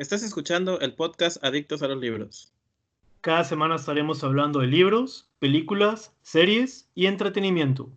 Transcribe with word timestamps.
Estás 0.00 0.22
escuchando 0.22 0.80
el 0.80 0.94
podcast 0.94 1.44
Adictos 1.44 1.82
a 1.82 1.88
los 1.88 1.98
Libros. 2.00 2.54
Cada 3.20 3.44
semana 3.44 3.74
estaremos 3.74 4.24
hablando 4.24 4.60
de 4.60 4.66
libros, 4.66 5.28
películas, 5.40 6.16
series 6.22 6.88
y 6.94 7.04
entretenimiento. 7.04 7.92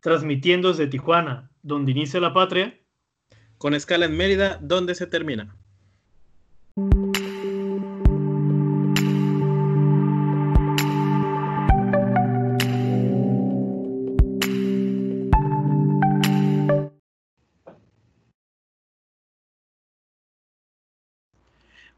Transmitiendo 0.00 0.68
desde 0.68 0.86
Tijuana, 0.86 1.50
donde 1.62 1.92
inicia 1.92 2.20
la 2.20 2.34
patria. 2.34 2.78
Con 3.56 3.72
escala 3.72 4.04
en 4.04 4.18
Mérida, 4.18 4.58
donde 4.60 4.94
se 4.94 5.06
termina. 5.06 5.56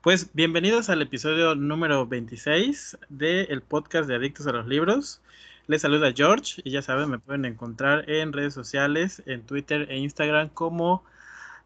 Pues 0.03 0.31
bienvenidos 0.33 0.89
al 0.89 1.03
episodio 1.03 1.55
número 1.55 2.07
26 2.07 2.97
del 3.11 3.61
podcast 3.61 4.09
de 4.09 4.15
Adictos 4.15 4.47
a 4.47 4.53
los 4.53 4.67
Libros. 4.67 5.21
Les 5.67 5.83
saluda 5.83 6.15
George 6.17 6.63
y 6.65 6.71
ya 6.71 6.81
saben, 6.81 7.11
me 7.11 7.19
pueden 7.19 7.45
encontrar 7.45 8.09
en 8.09 8.33
redes 8.33 8.55
sociales, 8.55 9.23
en 9.27 9.43
Twitter 9.43 9.91
e 9.91 9.99
Instagram 9.99 10.49
como 10.49 11.05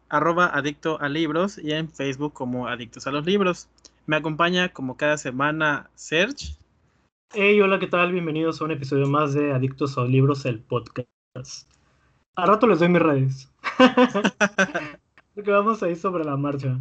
arroba 0.09 0.47
adicto 0.47 0.99
a 0.99 1.07
libros 1.07 1.57
y 1.57 1.71
en 1.71 1.89
Facebook 1.89 2.33
como 2.33 2.67
Adictos 2.67 3.07
a 3.07 3.11
los 3.11 3.25
Libros. 3.25 3.69
Me 4.05 4.17
acompaña 4.17 4.67
como 4.67 4.97
cada 4.97 5.17
semana 5.17 5.89
Serge. 5.95 6.57
Hey, 7.33 7.61
hola, 7.61 7.79
¿qué 7.79 7.87
tal? 7.87 8.11
Bienvenidos 8.11 8.59
a 8.59 8.65
un 8.65 8.71
episodio 8.71 9.07
más 9.07 9.33
de 9.33 9.53
Adictos 9.53 9.97
a 9.97 10.01
los 10.01 10.09
Libros, 10.09 10.45
el 10.45 10.59
podcast. 10.59 11.71
A 12.35 12.45
rato 12.45 12.67
les 12.67 12.79
doy 12.79 12.89
mis 12.89 13.01
redes. 13.01 13.49
Porque 15.35 15.51
vamos 15.51 15.81
a 15.81 15.87
ir 15.87 15.95
sobre 15.95 16.25
la 16.25 16.35
marcha. 16.35 16.77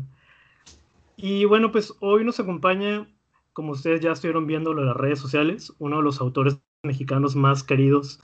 Y 1.17 1.45
bueno, 1.45 1.71
pues 1.71 1.95
hoy 2.01 2.25
nos 2.25 2.41
acompaña, 2.41 3.09
como 3.53 3.73
ustedes 3.73 4.01
ya 4.01 4.13
estuvieron 4.13 4.47
viendo 4.47 4.73
en 4.73 4.87
las 4.87 4.97
redes 4.97 5.21
sociales, 5.21 5.73
uno 5.79 5.99
de 5.99 6.03
los 6.03 6.21
autores 6.21 6.59
mexicanos 6.83 7.37
más 7.37 7.63
queridos 7.63 8.21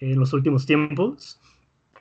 en 0.00 0.18
los 0.18 0.32
últimos 0.32 0.66
tiempos. 0.66 1.40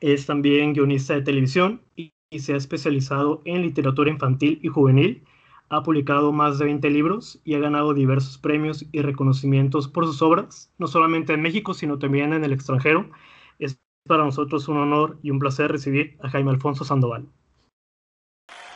Es 0.02 0.26
también 0.26 0.74
guionista 0.74 1.14
de 1.16 1.22
televisión 1.22 1.82
y, 1.96 2.12
se 2.38 2.54
ha 2.54 2.58
especializado 2.58 3.42
en 3.46 3.62
literatura 3.62 4.10
infantil 4.12 4.60
y 4.62 4.68
juvenil. 4.68 5.24
Ha 5.70 5.84
publicado 5.84 6.34
más 6.34 6.60
de 6.60 6.66
20 6.66 6.90
libros 6.90 7.40
y 7.46 7.54
ha 7.54 7.60
ganado 7.60 7.94
diversos 7.94 8.38
premios 8.38 8.86
y 8.92 9.02
reconocimientos 9.02 9.88
por 9.88 10.06
sus 10.06 10.22
obras, 10.22 10.70
no 10.78 10.88
solamente 10.88 11.34
en 11.34 11.42
México, 11.42 11.74
sino 11.74 11.98
también 11.98 12.34
en 12.34 12.44
el 12.44 12.52
extranjero. 12.52 13.10
Es 13.58 13.80
para 14.06 14.26
nosotros 14.26 14.68
un 14.68 14.78
honor 14.78 15.18
y 15.24 15.32
un 15.32 15.40
placer 15.40 15.72
recibir 15.72 16.18
a 16.22 16.30
Jaime 16.30 16.52
Alfonso 16.52 16.84
Sandoval. 16.84 17.26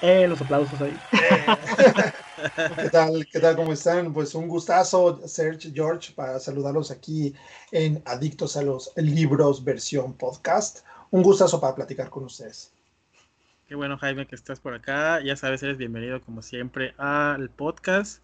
Eh, 0.02 0.28
los 0.28 0.40
aplausos 0.42 0.80
ahí. 0.82 0.98
¿Qué 2.78 2.90
tal? 2.90 3.28
¿Qué 3.32 3.40
tal? 3.40 3.56
¿Cómo 3.58 3.74
están? 3.74 4.14
Pues 4.14 4.34
un 4.34 4.48
gustazo, 4.48 5.28
Serge, 5.28 5.72
George, 5.74 6.14
para 6.14 6.40
saludarlos 6.40 6.90
aquí 6.90 7.34
en 7.72 8.02
Adictos 8.06 8.56
a 8.56 8.62
los 8.62 8.94
Libros 8.96 9.64
versión 9.64 10.14
podcast. 10.14 10.86
Un 11.12 11.22
gustazo 11.22 11.60
para 11.60 11.76
platicar 11.76 12.10
con 12.10 12.24
ustedes. 12.24 12.72
Qué 13.68 13.76
bueno, 13.76 13.98
Jaime, 13.98 14.26
que 14.26 14.36
estás 14.36 14.62
por 14.62 14.74
acá. 14.74 15.22
Ya 15.22 15.36
sabes, 15.36 15.62
eres 15.64 15.78
bienvenido 15.78 16.22
como 16.22 16.42
siempre 16.42 16.94
al 16.98 17.50
podcast. 17.50 18.24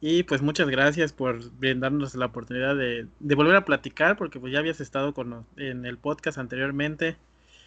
Y 0.00 0.22
pues 0.22 0.40
muchas 0.40 0.68
gracias 0.68 1.12
por 1.12 1.50
brindarnos 1.52 2.14
la 2.14 2.26
oportunidad 2.26 2.76
de, 2.76 3.08
de 3.20 3.34
volver 3.34 3.56
a 3.56 3.64
platicar, 3.64 4.16
porque 4.16 4.40
pues 4.40 4.52
ya 4.52 4.58
habías 4.58 4.80
estado 4.80 5.12
con, 5.12 5.46
en 5.56 5.84
el 5.84 5.98
podcast 5.98 6.38
anteriormente. 6.38 7.16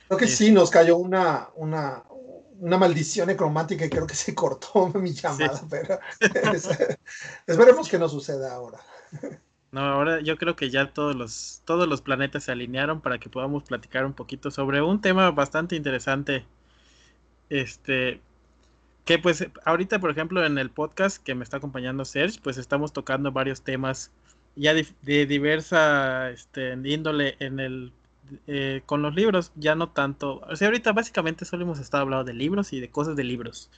Creo 0.08 0.17
que 0.17 0.27
sí, 0.27 0.52
nos 0.52 0.69
cayó 0.69 0.97
una, 0.97 1.50
una, 1.55 2.03
una 2.59 2.77
maldición 2.77 3.27
necromática 3.27 3.86
y 3.86 3.89
creo 3.89 4.08
que 4.08 4.16
se 4.16 4.33
cortó 4.36 4.88
mi 4.95 5.11
llamada, 5.11 5.61
pero 5.69 6.00
esperemos 7.47 7.89
que 7.89 8.00
no 8.00 8.08
suceda 8.09 8.53
ahora. 8.53 8.80
No, 9.72 9.81
ahora 9.81 10.22
yo 10.22 10.38
creo 10.38 10.55
que 10.55 10.69
ya 10.69 10.91
todos 10.94 11.16
los, 11.16 11.61
todos 11.66 11.88
los 11.88 12.01
planetas 12.01 12.46
se 12.46 12.51
alinearon 12.51 13.01
para 13.01 13.19
que 13.19 13.29
podamos 13.29 13.63
platicar 13.63 14.06
un 14.06 14.13
poquito 14.13 14.50
sobre 14.50 14.81
un 14.81 15.01
tema 15.01 15.29
bastante 15.31 15.75
interesante. 15.75 16.46
Este, 17.50 18.22
que 19.06 19.19
pues 19.19 19.46
ahorita, 19.66 20.00
por 20.00 20.12
ejemplo, 20.12 20.46
en 20.46 20.57
el 20.57 20.69
podcast 20.69 21.22
que 21.22 21.35
me 21.35 21.44
está 21.44 21.57
acompañando 21.57 22.06
Serge, 22.06 22.40
pues 22.41 22.57
estamos 22.57 22.94
tocando 22.94 23.31
varios 23.31 23.62
temas 23.62 24.12
ya 24.56 24.73
de, 24.73 24.88
de 25.03 25.25
diversa 25.25 26.29
este, 26.31 26.73
índole 26.73 27.35
en 27.40 27.59
el 27.59 27.94
eh, 28.48 28.82
con 28.86 29.02
los 29.02 29.16
libros, 29.16 29.52
ya 29.56 29.76
no 29.76 29.90
tanto. 29.90 30.42
O 30.50 30.56
sea, 30.56 30.68
ahorita 30.68 30.92
básicamente 30.92 31.46
solo 31.46 31.64
hemos 31.64 31.80
estado 31.80 32.04
hablando 32.04 32.26
de 32.26 32.34
libros 32.34 32.74
y 32.74 32.80
de 32.80 32.90
cosas 32.90 33.16
de 33.16 33.24
libros. 33.24 33.70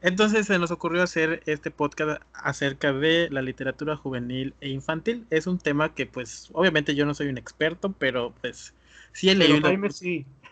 Entonces 0.00 0.46
se 0.46 0.58
nos 0.58 0.70
ocurrió 0.70 1.02
hacer 1.02 1.42
este 1.46 1.70
podcast 1.70 2.22
acerca 2.34 2.92
de 2.92 3.28
la 3.30 3.40
literatura 3.40 3.96
juvenil 3.96 4.52
e 4.60 4.68
infantil. 4.68 5.26
Es 5.30 5.46
un 5.46 5.58
tema 5.58 5.94
que 5.94 6.04
pues 6.06 6.50
obviamente 6.52 6.94
yo 6.94 7.06
no 7.06 7.14
soy 7.14 7.28
un 7.28 7.38
experto, 7.38 7.94
pero 7.98 8.34
pues 8.40 8.74
sí 9.12 9.30
he 9.30 9.34
leído, 9.34 9.66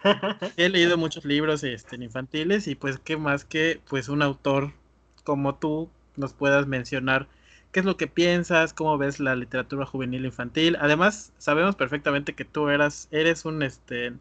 he 0.56 0.68
leído 0.68 0.96
muchos 0.96 1.24
libros 1.24 1.64
este, 1.64 1.96
infantiles 1.96 2.66
y 2.66 2.74
pues 2.74 2.98
qué 2.98 3.16
más 3.16 3.44
que 3.44 3.80
pues 3.88 4.08
un 4.08 4.22
autor 4.22 4.72
como 5.22 5.54
tú 5.56 5.90
nos 6.16 6.32
puedas 6.32 6.66
mencionar 6.66 7.28
qué 7.72 7.80
es 7.80 7.86
lo 7.86 7.96
que 7.96 8.06
piensas, 8.06 8.74
cómo 8.74 8.98
ves 8.98 9.18
la 9.18 9.34
literatura 9.34 9.86
juvenil 9.86 10.26
infantil. 10.26 10.76
Además, 10.80 11.32
sabemos 11.38 11.74
perfectamente 11.74 12.34
que 12.34 12.44
tú 12.44 12.68
eras, 12.68 13.08
eres 13.10 13.44
un 13.44 13.62
este 13.62 14.12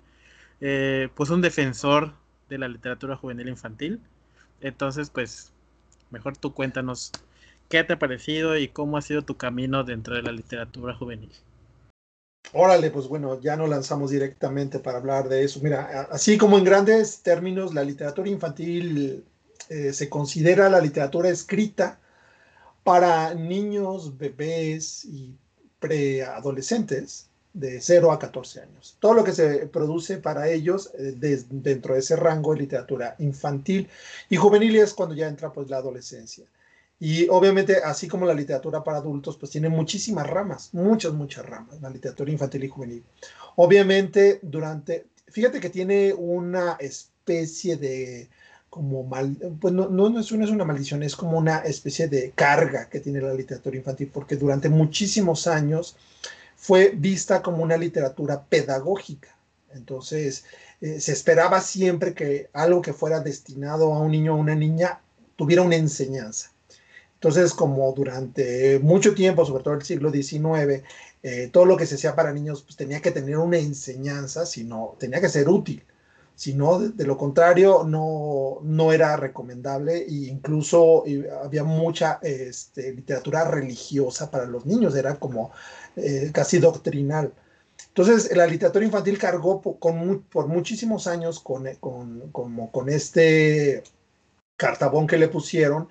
eh, 0.62 1.10
pues 1.16 1.30
un 1.30 1.42
defensor 1.42 2.14
de 2.50 2.58
la 2.58 2.68
literatura 2.68 3.18
juvenil 3.18 3.50
infantil. 3.50 4.00
Entonces, 4.62 5.10
pues, 5.10 5.52
mejor 6.12 6.38
tú 6.38 6.54
cuéntanos 6.54 7.12
qué 7.68 7.84
te 7.84 7.94
ha 7.94 8.00
parecido 8.00 8.58
y 8.58 8.68
cómo 8.68 8.98
ha 8.98 9.02
sido 9.02 9.24
tu 9.24 9.38
camino 9.38 9.84
dentro 9.84 10.16
de 10.16 10.22
la 10.22 10.32
literatura 10.32 10.94
juvenil. 10.96 11.32
Órale, 12.54 12.92
pues 12.92 13.08
bueno, 13.08 13.40
ya 13.40 13.56
nos 13.56 13.70
lanzamos 13.70 14.12
directamente 14.12 14.80
para 14.80 14.98
hablar 14.98 15.30
de 15.30 15.44
eso. 15.44 15.60
Mira, 15.62 16.08
así 16.12 16.38
como 16.38 16.58
en 16.58 16.64
grandes 16.64 17.22
términos, 17.22 17.74
la 17.74 17.84
literatura 17.84 18.30
infantil 18.30 19.24
eh, 19.70 19.94
se 19.94 20.10
considera 20.10 20.70
la 20.70 20.82
literatura 20.82 21.30
escrita 21.30 22.00
para 22.84 23.34
niños, 23.34 24.18
bebés 24.18 25.06
y 25.06 25.36
preadolescentes 25.80 27.28
de 27.54 27.82
0 27.82 28.12
a 28.12 28.20
14 28.20 28.62
años. 28.62 28.98
Todo 29.00 29.14
lo 29.14 29.24
que 29.24 29.34
se 29.34 29.68
produce 29.68 30.18
para 30.18 30.50
ellos 30.50 30.92
eh, 30.98 31.16
dentro 31.50 31.94
de 31.94 32.00
ese 32.00 32.16
rango 32.16 32.54
de 32.54 32.62
literatura 32.62 33.16
infantil 33.20 33.90
y 34.30 34.38
juvenil 34.38 34.78
es 34.78 34.94
cuando 34.94 35.16
ya 35.16 35.28
entra 35.28 35.52
pues 35.52 35.70
la 35.70 35.78
adolescencia. 35.78 36.46
Y 37.00 37.28
obviamente, 37.30 37.78
así 37.78 38.08
como 38.08 38.28
la 38.28 38.34
literatura 38.36 38.84
para 38.84 39.00
adultos, 39.00 39.36
pues 39.36 39.52
tiene 39.52 39.70
muchísimas 39.70 40.28
ramas, 40.28 40.70
muchas, 40.72 41.14
muchas 41.14 41.44
ramas, 41.46 41.82
la 41.82 41.90
literatura 41.90 42.32
infantil 42.32 42.64
y 42.64 42.68
juvenil. 42.68 43.04
Obviamente, 43.56 44.40
durante, 44.44 45.08
fíjate 45.28 45.60
que 45.60 45.72
tiene 45.72 46.14
una 46.14 46.78
especie 46.80 47.78
de 47.78 48.30
como 48.72 49.04
mal, 49.04 49.36
pues 49.60 49.74
no, 49.74 49.90
no, 49.90 50.18
es 50.18 50.32
una, 50.32 50.64
maldición, 50.64 51.04
es 51.04 51.18
como 51.18 51.38
una 51.38 51.58
especie 51.60 52.08
de 52.08 52.32
carga 52.32 52.88
que 52.88 53.02
tiene 53.02 53.20
la 53.20 53.34
literatura 53.34 53.76
infantil, 53.76 54.10
porque 54.14 54.38
durante 54.38 54.70
muchísimos 54.70 55.46
años 55.46 55.98
fue 56.56 56.94
vista 56.96 57.42
como 57.42 57.64
una 57.64 57.76
literatura 57.76 58.42
pedagógica. 58.42 59.36
Entonces, 59.74 60.46
eh, 60.80 61.02
se 61.02 61.12
esperaba 61.12 61.60
siempre 61.60 62.14
que 62.14 62.50
algo 62.54 62.82
que 62.82 62.94
fuera 62.94 63.20
destinado 63.20 63.94
a 63.94 64.00
un 64.00 64.10
niño 64.10 64.36
o 64.36 64.38
una 64.38 64.56
niña 64.56 65.02
tuviera 65.36 65.64
una 65.64 65.76
enseñanza. 65.76 66.54
Entonces, 67.16 67.54
como 67.54 67.92
durante 67.92 68.80
mucho 68.80 69.14
tiempo, 69.14 69.46
sobre 69.46 69.64
todo 69.64 69.74
el 69.74 69.84
siglo 69.84 70.12
XIX, 70.12 70.82
eh, 71.24 71.50
todo 71.52 71.66
lo 71.66 71.76
que 71.76 71.86
se 71.86 71.96
hacía 71.96 72.16
para 72.16 72.32
niños 72.32 72.64
pues, 72.64 72.78
tenía 72.78 73.02
que 73.02 73.12
tener 73.12 73.38
una 73.38 73.58
enseñanza, 73.58 74.46
sino 74.46 74.96
tenía 74.98 75.20
que 75.20 75.28
ser 75.28 75.50
útil. 75.50 75.84
Si 76.42 76.56
no, 76.56 76.80
de, 76.80 77.06
lo 77.06 77.20
contrario, 77.20 77.84
no, 77.84 78.62
no 78.64 78.92
era 78.92 79.16
recomendable 79.16 79.98
e 80.08 80.26
incluso 80.26 81.04
había 81.44 81.64
mucha 81.64 82.18
este, 82.24 82.94
literatura 82.94 83.44
religiosa 83.44 84.32
para 84.32 84.48
los 84.48 84.66
niños, 84.66 84.96
era 84.96 85.14
como 85.20 85.52
eh, 85.96 86.32
casi 86.34 86.58
doctrinal. 86.58 87.32
Entonces, 87.90 88.36
la 88.36 88.48
literatura 88.48 88.84
infantil 88.84 89.20
cargó 89.20 89.62
por, 89.62 89.78
con, 89.78 90.24
por 90.32 90.48
muchísimos 90.48 91.06
años 91.06 91.40
con, 91.40 91.76
con, 91.76 92.32
como 92.32 92.72
con 92.72 92.90
este 92.90 93.84
cartabón 94.58 95.06
que 95.06 95.20
le 95.20 95.28
pusieron 95.28 95.90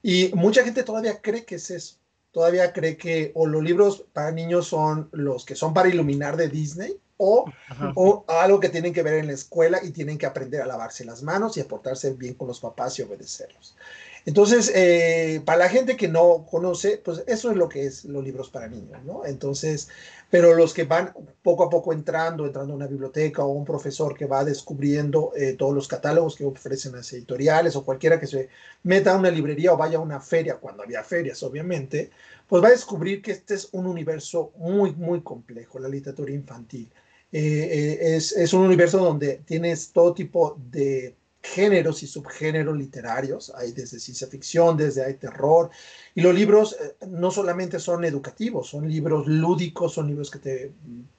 y 0.00 0.30
mucha 0.32 0.62
gente 0.62 0.84
todavía 0.84 1.20
cree 1.20 1.44
que 1.44 1.56
es 1.56 1.72
eso. 1.72 1.96
Todavía 2.30 2.72
cree 2.72 2.96
que 2.96 3.32
o 3.34 3.48
los 3.48 3.64
libros 3.64 4.04
para 4.12 4.30
niños 4.30 4.68
son 4.68 5.08
los 5.10 5.44
que 5.44 5.56
son 5.56 5.74
para 5.74 5.88
iluminar 5.88 6.36
de 6.36 6.48
Disney 6.48 7.00
o, 7.18 8.24
algo 8.28 8.60
que 8.60 8.68
tienen 8.68 8.92
que 8.92 9.02
ver 9.02 9.14
en 9.14 9.26
la 9.26 9.32
escuela 9.34 9.80
y 9.82 9.90
tienen 9.90 10.16
que 10.16 10.26
aprender 10.26 10.62
a 10.62 10.66
lavarse 10.66 11.04
las 11.04 11.22
manos 11.22 11.56
y 11.56 11.60
a 11.60 11.68
portarse 11.68 12.12
bien 12.14 12.34
con 12.34 12.48
los 12.48 12.60
papás 12.60 12.98
y 12.98 13.02
obedecerlos. 13.02 13.76
Entonces, 14.24 14.70
eh, 14.74 15.40
para 15.44 15.58
la 15.58 15.68
gente 15.68 15.96
que 15.96 16.08
no 16.08 16.46
conoce, 16.50 16.98
pues 16.98 17.22
eso 17.26 17.50
es 17.50 17.56
lo 17.56 17.68
que 17.68 17.86
es 17.86 18.04
los 18.04 18.22
libros 18.22 18.50
para 18.50 18.68
niños, 18.68 19.02
¿no? 19.04 19.24
Entonces, 19.24 19.88
pero 20.30 20.54
los 20.54 20.74
que 20.74 20.84
van 20.84 21.14
poco 21.42 21.64
a 21.64 21.70
poco 21.70 21.94
entrando, 21.94 22.44
entrando 22.44 22.74
a 22.74 22.76
una 22.76 22.86
biblioteca 22.86 23.42
o 23.42 23.48
un 23.48 23.64
profesor 23.64 24.14
que 24.14 24.26
va 24.26 24.44
descubriendo 24.44 25.32
eh, 25.34 25.54
todos 25.54 25.74
los 25.74 25.88
catálogos 25.88 26.36
que 26.36 26.44
ofrecen 26.44 26.92
las 26.92 27.10
editoriales 27.12 27.74
o 27.76 27.84
cualquiera 27.84 28.20
que 28.20 28.26
se 28.26 28.50
meta 28.82 29.12
a 29.12 29.16
una 29.16 29.30
librería 29.30 29.72
o 29.72 29.78
vaya 29.78 29.96
a 29.96 30.02
una 30.02 30.20
feria, 30.20 30.56
cuando 30.56 30.82
había 30.82 31.02
ferias, 31.02 31.42
obviamente, 31.42 32.10
pues 32.46 32.62
va 32.62 32.68
a 32.68 32.72
descubrir 32.72 33.22
que 33.22 33.32
este 33.32 33.54
es 33.54 33.68
un 33.72 33.86
universo 33.86 34.52
muy, 34.56 34.92
muy 34.94 35.22
complejo, 35.22 35.78
la 35.78 35.88
literatura 35.88 36.32
infantil. 36.32 36.90
Eh, 37.30 37.98
eh, 38.00 38.16
es, 38.16 38.32
es 38.32 38.52
un 38.52 38.62
universo 38.62 38.98
donde 38.98 39.42
tienes 39.44 39.92
todo 39.92 40.14
tipo 40.14 40.58
de 40.70 41.14
géneros 41.42 42.02
y 42.02 42.06
subgéneros 42.06 42.76
literarios, 42.76 43.52
hay 43.54 43.72
desde 43.72 44.00
ciencia 44.00 44.26
ficción, 44.26 44.76
desde 44.76 45.04
hay 45.04 45.14
terror, 45.14 45.70
y 46.14 46.20
los 46.20 46.34
libros 46.34 46.76
eh, 46.80 47.06
no 47.06 47.30
solamente 47.30 47.78
son 47.78 48.04
educativos, 48.04 48.68
son 48.68 48.88
libros 48.88 49.26
lúdicos, 49.26 49.94
son 49.94 50.08
libros 50.08 50.30
que 50.30 50.38
te 50.38 50.72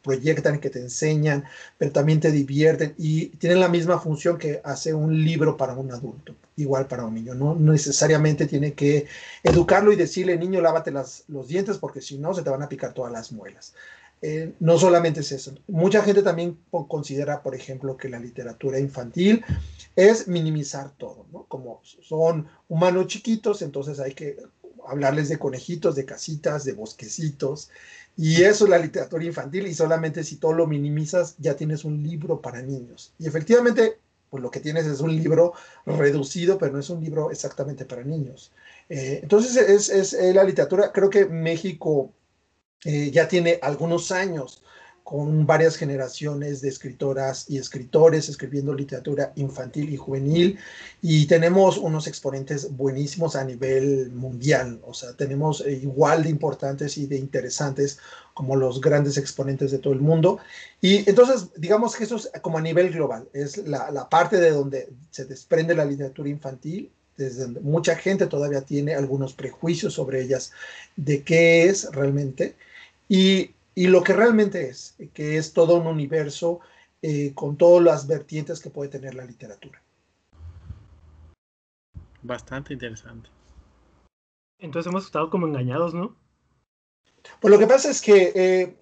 proyectan, 0.03 0.59
que 0.59 0.69
te 0.69 0.79
enseñan, 0.79 1.45
pero 1.77 1.91
también 1.91 2.19
te 2.19 2.31
divierten 2.31 2.93
y 2.97 3.27
tienen 3.37 3.59
la 3.59 3.69
misma 3.69 3.99
función 3.99 4.37
que 4.37 4.61
hace 4.63 4.93
un 4.93 5.23
libro 5.23 5.55
para 5.57 5.73
un 5.73 5.91
adulto, 5.91 6.35
igual 6.57 6.87
para 6.87 7.05
un 7.05 7.15
niño, 7.15 7.33
no 7.33 7.55
necesariamente 7.55 8.45
tiene 8.45 8.73
que 8.73 9.07
educarlo 9.43 9.91
y 9.91 9.95
decirle, 9.95 10.37
niño, 10.37 10.61
lávate 10.61 10.91
las, 10.91 11.23
los 11.27 11.47
dientes 11.47 11.77
porque 11.77 12.01
si 12.01 12.17
no 12.17 12.33
se 12.33 12.43
te 12.43 12.49
van 12.49 12.63
a 12.63 12.69
picar 12.69 12.93
todas 12.93 13.11
las 13.11 13.31
muelas. 13.31 13.73
Eh, 14.21 14.53
no 14.59 14.77
solamente 14.77 15.21
es 15.21 15.31
eso. 15.31 15.53
Mucha 15.67 16.01
gente 16.03 16.21
también 16.21 16.57
considera, 16.87 17.41
por 17.41 17.55
ejemplo, 17.55 17.95
que 17.95 18.09
la 18.09 18.19
literatura 18.19 18.79
infantil 18.79 19.43
es 19.95 20.27
minimizar 20.27 20.91
todo, 20.91 21.25
¿no? 21.31 21.45
Como 21.45 21.81
son 21.83 22.47
humanos 22.67 23.07
chiquitos, 23.07 23.61
entonces 23.61 23.99
hay 23.99 24.13
que 24.13 24.37
hablarles 24.85 25.29
de 25.29 25.39
conejitos, 25.39 25.95
de 25.95 26.05
casitas, 26.05 26.65
de 26.65 26.73
bosquecitos, 26.73 27.69
y 28.17 28.43
eso 28.43 28.65
es 28.65 28.69
la 28.69 28.77
literatura 28.77 29.23
infantil, 29.23 29.67
y 29.67 29.73
solamente 29.73 30.23
si 30.23 30.35
todo 30.35 30.51
lo 30.51 30.67
minimizas, 30.67 31.35
ya 31.37 31.55
tienes 31.55 31.85
un 31.85 32.03
libro 32.03 32.41
para 32.41 32.61
niños. 32.61 33.13
Y 33.19 33.27
efectivamente, 33.27 33.99
pues 34.29 34.43
lo 34.43 34.51
que 34.51 34.59
tienes 34.59 34.85
es 34.85 34.99
un 34.99 35.15
libro 35.15 35.53
reducido, 35.85 36.57
pero 36.57 36.73
no 36.73 36.79
es 36.79 36.89
un 36.89 37.01
libro 37.01 37.31
exactamente 37.31 37.85
para 37.85 38.03
niños. 38.03 38.51
Eh, 38.89 39.19
entonces, 39.23 39.55
es, 39.55 39.89
es, 39.89 40.13
es 40.13 40.35
la 40.35 40.43
literatura, 40.43 40.91
creo 40.91 41.09
que 41.09 41.25
México 41.25 42.11
eh, 42.85 43.11
ya 43.11 43.27
tiene 43.27 43.59
algunos 43.61 44.11
años 44.11 44.63
con 45.09 45.47
varias 45.47 45.75
generaciones 45.75 46.61
de 46.61 46.69
escritoras 46.69 47.49
y 47.49 47.57
escritores 47.57 48.29
escribiendo 48.29 48.75
literatura 48.75 49.33
infantil 49.37 49.89
y 49.89 49.97
juvenil 49.97 50.59
y 51.01 51.25
tenemos 51.25 51.79
unos 51.79 52.05
exponentes 52.05 52.77
buenísimos 52.77 53.35
a 53.35 53.43
nivel 53.43 54.11
mundial, 54.11 54.79
o 54.85 54.93
sea, 54.93 55.13
tenemos 55.13 55.61
eh, 55.61 55.79
igual 55.81 56.21
de 56.21 56.29
importantes 56.29 56.95
y 56.99 57.07
de 57.07 57.17
interesantes 57.17 57.97
como 58.35 58.55
los 58.55 58.79
grandes 58.81 59.17
exponentes 59.17 59.71
de 59.71 59.79
todo 59.79 59.93
el 59.93 59.99
mundo. 59.99 60.37
Y 60.79 61.09
entonces, 61.09 61.47
digamos 61.57 61.95
que 61.95 62.03
eso 62.03 62.17
es 62.17 62.29
como 62.43 62.59
a 62.59 62.61
nivel 62.61 62.91
global, 62.91 63.27
es 63.33 63.57
la, 63.57 63.89
la 63.89 64.07
parte 64.09 64.37
de 64.37 64.51
donde 64.51 64.89
se 65.09 65.25
desprende 65.25 65.73
la 65.73 65.85
literatura 65.85 66.29
infantil 66.29 66.91
desde 67.17 67.41
donde 67.45 67.61
mucha 67.61 67.95
gente 67.95 68.27
todavía 68.27 68.61
tiene 68.61 68.93
algunos 68.93 69.33
prejuicios 69.33 69.95
sobre 69.95 70.21
ellas 70.21 70.51
de 70.95 71.23
qué 71.23 71.63
es 71.63 71.91
realmente 71.91 72.55
y, 73.09 73.55
y 73.75 73.87
lo 73.87 74.01
que 74.03 74.13
realmente 74.13 74.69
es, 74.69 74.95
que 75.13 75.37
es 75.37 75.51
todo 75.51 75.75
un 75.75 75.87
universo 75.87 76.61
eh, 77.01 77.33
con 77.33 77.57
todas 77.57 77.83
las 77.83 78.07
vertientes 78.07 78.61
que 78.61 78.69
puede 78.69 78.89
tener 78.89 79.15
la 79.15 79.25
literatura. 79.25 79.81
Bastante 82.21 82.73
interesante. 82.73 83.29
Entonces 84.59 84.89
hemos 84.89 85.05
estado 85.05 85.29
como 85.29 85.47
engañados, 85.47 85.93
¿no? 85.93 86.15
Pues 87.39 87.51
lo 87.51 87.59
que 87.59 87.67
pasa 87.67 87.89
es 87.89 88.01
que 88.01 88.75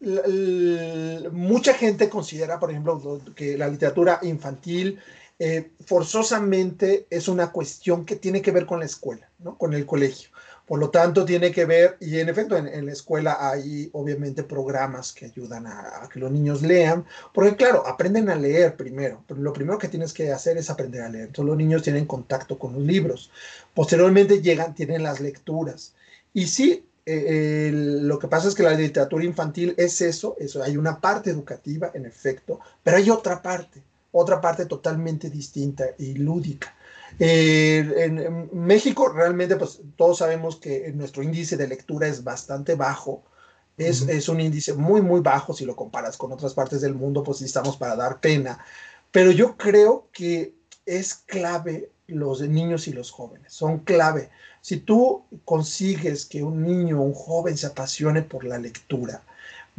eh, 0.00 1.28
mucha 1.32 1.74
gente 1.74 2.08
considera, 2.08 2.58
por 2.60 2.70
ejemplo, 2.70 3.20
que 3.34 3.58
la 3.58 3.68
literatura 3.68 4.20
infantil 4.22 5.00
eh, 5.38 5.72
forzosamente 5.84 7.06
es 7.10 7.26
una 7.26 7.50
cuestión 7.50 8.04
que 8.04 8.16
tiene 8.16 8.40
que 8.40 8.52
ver 8.52 8.66
con 8.66 8.78
la 8.78 8.86
escuela, 8.86 9.28
¿no? 9.38 9.58
con 9.58 9.74
el 9.74 9.84
colegio. 9.84 10.30
Por 10.66 10.80
lo 10.80 10.88
tanto, 10.88 11.26
tiene 11.26 11.52
que 11.52 11.66
ver, 11.66 11.98
y 12.00 12.18
en 12.18 12.30
efecto, 12.30 12.56
en, 12.56 12.86
la 12.86 12.92
escuela 12.92 13.36
hay 13.50 13.90
obviamente 13.92 14.44
programas 14.44 15.12
que 15.12 15.26
ayudan 15.26 15.66
a, 15.66 16.08
que 16.10 16.18
los 16.18 16.32
niños 16.32 16.62
lean, 16.62 17.04
porque 17.34 17.54
claro, 17.54 17.86
aprenden 17.86 18.30
a 18.30 18.34
leer 18.34 18.74
primero, 18.74 19.22
pero 19.26 19.40
lo 19.40 19.52
primero 19.52 19.78
que 19.78 19.88
tienes 19.88 20.14
que 20.14 20.32
hacer 20.32 20.56
es 20.56 20.70
aprender 20.70 21.02
a 21.02 21.10
leer. 21.10 21.26
Entonces 21.26 21.48
los 21.48 21.58
niños 21.58 21.82
tienen 21.82 22.06
contacto 22.06 22.58
con 22.58 22.72
los 22.72 22.82
libros. 22.82 23.30
Posteriormente 23.74 24.40
llegan, 24.40 24.74
tienen 24.74 25.02
las 25.02 25.20
lecturas. 25.20 25.94
Y 26.32 26.46
sí, 26.46 26.86
eh, 27.04 27.70
lo 27.74 28.18
que 28.18 28.28
pasa 28.28 28.48
es 28.48 28.54
que 28.54 28.62
la 28.62 28.72
literatura 28.72 29.24
infantil 29.24 29.74
es 29.76 30.00
eso, 30.00 30.34
eso, 30.38 30.62
hay 30.62 30.78
una 30.78 30.98
parte 30.98 31.28
educativa, 31.28 31.90
en 31.92 32.06
efecto, 32.06 32.60
pero 32.82 32.96
hay 32.96 33.10
otra 33.10 33.42
parte, 33.42 33.82
otra 34.12 34.40
parte 34.40 34.64
totalmente 34.64 35.28
distinta 35.28 35.84
y 35.98 36.14
lúdica 36.14 36.74
eh, 37.18 37.92
en, 37.96 38.48
México 38.52 39.08
realmente, 39.08 39.56
pues 39.56 39.80
todos 39.96 40.18
sabemos 40.18 40.56
que 40.56 40.92
nuestro 40.92 41.22
índice 41.22 41.56
de 41.56 41.68
lectura 41.68 42.06
es 42.08 42.24
bastante 42.24 42.74
bajo. 42.74 43.22
Es, 43.76 44.02
es, 44.02 44.28
un 44.28 44.40
índice 44.40 44.72
muy, 44.72 45.02
muy 45.02 45.20
bajo 45.20 45.52
si 45.52 45.64
lo 45.64 45.74
comparas 45.74 46.16
con 46.16 46.30
otras 46.30 46.54
partes 46.54 46.80
del 46.80 46.94
mundo, 46.94 47.24
pues 47.24 47.38
sí 47.38 47.44
estamos 47.44 47.76
para 47.76 47.96
dar 47.96 48.20
pena. 48.20 48.64
Pero 49.10 49.32
yo 49.32 49.56
creo 49.56 50.08
que 50.12 50.54
es 50.86 51.14
clave 51.14 51.90
los 52.06 52.40
niños 52.42 52.86
y 52.88 52.92
los 52.92 53.10
jóvenes, 53.10 53.52
son 53.52 53.80
clave. 53.80 54.30
Si 54.60 54.78
tú 54.78 55.24
consigues 55.44 56.26
que 56.26 56.42
un 56.42 56.62
niño 56.62 57.00
o 57.00 57.04
un 57.04 57.14
joven 57.14 57.56
se 57.56 57.66
apasione 57.66 58.22
por 58.22 58.44
la 58.44 58.58
lectura, 58.58 59.22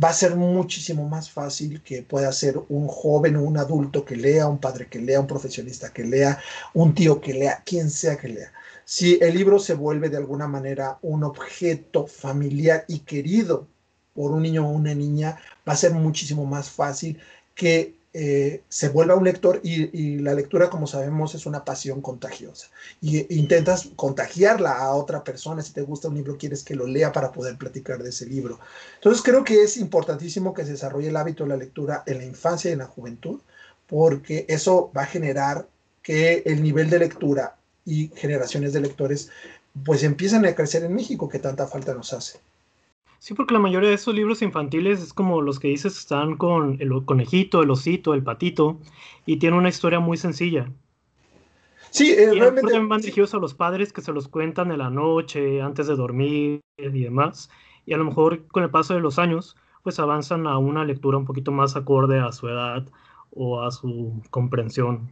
va 0.02 0.10
a 0.10 0.14
ser 0.14 0.36
muchísimo 0.36 1.08
más 1.08 1.30
fácil 1.30 1.82
que 1.82 2.04
pueda 2.04 2.32
ser 2.32 2.60
un 2.70 2.88
joven 2.88 3.38
o 3.38 3.44
un 3.44 3.58
adulto 3.58 4.04
que 4.04 4.16
lea, 4.16 4.48
un 4.48 4.60
padre 4.60 4.88
que 4.88 5.00
lea, 5.00 5.20
un 5.20 5.28
profesionista 5.28 5.94
que 5.94 6.04
lea, 6.04 6.40
un 6.74 6.94
tío 6.94 7.22
que 7.22 7.34
lea, 7.34 7.64
quien 7.66 7.90
sea 7.90 8.18
que 8.18 8.30
lea. 8.30 8.52
Si 8.84 9.18
el 9.22 9.36
libro 9.36 9.58
se 9.60 9.74
vuelve 9.74 10.10
de 10.10 10.18
alguna 10.18 10.48
manera 10.48 11.00
un 11.02 11.24
objeto 11.24 12.08
familiar 12.08 12.86
y 12.88 13.00
querido 13.00 13.68
por 14.14 14.32
un 14.32 14.44
niño 14.44 14.68
o 14.68 14.72
una 14.72 14.94
niña, 14.94 15.38
va 15.68 15.74
a 15.74 15.78
ser 15.78 15.94
muchísimo 15.94 16.46
más 16.46 16.70
fácil 16.70 17.20
que 17.56 17.96
eh, 18.18 18.62
se 18.70 18.88
vuelva 18.88 19.16
un 19.16 19.26
lector 19.26 19.60
y, 19.62 20.20
la 20.20 20.34
lectura, 20.34 20.70
como 20.70 20.88
sabemos, 20.88 21.36
es 21.36 21.46
una 21.46 21.66
pasión 21.66 22.00
contagiosa. 22.00 22.68
Y 23.02 23.36
intentas 23.38 23.90
contagiarla 23.98 24.72
a 24.72 24.96
otra 24.96 25.22
persona. 25.22 25.62
Si 25.62 25.74
te 25.74 25.82
gusta 25.82 26.08
un 26.08 26.16
libro, 26.16 26.38
quieres 26.38 26.64
que 26.64 26.76
lo 26.76 26.88
lea 26.88 27.12
para 27.12 27.34
poder 27.34 27.58
platicar 27.58 28.02
de 28.02 28.12
ese 28.12 28.26
libro. 28.26 28.58
Entonces 28.96 29.22
creo 29.22 29.44
que 29.44 29.64
es 29.64 29.76
importantísimo 29.76 30.54
que 30.54 30.64
se 30.64 30.72
desarrolle 30.72 31.10
el 31.10 31.18
hábito 31.18 31.44
de 31.44 31.50
la 31.50 31.58
lectura 31.58 32.04
en 32.06 32.20
la 32.20 32.24
infancia 32.24 32.70
y 32.70 32.74
en 32.74 32.80
la 32.80 32.86
juventud, 32.86 33.42
porque 33.86 34.46
eso 34.48 34.92
va 34.96 35.02
a 35.02 35.08
generar 35.08 35.68
que 36.02 36.42
el 36.46 36.64
nivel 36.64 36.90
de 36.90 37.00
lectura 37.00 37.58
y 37.84 38.12
generaciones 38.16 38.72
de 38.72 38.80
lectores 38.80 39.30
pues 39.84 40.04
empiezan 40.04 40.46
a 40.46 40.56
crecer 40.56 40.86
en 40.86 40.96
México, 40.96 41.28
que 41.28 41.40
tanta 41.40 41.68
falta 41.68 41.94
nos 41.94 42.14
hace. 42.14 42.40
Sí, 43.20 43.34
porque 43.34 43.54
la 43.54 43.60
mayoría 43.60 43.90
de 43.90 43.96
esos 43.96 44.14
libros 44.14 44.42
infantiles 44.42 45.02
es 45.02 45.14
como 45.14 45.42
los 45.42 45.60
que 45.60 45.70
dices, 45.70 45.98
están 45.98 46.38
con 46.38 46.78
el 46.80 46.92
conejito, 47.06 47.64
el 47.64 47.72
osito, 47.72 48.14
el 48.14 48.24
patito, 48.24 48.80
y 49.26 49.38
tienen 49.38 49.60
una 49.60 49.70
historia 49.70 50.00
muy 50.00 50.18
sencilla. 50.18 50.72
Sí, 51.92 52.12
eh, 52.12 52.32
realmente. 52.34 52.78
van 52.78 53.00
dirigidos 53.00 53.34
a 53.34 53.38
los 53.38 53.54
padres 53.54 53.94
que 53.94 54.02
se 54.02 54.12
los 54.12 54.28
cuentan 54.28 54.72
en 54.72 54.80
la 54.80 54.90
noche, 54.90 55.62
antes 55.62 55.88
de 55.88 55.96
dormir 55.96 56.62
y 56.78 57.04
demás. 57.04 57.50
Y 57.86 57.94
a 57.94 57.98
lo 57.98 58.04
mejor 58.04 58.46
con 58.48 58.64
el 58.64 58.70
paso 58.70 58.94
de 58.94 59.00
los 59.00 59.18
años, 59.18 59.56
pues 59.82 60.00
avanzan 60.00 60.46
a 60.46 60.58
una 60.58 60.84
lectura 60.84 61.18
un 61.18 61.26
poquito 61.26 61.52
más 61.52 61.76
acorde 61.76 62.20
a 62.20 62.32
su 62.32 62.50
edad 62.50 62.86
o 63.32 63.62
a 63.62 63.72
su 63.72 64.22
comprensión. 64.30 65.10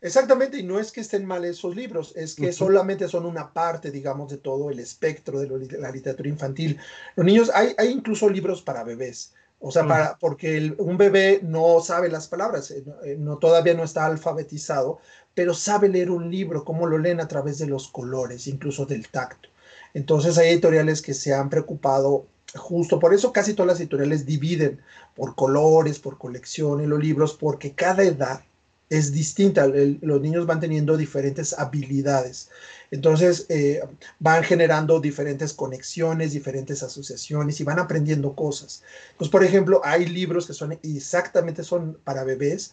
Exactamente, 0.00 0.58
y 0.58 0.62
no 0.62 0.78
es 0.78 0.92
que 0.92 1.00
estén 1.00 1.24
mal 1.24 1.44
esos 1.44 1.74
libros, 1.74 2.12
es 2.14 2.36
que 2.36 2.52
solamente 2.52 3.08
son 3.08 3.26
una 3.26 3.52
parte, 3.52 3.90
digamos, 3.90 4.30
de 4.30 4.36
todo 4.36 4.70
el 4.70 4.78
espectro 4.78 5.40
de, 5.40 5.78
la 5.78 5.90
literatura 5.90 6.28
infantil. 6.28 6.78
Los 7.16 7.26
niños, 7.26 7.50
hay, 7.52 7.74
hay 7.76 7.90
incluso 7.90 8.28
libros 8.30 8.62
para 8.62 8.84
bebés, 8.84 9.32
o 9.58 9.72
sea, 9.72 9.86
para, 9.88 10.16
porque 10.18 10.72
un 10.78 10.96
bebé 10.96 11.40
no 11.42 11.80
sabe 11.80 12.08
las 12.08 12.28
palabras, 12.28 12.70
eh, 12.70 12.84
eh, 13.04 13.16
no, 13.18 13.38
todavía 13.38 13.74
no 13.74 13.82
está 13.82 14.06
alfabetizado, 14.06 15.00
pero 15.34 15.52
sabe 15.52 15.88
leer 15.88 16.12
un 16.12 16.30
libro, 16.30 16.64
como 16.64 16.86
lo 16.86 16.98
leen 16.98 17.20
a 17.20 17.26
través 17.26 17.58
de 17.58 17.66
los 17.66 17.88
colores, 17.88 18.46
incluso 18.46 18.86
del 18.86 19.08
tacto. 19.08 19.48
Entonces 19.94 20.38
hay 20.38 20.50
editoriales 20.50 21.02
que 21.02 21.14
se 21.14 21.34
han 21.34 21.50
preocupado 21.50 22.26
justo 22.54 22.98
por 22.98 23.12
eso 23.12 23.32
casi 23.32 23.52
todas 23.54 23.68
las 23.68 23.80
editoriales 23.80 24.24
dividen 24.24 24.80
por 25.14 25.34
colores, 25.34 25.98
por 25.98 26.18
colecciones 26.18 26.86
los 26.86 27.00
libros, 27.00 27.34
porque 27.34 27.72
cada 27.72 28.04
edad 28.04 28.42
es 28.90 29.12
distinta. 29.12 29.66
los 29.66 30.20
niños 30.20 30.46
van 30.46 30.60
teniendo 30.60 30.96
diferentes 30.96 31.58
habilidades. 31.58 32.50
Entonces 32.90 33.46
eh, 33.48 33.80
van 34.18 34.42
generando 34.42 34.98
diferentes 35.00 35.52
conexiones, 35.52 36.32
diferentes 36.32 36.82
asociaciones 36.82 37.60
y 37.60 37.64
van 37.64 37.78
aprendiendo 37.78 38.34
cosas. 38.34 38.82
Pues, 39.18 39.30
por 39.30 39.44
ejemplo, 39.44 39.80
hay 39.84 40.06
libros 40.06 40.46
que 40.46 40.54
son 40.54 40.78
exactamente 40.82 41.62
son 41.64 41.98
para 42.04 42.24
bebés. 42.24 42.72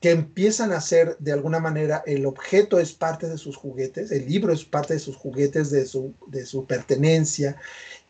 Que 0.00 0.10
empiezan 0.10 0.72
a 0.72 0.80
ser 0.80 1.16
de 1.18 1.32
alguna 1.32 1.60
manera 1.60 2.02
el 2.06 2.26
objeto 2.26 2.78
es 2.78 2.92
parte 2.92 3.28
de 3.28 3.38
sus 3.38 3.56
juguetes, 3.56 4.10
el 4.10 4.28
libro 4.28 4.52
es 4.52 4.64
parte 4.64 4.94
de 4.94 5.00
sus 5.00 5.16
juguetes, 5.16 5.70
de 5.70 5.86
su, 5.86 6.14
de 6.26 6.44
su 6.44 6.66
pertenencia, 6.66 7.56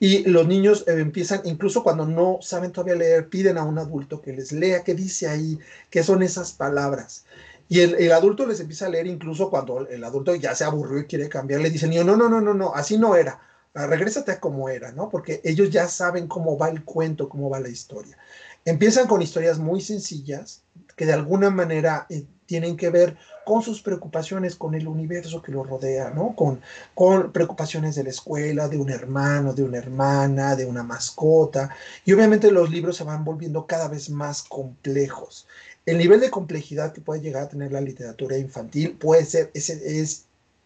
y 0.01 0.25
los 0.25 0.47
niños 0.47 0.85
eh, 0.89 0.95
empiezan, 0.99 1.43
incluso 1.45 1.83
cuando 1.83 2.07
no 2.07 2.39
saben 2.43 2.73
todavía 2.73 2.97
leer, 2.97 3.29
piden 3.29 3.59
a 3.59 3.65
un 3.65 3.79
adulto 3.79 4.21
que 4.21 4.33
les 4.33 4.53
lea 4.53 4.83
qué 4.83 4.95
dice 4.95 5.29
ahí, 5.29 5.59
qué 5.91 6.03
son 6.03 6.23
esas 6.23 6.53
palabras. 6.53 7.27
Y 7.69 7.81
el, 7.81 7.95
el, 7.95 8.13
adulto 8.13 8.47
les 8.47 8.61
empieza 8.61 8.87
a 8.87 8.91
leer 8.91 9.07
incluso 9.07 9.49
cuando 9.49 9.87
el 9.89 10.05
adulto 10.05 10.35
ya 10.35 10.55
se 10.55 10.65
aburrió 10.65 11.01
y 11.01 11.07
quiere 11.07 11.29
cambiar, 11.29 11.61
le 11.61 11.71
dicen, 11.71 11.91
no, 11.91 12.17
no, 12.17 12.29
no, 12.29 12.41
no, 12.41 12.53
no, 12.55 12.75
así 12.75 12.99
no 12.99 13.17
era, 13.17 13.41
regrésate 13.73 14.33
a 14.33 14.41
como 14.41 14.69
era, 14.69 14.93
¿no? 14.93 15.09
Porque 15.09 15.41
ellos 15.45 15.71
ya 15.71 15.89
saben 15.89 16.27
cómo 16.27 16.59
va 16.59 16.69
el 16.69 16.85
cuento, 16.85 17.29
cómo 17.29 17.49
va 17.49 17.61
la 17.61 17.69
historia. 17.69 18.19
Empiezan 18.65 19.07
con 19.07 19.23
historias 19.23 19.59
muy 19.59 19.81
sencillas 19.81 20.63
que 20.97 21.07
de 21.07 21.13
alguna 21.13 21.51
manera 21.51 22.07
eh, 22.09 22.25
tienen 22.47 22.77
que 22.77 22.91
ver 22.91 23.17
con 23.45 23.63
sus 23.63 23.83
preocupaciones, 23.83 24.57
con 24.57 24.75
el 24.75 24.89
universo 24.89 25.43
que 25.43 25.53
los 25.53 25.67
rodea, 25.67 26.11
¿no? 26.11 26.35
Con, 26.35 26.61
con 26.95 27.33
preocupaciones 27.33 27.95
de 27.95 28.05
la 28.05 28.11
escuela, 28.11 28.69
de 28.69 28.79
un 28.79 28.91
hermano, 28.91 29.53
de 29.53 29.63
una 29.63 29.79
hermana, 29.79 30.57
de 30.57 30.67
una 30.67 30.83
mascota. 30.83 31.71
Y 32.05 32.13
obviamente 32.13 32.51
los 32.51 32.71
libros 32.71 32.97
se 32.97 33.05
van 33.05 33.25
volviendo 33.25 33.67
cada 33.67 33.89
vez 33.89 34.09
más 34.11 34.43
complejos. 34.43 35.47
El 35.87 35.99
nivel 35.99 36.21
de 36.21 36.31
complejidad 36.31 36.93
que 36.93 37.03
puede 37.03 37.21
llegar 37.21 37.43
a 37.45 37.49
tener 37.49 37.73
la 37.73 37.81
literatura 37.81 38.39
infantil 38.39 38.93
puede 38.93 39.25
ser, 39.27 39.51
ese 39.53 40.01
es, 40.01 40.25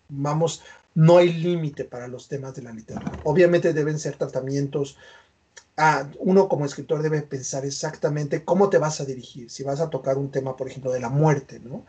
vamos, 0.08 0.62
no 0.94 1.18
hay 1.18 1.32
límite 1.32 1.84
para 1.84 2.08
los 2.08 2.28
temas 2.28 2.54
de 2.54 2.62
la 2.62 2.72
literatura. 2.72 3.18
Obviamente 3.24 3.72
deben 3.72 3.98
ser 3.98 4.16
tratamientos 4.16 4.96
uno 6.18 6.48
como 6.48 6.64
escritor 6.64 7.02
debe 7.02 7.22
pensar 7.22 7.64
exactamente 7.64 8.44
cómo 8.44 8.68
te 8.68 8.78
vas 8.78 9.00
a 9.00 9.04
dirigir. 9.04 9.50
Si 9.50 9.62
vas 9.62 9.80
a 9.80 9.90
tocar 9.90 10.18
un 10.18 10.30
tema, 10.30 10.56
por 10.56 10.68
ejemplo, 10.68 10.90
de 10.90 11.00
la 11.00 11.08
muerte, 11.08 11.60
¿no? 11.60 11.84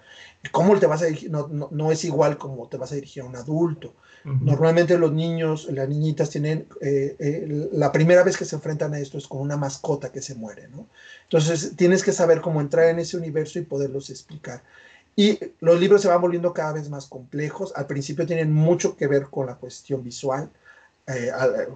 ¿Cómo 0.51 0.77
te 0.79 0.86
vas 0.86 1.01
a 1.01 1.05
dirigir? 1.05 1.31
No, 1.31 1.48
no, 1.48 1.91
es 1.91 2.03
igual 2.05 2.38
como 2.38 2.67
te 2.67 2.77
vas 2.77 2.91
a 2.91 2.96
dirigir 2.96 3.24
a 3.24 3.25
un 3.25 3.36
adulto. 3.36 3.93
Normalmente 4.24 4.98
los 4.98 5.13
niños, 5.13 5.67
las 5.72 5.88
niñitas 5.88 6.29
tienen, 6.29 6.67
eh, 6.81 7.15
eh, 7.19 7.69
la 7.72 7.91
primera 7.91 8.22
vez 8.22 8.38
que 8.38 8.43
se 8.43 8.55
enfrentan 8.55 8.93
a 8.93 9.00
esto 9.00 9.17
es 9.17 9.25
con 9.25 9.39
una 9.39 9.55
mascota 9.55 10.12
que 10.12 10.22
se 10.22 10.36
muere, 10.36 10.67
¿no? 10.67 10.88
Entonces 11.24 11.74
tienes 11.77 12.03
que 12.03 12.12
saber 12.12 12.41
cómo 12.41 12.60
entrar 12.60 12.89
en 12.89 13.00
ese 13.00 13.15
universo 13.15 13.60
y 13.60 13.63
poderlos 13.63 14.10
explicar. 14.10 14.62
Y 15.15 15.39
los 15.62 15.79
libros 15.79 16.01
se 16.01 16.10
van 16.10 16.22
volviendo 16.22 16.53
cada 16.53 16.74
vez 16.74 16.89
más 16.89 17.08
complejos. 17.08 17.74
Al 17.75 17.88
principio 17.88 18.27
tienen 18.27 18.53
mucho 18.53 18.96
que 18.98 19.08
ver 19.08 19.27
con 19.27 19.48
la 19.48 19.55
cuestión 19.55 20.03
visual 20.03 20.51
eh, 21.12 21.32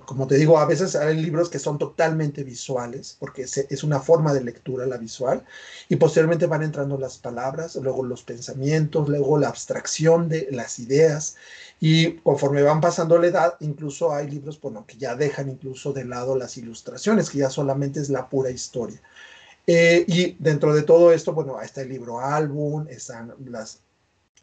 como 0.05 0.27
te 0.27 0.35
digo, 0.35 0.59
a 0.59 0.65
veces 0.65 0.95
hay 0.95 1.19
libros 1.19 1.49
que 1.49 1.57
son 1.57 1.79
totalmente 1.79 2.43
visuales, 2.43 3.17
porque 3.19 3.43
es, 3.43 3.83
una 3.83 3.99
forma 3.99 4.31
de 4.31 4.43
lectura 4.43 4.85
la 4.85 4.97
visual, 4.97 5.43
y 5.89 5.95
posteriormente 5.95 6.45
van 6.45 6.61
entrando 6.61 6.99
las 6.99 7.17
palabras, 7.17 7.75
luego 7.77 8.03
los 8.03 8.21
pensamientos, 8.21 9.09
luego 9.09 9.39
la 9.39 9.47
abstracción 9.47 10.29
de 10.29 10.49
las 10.51 10.77
ideas, 10.77 11.35
y 11.79 12.17
conforme 12.17 12.61
van 12.61 12.79
pasando 12.79 13.17
la 13.17 13.27
edad, 13.27 13.55
incluso 13.59 14.13
hay 14.13 14.29
libros 14.29 14.61
bueno, 14.61 14.85
que 14.85 14.97
ya 14.97 15.15
dejan 15.15 15.49
incluso 15.49 15.93
de 15.93 16.05
lado 16.05 16.37
las 16.37 16.57
ilustraciones, 16.57 17.31
que 17.31 17.39
ya 17.39 17.49
solamente 17.49 17.99
es 18.01 18.09
la 18.09 18.29
pura 18.29 18.51
historia. 18.51 19.01
Eh, 19.65 20.05
y 20.07 20.35
dentro 20.39 20.75
de 20.75 20.83
todo 20.83 21.11
esto, 21.13 21.33
bueno, 21.33 21.59
está 21.61 21.81
el 21.81 21.89
libro 21.89 22.19
álbum, 22.19 22.85
están 22.89 23.33
las 23.45 23.79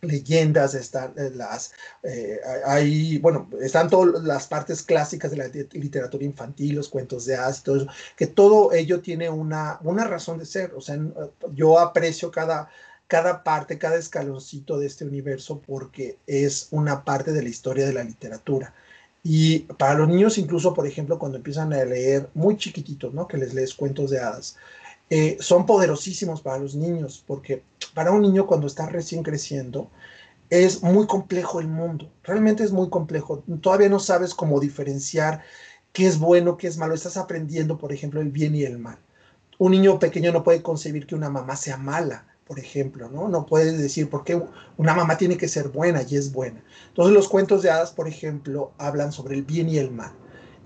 leyendas, 0.02 0.74
están 0.74 1.12
eh, 1.16 1.30
las, 1.34 1.72
eh, 2.02 2.40
hay, 2.64 3.18
bueno, 3.18 3.48
están 3.60 3.90
todas 3.90 4.22
las 4.22 4.46
partes 4.46 4.82
clásicas 4.82 5.30
de 5.30 5.36
la 5.36 5.46
literatura 5.46 6.24
infantil, 6.24 6.76
los 6.76 6.88
cuentos 6.88 7.26
de 7.26 7.36
hadas, 7.36 7.62
todo 7.62 7.76
eso, 7.76 7.86
que 8.16 8.26
todo 8.26 8.72
ello 8.72 9.00
tiene 9.00 9.28
una, 9.28 9.78
una 9.82 10.04
razón 10.06 10.38
de 10.38 10.46
ser, 10.46 10.72
o 10.74 10.80
sea, 10.80 10.98
yo 11.52 11.78
aprecio 11.78 12.30
cada, 12.30 12.70
cada 13.06 13.42
parte, 13.42 13.78
cada 13.78 13.96
escaloncito 13.96 14.78
de 14.78 14.86
este 14.86 15.04
universo 15.04 15.60
porque 15.66 16.18
es 16.26 16.68
una 16.70 17.04
parte 17.04 17.32
de 17.32 17.42
la 17.42 17.48
historia 17.48 17.86
de 17.86 17.92
la 17.92 18.04
literatura. 18.04 18.74
Y 19.22 19.60
para 19.60 19.94
los 19.94 20.08
niños, 20.08 20.38
incluso, 20.38 20.72
por 20.72 20.86
ejemplo, 20.86 21.18
cuando 21.18 21.36
empiezan 21.36 21.72
a 21.74 21.84
leer 21.84 22.30
muy 22.34 22.56
chiquititos, 22.56 23.12
¿no? 23.12 23.28
Que 23.28 23.36
les 23.36 23.52
lees 23.52 23.74
cuentos 23.74 24.10
de 24.10 24.20
hadas, 24.20 24.56
eh, 25.10 25.36
son 25.40 25.66
poderosísimos 25.66 26.40
para 26.40 26.58
los 26.58 26.76
niños, 26.76 27.24
porque 27.26 27.64
para 27.94 28.12
un 28.12 28.22
niño 28.22 28.46
cuando 28.46 28.68
está 28.68 28.86
recién 28.86 29.24
creciendo, 29.24 29.90
es 30.50 30.82
muy 30.82 31.06
complejo 31.06 31.60
el 31.60 31.68
mundo, 31.68 32.10
realmente 32.22 32.62
es 32.62 32.72
muy 32.72 32.88
complejo. 32.88 33.42
Todavía 33.60 33.88
no 33.88 33.98
sabes 33.98 34.34
cómo 34.34 34.60
diferenciar 34.60 35.42
qué 35.92 36.06
es 36.06 36.18
bueno, 36.18 36.56
qué 36.56 36.68
es 36.68 36.76
malo. 36.76 36.94
Estás 36.94 37.16
aprendiendo, 37.16 37.78
por 37.78 37.92
ejemplo, 37.92 38.20
el 38.20 38.30
bien 38.30 38.54
y 38.54 38.62
el 38.62 38.78
mal. 38.78 38.98
Un 39.58 39.72
niño 39.72 39.98
pequeño 39.98 40.32
no 40.32 40.44
puede 40.44 40.62
concebir 40.62 41.06
que 41.06 41.14
una 41.14 41.28
mamá 41.28 41.56
sea 41.56 41.76
mala, 41.76 42.26
por 42.46 42.58
ejemplo, 42.58 43.08
¿no? 43.08 43.28
No 43.28 43.46
puede 43.46 43.76
decir 43.76 44.10
por 44.10 44.24
qué 44.24 44.40
una 44.76 44.94
mamá 44.94 45.16
tiene 45.18 45.36
que 45.36 45.48
ser 45.48 45.68
buena 45.68 46.02
y 46.08 46.16
es 46.16 46.32
buena. 46.32 46.62
Entonces 46.88 47.14
los 47.14 47.28
cuentos 47.28 47.62
de 47.62 47.70
hadas, 47.70 47.92
por 47.92 48.08
ejemplo, 48.08 48.72
hablan 48.78 49.12
sobre 49.12 49.36
el 49.36 49.42
bien 49.42 49.68
y 49.68 49.78
el 49.78 49.90
mal. 49.90 50.12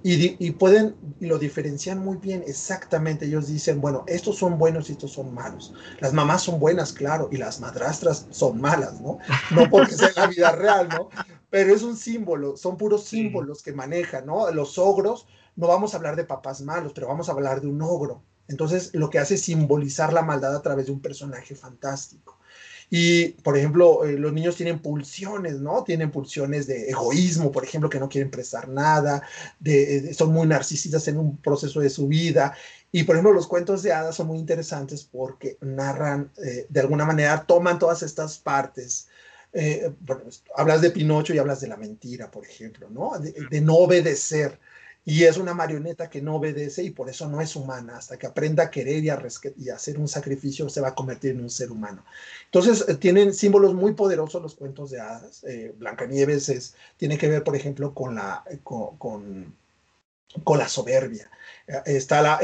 Y, 0.07 0.51
pueden, 0.51 0.97
y 1.19 1.25
lo 1.25 1.39
diferencian 1.39 1.99
muy 1.99 2.19
bien, 2.19 2.45
exactamente. 2.47 3.25
Ellos 3.25 3.47
dicen, 3.47 3.81
bueno, 3.81 4.05
estos 4.07 4.37
son 4.37 4.59
buenos 4.59 4.91
y 4.91 4.93
estos 4.93 5.13
son 5.13 5.33
malos. 5.33 5.73
Las 5.99 6.13
mamás 6.13 6.43
son 6.43 6.61
buenas, 6.61 6.93
claro, 6.93 7.31
y 7.33 7.39
las 7.39 7.59
madrastras 7.59 8.27
son 8.29 8.61
malas, 8.61 9.01
¿no? 9.01 9.17
No 9.51 9.71
porque 9.71 9.95
sea 9.95 10.11
la 10.15 10.27
vida 10.27 10.53
real, 10.53 10.91
¿no? 10.91 11.09
Pero 11.49 11.75
es 11.75 11.83
un 11.83 11.97
símbolo, 11.97 12.55
son 12.59 12.77
puros 12.77 13.05
símbolos 13.05 13.63
que 13.63 13.73
manejan, 13.73 14.27
¿no? 14.27 14.51
Los 14.51 14.77
ogros, 14.77 15.27
no 15.57 15.69
vamos 15.69 15.95
a 15.95 15.97
hablar 15.97 16.17
de 16.17 16.25
papás 16.25 16.61
malos, 16.61 16.93
pero 16.93 17.09
vamos 17.09 17.31
a 17.31 17.33
hablar 17.33 17.63
de 17.63 17.69
un 17.69 17.81
ogro. 17.81 18.23
Entonces, 18.47 18.91
lo 18.93 19.09
que 19.09 19.21
hace 19.21 19.37
es 19.37 19.43
simbolizar 19.43 20.13
la 20.13 20.21
maldad 20.21 20.55
a 20.55 20.61
través 20.61 20.85
de 20.85 20.93
un 20.93 21.01
personaje 21.01 21.55
fantástico. 21.55 22.39
Y, 22.97 23.31
por 23.43 23.59
ejemplo, 23.59 24.05
eh, 24.05 24.13
los 24.13 24.33
niños 24.33 24.55
tienen 24.55 24.79
pulsiones, 24.79 25.55
¿no? 25.59 25.83
Tienen 25.83 26.13
pulsiones 26.13 26.69
de 26.69 26.91
egoísmo, 26.91 27.51
por 27.51 27.65
ejemplo, 27.65 27.91
que 27.91 27.99
no 27.99 28.09
quieren 28.09 28.31
prestar 28.31 28.69
nada, 28.69 29.21
de, 29.59 30.15
son 30.15 30.33
muy 30.33 30.47
narcisistas 30.47 31.09
en 31.09 31.19
un 31.19 31.37
proceso 31.39 31.81
de 31.81 31.91
su 31.91 32.07
vida. 32.07 32.55
Y, 32.93 33.03
por 33.03 33.17
ejemplo, 33.17 33.33
los 33.33 33.49
cuentos 33.49 33.83
de 33.83 33.93
hadas 33.93 34.15
son 34.15 34.29
muy 34.29 34.39
interesantes 34.39 35.03
porque 35.11 35.59
narran, 35.61 36.31
eh, 36.37 36.67
de 36.69 36.81
alguna 36.81 37.05
manera, 37.05 37.45
toman 37.45 37.81
todas 37.81 38.05
estas 38.05 38.39
partes. 38.39 39.09
Eh, 39.53 39.91
hablas 40.55 40.81
de 40.81 40.93
Pinocho 40.93 41.35
y 41.35 41.39
hablas 41.39 41.63
de 41.63 41.67
la 41.67 41.77
mentira, 41.77 42.31
por 42.31 42.47
ejemplo, 42.47 42.89
¿no? 42.91 43.19
de 43.19 43.61
no 43.61 43.75
obedecer 43.75 44.61
y 45.05 45.25
es 45.25 45.37
una 45.37 45.53
marioneta 45.53 46.09
que 46.09 46.23
no 46.23 46.37
obedece 46.37 46.83
y 46.83 46.91
por 46.91 47.11
eso 47.11 47.29
no 47.29 47.41
es 47.41 47.57
humana. 47.57 47.99
Hasta 47.99 48.19
que 48.19 48.27
aprenda 48.27 48.65
a 48.65 48.71
querer 48.71 49.05
y 49.05 49.11
a, 49.11 49.23
y 49.59 49.69
hacer 49.69 49.99
un 49.99 50.09
sacrificio, 50.09 50.69
se 50.69 50.81
va 50.81 50.89
a 50.89 50.95
convertir 50.95 51.33
en 51.33 51.43
un 51.43 51.51
ser 51.51 51.71
humano. 51.71 52.05
Entonces, 52.47 52.85
eh, 52.89 52.95
tienen 52.95 53.35
símbolos 53.35 53.75
muy 53.75 53.93
poderosos 53.93 54.43
los 54.43 54.55
cuentos 54.55 54.91
de 54.91 55.01
hadas. 55.01 55.45
Eh, 55.45 55.75
Blancanieves 55.77 56.49
es, 56.49 56.75
tiene 56.97 57.19
que 57.19 57.29
ver, 57.29 57.45
por 57.45 57.55
ejemplo, 57.55 57.93
con 57.93 58.15
la, 58.15 58.45
eh, 58.51 58.61
con, 58.63 59.55
con, 60.43 60.59
la 60.59 60.69
soberbia. 60.69 61.31
Está 61.87 62.21
la, 62.21 62.41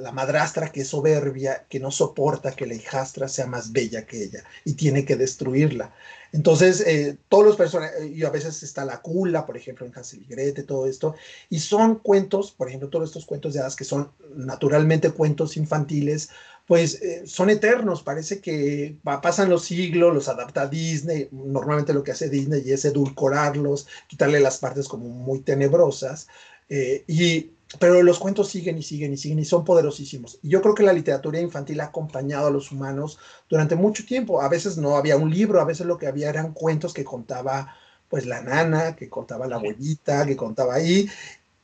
la, 0.00 0.12
madrastra 0.12 0.72
que 0.72 0.80
es 0.80 0.88
soberbia, 0.88 1.66
que 1.68 1.78
no 1.78 1.92
soporta 1.92 2.56
que 2.56 2.66
la 2.66 2.74
hijastra 2.74 3.28
sea 3.28 3.46
más 3.46 3.70
bella 3.70 4.04
que 4.04 4.24
ella 4.24 4.42
y 4.64 4.72
tiene 4.74 5.04
que 5.04 5.14
destruirla. 5.14 5.92
Entonces, 6.32 6.80
eh, 6.80 7.16
todos 7.28 7.44
los 7.44 7.56
personajes, 7.56 8.10
y 8.10 8.24
a 8.24 8.30
veces 8.30 8.62
está 8.62 8.84
la 8.84 9.00
cula, 9.00 9.46
por 9.46 9.56
ejemplo, 9.56 9.86
en 9.86 9.92
Hansel 9.96 10.22
y 10.22 10.26
Gretel, 10.26 10.66
todo 10.66 10.86
esto, 10.86 11.14
y 11.48 11.60
son 11.60 11.96
cuentos, 11.96 12.50
por 12.50 12.68
ejemplo, 12.68 12.88
todos 12.88 13.08
estos 13.08 13.24
cuentos 13.24 13.54
de 13.54 13.60
hadas 13.60 13.76
que 13.76 13.84
son 13.84 14.12
naturalmente 14.34 15.10
cuentos 15.10 15.56
infantiles, 15.56 16.28
pues 16.66 17.00
eh, 17.00 17.22
son 17.26 17.48
eternos, 17.48 18.02
parece 18.02 18.40
que 18.42 18.98
pasan 19.02 19.48
los 19.48 19.64
siglos, 19.64 20.12
los 20.12 20.28
adapta 20.28 20.66
Disney, 20.66 21.28
normalmente 21.32 21.94
lo 21.94 22.02
que 22.02 22.12
hace 22.12 22.28
Disney 22.28 22.70
es 22.70 22.84
edulcorarlos, 22.84 23.86
quitarle 24.06 24.38
las 24.38 24.58
partes 24.58 24.86
como 24.86 25.08
muy 25.08 25.40
tenebrosas, 25.40 26.28
eh, 26.68 27.04
y 27.06 27.50
pero 27.78 28.02
los 28.02 28.18
cuentos 28.18 28.48
siguen 28.48 28.78
y 28.78 28.82
siguen 28.82 29.12
y 29.12 29.16
siguen 29.18 29.40
y 29.40 29.44
son 29.44 29.64
poderosísimos. 29.64 30.38
Y 30.42 30.48
yo 30.48 30.62
creo 30.62 30.74
que 30.74 30.82
la 30.82 30.92
literatura 30.92 31.38
infantil 31.38 31.80
ha 31.80 31.86
acompañado 31.86 32.46
a 32.46 32.50
los 32.50 32.72
humanos 32.72 33.18
durante 33.48 33.76
mucho 33.76 34.06
tiempo. 34.06 34.40
A 34.40 34.48
veces 34.48 34.78
no 34.78 34.96
había 34.96 35.16
un 35.16 35.30
libro, 35.30 35.60
a 35.60 35.64
veces 35.64 35.86
lo 35.86 35.98
que 35.98 36.06
había 36.06 36.30
eran 36.30 36.54
cuentos 36.54 36.94
que 36.94 37.04
contaba 37.04 37.74
pues 38.08 38.24
la 38.24 38.40
nana, 38.40 38.96
que 38.96 39.10
contaba 39.10 39.46
la 39.46 39.56
abuelita, 39.56 40.24
que 40.24 40.36
contaba 40.36 40.74
ahí. 40.74 41.10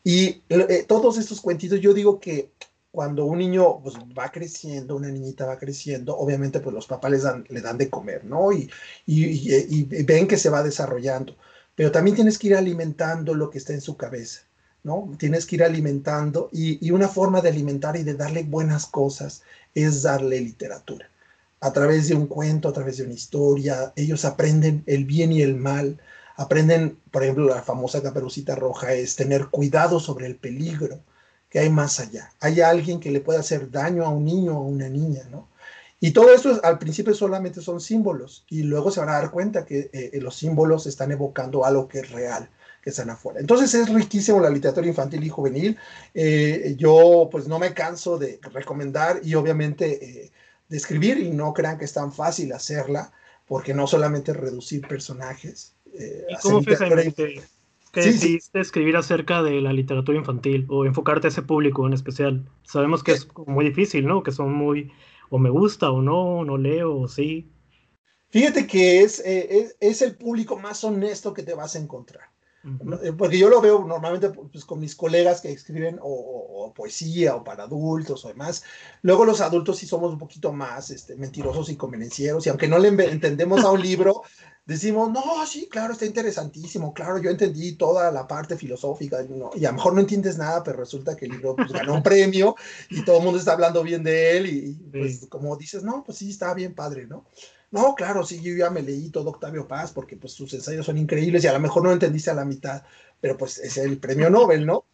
Y 0.05 0.43
eh, 0.51 0.85
todos 0.87 1.17
estos 1.17 1.41
cuentitos, 1.41 1.81
yo 1.81 1.95
digo 1.95 2.21
que 2.21 2.51
cuando 2.91 3.25
un 3.25 3.39
niño 3.39 3.81
pues, 3.83 3.95
va 3.97 4.31
creciendo, 4.31 4.97
una 4.97 5.09
niñita 5.09 5.47
va 5.47 5.59
creciendo, 5.59 6.17
obviamente 6.17 6.61
pues 6.61 6.75
los 6.75 6.87
papás 6.87 7.11
les 7.11 7.23
dan, 7.23 7.47
le 7.49 7.63
dan 7.63 7.79
de 7.79 7.89
comer, 7.91 8.25
¿no? 8.25 8.53
Y, 8.53 8.71
y, 9.07 9.55
y 9.55 10.03
ven 10.05 10.29
que 10.29 10.37
se 10.37 10.51
va 10.51 10.63
desarrollando. 10.63 11.35
Pero 11.75 11.91
también 11.91 12.15
tienes 12.15 12.39
que 12.39 12.49
ir 12.49 12.57
alimentando 12.57 13.35
lo 13.35 13.51
que 13.51 13.59
está 13.59 13.73
en 13.73 13.81
su 13.81 13.97
cabeza 13.97 14.44
Tienes 15.17 15.47
que 15.47 15.57
ir 15.57 15.65
alimentando 15.65 16.51
y, 16.53 16.91
una 16.91 17.09
forma 17.09 17.41
de 17.41 17.49
alimentar 17.49 17.97
y 17.97 18.03
de 18.03 18.15
darle 18.15 18.43
buenas 18.43 18.85
cosas 18.85 19.43
es 19.75 20.03
darle 20.03 20.39
literatura. 20.43 21.09
A 21.61 21.73
través 21.73 22.09
de 22.09 22.15
un 22.15 22.27
cuento, 22.27 22.69
a 22.69 22.73
través 22.75 22.99
de 22.99 23.05
una 23.05 23.15
historia, 23.15 23.95
ellos 23.97 24.27
aprenden 24.27 24.83
el 24.87 25.07
bien 25.07 25.33
y 25.33 25.41
el 25.41 25.55
mal, 25.55 25.99
aprenden, 26.37 26.99
por 27.11 27.23
ejemplo, 27.23 27.47
la 27.47 27.63
famosa 27.63 28.03
caperucita 28.03 28.57
roja 28.57 28.93
es 28.93 29.17
tener 29.17 29.47
cuidado 29.47 30.01
sobre 30.01 30.27
el 30.27 30.37
peligro 30.37 31.01
que 31.49 31.61
hay 31.61 31.71
más 31.71 31.99
allá. 31.99 32.31
Hay 32.41 32.61
alguien 32.61 33.01
que 33.01 33.11
le 33.11 33.21
puede 33.21 33.39
hacer 33.39 33.71
daño 33.71 34.05
a 34.05 34.11
un 34.11 34.27
niño 34.27 34.59
o 34.59 34.65
a 34.65 34.69
una 34.69 34.91
niña, 34.91 35.23
¿no? 35.31 35.49
Y 35.99 36.11
todo 36.11 36.35
esto 36.35 36.61
al 36.63 36.79
principio 36.79 37.15
solamente 37.15 37.63
son 37.63 37.81
símbolos 37.81 38.45
y 38.51 38.65
luego 38.65 38.91
se 38.91 39.01
van 39.01 39.09
a 39.09 39.15
dar 39.15 39.31
cuenta 39.31 39.65
que 39.65 39.89
eh, 39.95 40.19
los 40.21 40.37
símbolos 40.37 40.87
están 40.87 41.11
evocando 41.13 41.65
algo 41.65 41.89
que 41.89 42.01
es 42.01 42.11
real 42.11 42.51
que 42.85 42.91
están 42.91 43.09
afuera. 43.09 43.41
Entonces 43.41 43.75
es 43.75 43.89
riquísimo 43.89 44.41
la 44.41 44.51
literatura 44.51 44.87
infantil 44.87 45.25
y 45.25 45.31
juvenil. 45.31 45.79
Eh, 46.13 46.75
yo 46.77 47.31
pues 47.33 47.49
no 47.49 47.59
me 47.59 47.73
canso 47.73 48.19
de 48.19 48.39
recomendar 48.53 49.21
y 49.25 49.35
obviamente 49.37 50.05
eh, 50.05 50.31
de 50.69 50.77
escribir 50.77 51.19
y 51.19 51.31
no 51.31 51.55
crean 51.55 51.79
que 51.79 51.87
es 51.87 51.95
tan 51.95 52.13
fácil 52.13 52.53
hacerla 52.53 53.11
porque 53.47 53.73
no 53.73 53.87
solamente 53.87 54.35
reducir 54.35 54.87
personajes. 54.87 55.75
Eh, 55.99 56.27
¿Y 56.29 56.37
cómo 56.43 56.63
fue 56.63 56.77
que 56.77 58.03
decidiste 58.03 58.61
escribir 58.61 58.99
acerca 58.99 59.43
de 59.43 59.63
la 59.63 59.73
literatura 59.73 60.19
infantil 60.19 60.67
o 60.69 60.85
enfocarte 60.85 61.29
a 61.29 61.31
ese 61.31 61.41
público 61.41 61.87
en 61.87 61.95
especial? 61.95 62.45
Sabemos 62.65 63.03
que 63.03 63.13
es 63.13 63.27
muy 63.47 63.65
difícil, 63.65 64.05
¿no? 64.05 64.23
Que 64.23 64.33
son 64.33 64.53
muy 64.53 64.93
o 65.31 65.39
me 65.39 65.49
gusta 65.49 65.91
o 65.91 66.03
no, 66.03 66.45
no 66.45 66.59
leo 66.59 66.95
o 66.99 67.09
sí. 67.09 67.49
Fíjate 68.29 68.67
que 68.67 69.01
es, 69.01 69.21
es, 69.25 69.75
es 69.81 70.03
el 70.03 70.17
público 70.17 70.59
más 70.59 70.85
honesto 70.85 71.33
que 71.33 71.45
te 71.45 71.55
vas 71.55 71.77
a 71.77 71.79
encontrar. 71.79 72.34
Eh, 73.03 73.13
porque 73.13 73.39
yo 73.39 73.51
lo 73.51 73.61
veo 73.61 73.85
normalmente 73.85 74.31
pues, 74.31 74.65
con 74.65 74.81
mis 74.81 74.97
colegas 74.97 75.43
que 75.43 75.53
escriben 75.53 75.99
o, 76.01 76.73
poesía 76.75 77.37
o 77.37 77.45
para 77.45 77.65
adultos 77.65 78.25
o 78.25 78.29
demás. 78.29 78.65
Luego 79.03 79.25
los 79.25 79.41
adultos 79.41 79.79
sí 79.79 79.87
somos 79.87 80.13
un 80.13 80.19
poquito 80.19 80.53
más 80.53 80.91
este, 80.91 81.15
mentirosos 81.17 81.69
y 81.69 81.77
convenencieros 81.77 82.47
y 82.47 82.49
aunque 82.49 82.67
no 82.67 82.79
le 82.79 82.89
entendemos 82.89 83.65
a 83.65 83.71
un 83.71 83.83
libro, 83.83 84.23
decimos, 84.65 85.11
no, 85.11 85.23
sí, 85.47 85.69
claro, 85.71 85.93
está 85.93 86.07
interesantísimo, 86.07 86.95
claro, 86.95 87.19
yo 87.19 87.31
entendí 87.31 87.73
toda 87.73 88.11
la 88.11 88.27
parte 88.27 88.57
filosófica 88.57 89.19
y 89.55 89.65
a 89.65 89.69
lo 89.69 89.75
mejor 89.75 89.93
no 89.93 90.01
entiendes 90.01 90.39
nada, 90.39 90.63
pero 90.65 90.79
resulta 90.79 91.15
que 91.17 91.27
el 91.27 91.33
libro 91.33 91.55
pues, 91.55 91.71
ganó 91.71 91.95
un 91.95 92.03
premio 92.03 92.57
y 92.89 93.05
todo 93.05 93.19
el 93.19 93.25
mundo 93.25 93.39
está 93.39 93.53
hablando 93.53 93.83
bien 93.83 94.03
de 94.03 94.39
él 94.39 94.47
y 94.47 94.73
pues 94.91 95.27
como 95.29 95.57
dices, 95.57 95.83
no, 95.85 96.03
pues 96.03 96.19
sí, 96.19 96.31
está 96.31 96.55
bien 96.55 96.75
padre, 96.75 97.07
¿no? 97.07 97.27
No, 97.71 97.95
claro, 97.95 98.25
sí, 98.25 98.41
yo 98.41 98.55
ya 98.55 98.71
me 98.71 98.83
leí 98.83 99.11
todo 99.11 99.31
Octavio 99.31 99.67
Paz 99.67 99.93
porque 99.93 100.17
pues 100.17 100.33
sus 100.33 100.53
ensayos 100.55 100.87
son 100.87 100.99
increíbles 100.99 101.43
y 101.45 101.49
a 101.49 101.53
lo 101.53 101.61
mejor 101.61 101.83
no 101.83 101.93
entendiste 101.93 102.31
a 102.31 102.35
la 102.35 102.45
mitad, 102.45 102.83
pero 103.21 103.37
pues 103.37 103.59
es 103.59 103.77
el 103.79 103.99
premio 103.99 104.31
Nobel, 104.31 104.65
¿no? 104.65 104.85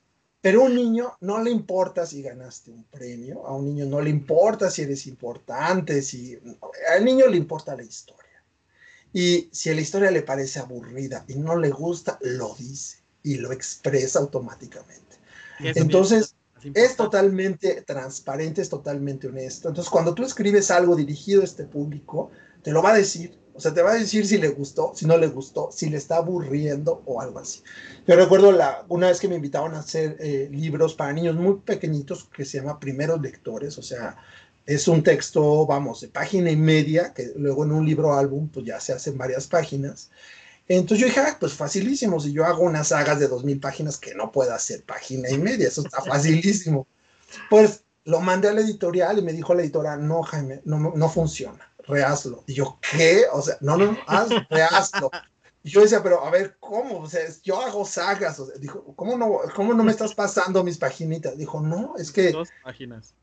Pero 0.40 0.62
a 0.62 0.64
un 0.64 0.74
niño 0.74 1.16
no 1.20 1.42
le 1.42 1.50
importa 1.50 2.06
si 2.06 2.22
ganaste 2.22 2.70
un 2.70 2.84
premio, 2.84 3.46
a 3.46 3.54
un 3.54 3.66
niño 3.66 3.86
no 3.86 4.00
le 4.00 4.08
importa 4.08 4.70
si 4.70 4.82
eres 4.82 5.06
importante, 5.06 6.00
si 6.00 6.38
al 6.94 7.04
niño 7.04 7.26
le 7.26 7.36
importa 7.36 7.76
la 7.76 7.82
historia. 7.82 8.42
Y 9.12 9.50
si 9.52 9.68
a 9.68 9.74
la 9.74 9.82
historia 9.82 10.10
le 10.10 10.22
parece 10.22 10.60
aburrida 10.60 11.24
y 11.28 11.34
no 11.34 11.56
le 11.56 11.70
gusta, 11.70 12.18
lo 12.22 12.54
dice 12.54 12.98
y 13.22 13.36
lo 13.36 13.52
expresa 13.52 14.18
automáticamente. 14.18 15.16
Entonces, 15.58 16.34
es 16.74 16.96
totalmente 16.96 17.82
transparente, 17.82 18.62
es 18.62 18.68
totalmente 18.68 19.28
honesto. 19.28 19.68
Entonces, 19.68 19.90
cuando 19.90 20.14
tú 20.14 20.24
escribes 20.24 20.70
algo 20.70 20.96
dirigido 20.96 21.42
a 21.42 21.44
este 21.44 21.64
público, 21.64 22.30
te 22.62 22.72
lo 22.72 22.82
va 22.82 22.92
a 22.92 22.96
decir. 22.96 23.38
O 23.52 23.62
sea, 23.62 23.74
te 23.74 23.82
va 23.82 23.92
a 23.92 23.98
decir 23.98 24.26
si 24.26 24.38
le 24.38 24.48
gustó, 24.48 24.92
si 24.94 25.04
no 25.04 25.18
le 25.18 25.26
gustó, 25.26 25.70
si 25.70 25.90
le 25.90 25.98
está 25.98 26.16
aburriendo 26.16 27.02
o 27.04 27.20
algo 27.20 27.40
así. 27.40 27.62
Yo 28.06 28.16
recuerdo 28.16 28.56
una 28.88 29.08
vez 29.08 29.20
que 29.20 29.28
me 29.28 29.34
invitaban 29.34 29.74
a 29.74 29.80
hacer 29.80 30.16
eh, 30.18 30.48
libros 30.50 30.94
para 30.94 31.12
niños 31.12 31.36
muy 31.36 31.56
pequeñitos 31.56 32.24
que 32.24 32.46
se 32.46 32.58
llama 32.58 32.80
Primeros 32.80 33.20
Lectores, 33.20 33.76
o 33.76 33.82
sea, 33.82 34.16
es 34.64 34.88
un 34.88 35.02
texto, 35.02 35.66
vamos, 35.66 36.00
de 36.00 36.08
página 36.08 36.50
y 36.50 36.56
media, 36.56 37.12
que 37.12 37.32
luego 37.36 37.64
en 37.64 37.72
un 37.72 37.84
libro 37.84 38.14
álbum, 38.14 38.48
pues 38.48 38.64
ya 38.64 38.80
se 38.80 38.92
hacen 38.92 39.18
varias 39.18 39.46
páginas. 39.46 40.10
Entonces 40.68 41.00
yo 41.00 41.06
dije, 41.06 41.20
ah, 41.20 41.36
pues 41.38 41.52
facilísimo, 41.52 42.18
si 42.20 42.32
yo 42.32 42.46
hago 42.46 42.62
unas 42.62 42.88
sagas 42.88 43.18
de 43.18 43.28
dos 43.28 43.44
mil 43.44 43.60
páginas 43.60 43.98
que 43.98 44.14
no 44.14 44.32
puedo 44.32 44.54
hacer 44.54 44.84
página 44.84 45.28
y 45.28 45.36
media, 45.36 45.68
eso 45.68 45.82
está 45.82 46.00
facilísimo. 46.00 46.86
Pues 47.50 47.84
lo 48.04 48.20
mandé 48.20 48.48
a 48.48 48.54
la 48.54 48.60
editorial 48.60 49.18
y 49.18 49.22
me 49.22 49.32
dijo 49.32 49.52
la 49.52 49.62
editora, 49.62 49.96
no, 49.96 50.22
Jaime, 50.22 50.62
no, 50.64 50.78
no 50.78 51.08
funciona 51.10 51.69
rehazlo. 51.90 52.44
Y 52.46 52.54
yo, 52.54 52.78
¿qué? 52.90 53.24
O 53.32 53.42
sea, 53.42 53.56
no, 53.60 53.76
no, 53.76 53.96
haz, 54.06 54.30
rehazlo. 54.48 55.10
Y 55.62 55.70
yo 55.70 55.82
decía, 55.82 56.02
pero 56.02 56.24
a 56.24 56.30
ver, 56.30 56.56
¿cómo? 56.58 57.00
O 57.00 57.08
sea, 57.08 57.20
yo 57.42 57.60
hago 57.60 57.84
sagas. 57.84 58.40
O 58.40 58.46
sea, 58.46 58.56
dijo, 58.58 58.82
¿cómo 58.96 59.18
no, 59.18 59.40
¿cómo 59.54 59.74
no 59.74 59.84
me 59.84 59.92
estás 59.92 60.14
pasando 60.14 60.64
mis 60.64 60.78
paginitas? 60.78 61.36
Dijo, 61.36 61.60
no, 61.60 61.96
es 61.98 62.10
que. 62.10 62.32
Dos 62.32 62.48
páginas. 62.64 63.14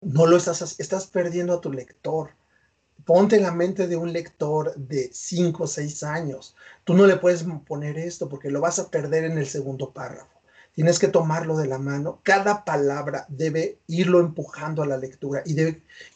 No 0.00 0.26
lo 0.26 0.36
estás, 0.36 0.78
estás 0.78 1.06
perdiendo 1.06 1.54
a 1.54 1.60
tu 1.60 1.72
lector. 1.72 2.30
Ponte 3.04 3.36
en 3.36 3.42
la 3.42 3.52
mente 3.52 3.88
de 3.88 3.96
un 3.96 4.12
lector 4.12 4.74
de 4.76 5.10
5 5.12 5.64
o 5.64 5.66
6 5.66 6.02
años. 6.04 6.54
Tú 6.84 6.94
no 6.94 7.06
le 7.06 7.16
puedes 7.16 7.44
poner 7.66 7.98
esto 7.98 8.28
porque 8.28 8.50
lo 8.50 8.60
vas 8.60 8.78
a 8.78 8.90
perder 8.90 9.24
en 9.24 9.38
el 9.38 9.46
segundo 9.46 9.90
párrafo. 9.90 10.33
Tienes 10.74 10.98
que 10.98 11.06
tomarlo 11.06 11.56
de 11.56 11.68
la 11.68 11.78
mano. 11.78 12.20
Cada 12.24 12.64
palabra 12.64 13.26
debe 13.28 13.78
irlo 13.86 14.18
empujando 14.18 14.82
a 14.82 14.86
la 14.86 14.96
lectura 14.96 15.42
y, 15.46 15.56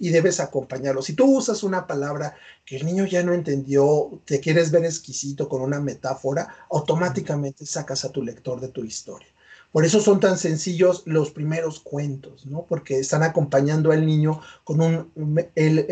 y 0.01 0.11
debes 0.11 0.41
acompañarlo. 0.41 1.01
Si 1.01 1.13
tú 1.13 1.37
usas 1.37 1.63
una 1.63 1.87
palabra 1.87 2.35
que 2.65 2.77
el 2.77 2.85
niño 2.85 3.07
ya 3.07 3.23
no 3.23 3.33
entendió, 3.33 4.21
te 4.25 4.41
quieres 4.41 4.73
ver 4.73 4.85
exquisito 4.85 5.49
con 5.49 5.63
una 5.63 5.81
metáfora, 5.81 6.67
automáticamente 6.71 7.67
sacas 7.67 8.05
a 8.05 8.11
tu 8.11 8.23
lector 8.23 8.61
de 8.61 8.69
tu 8.69 8.85
historia. 8.85 9.29
Por 9.71 9.85
eso 9.85 10.01
son 10.01 10.19
tan 10.19 10.39
sencillos 10.39 11.03
los 11.05 11.31
primeros 11.31 11.79
cuentos, 11.79 12.47
¿no? 12.47 12.65
Porque 12.67 12.99
están 12.99 13.23
acompañando 13.23 13.93
al 13.93 14.05
niño 14.05 14.41
con 14.65 14.81
un, 14.81 15.13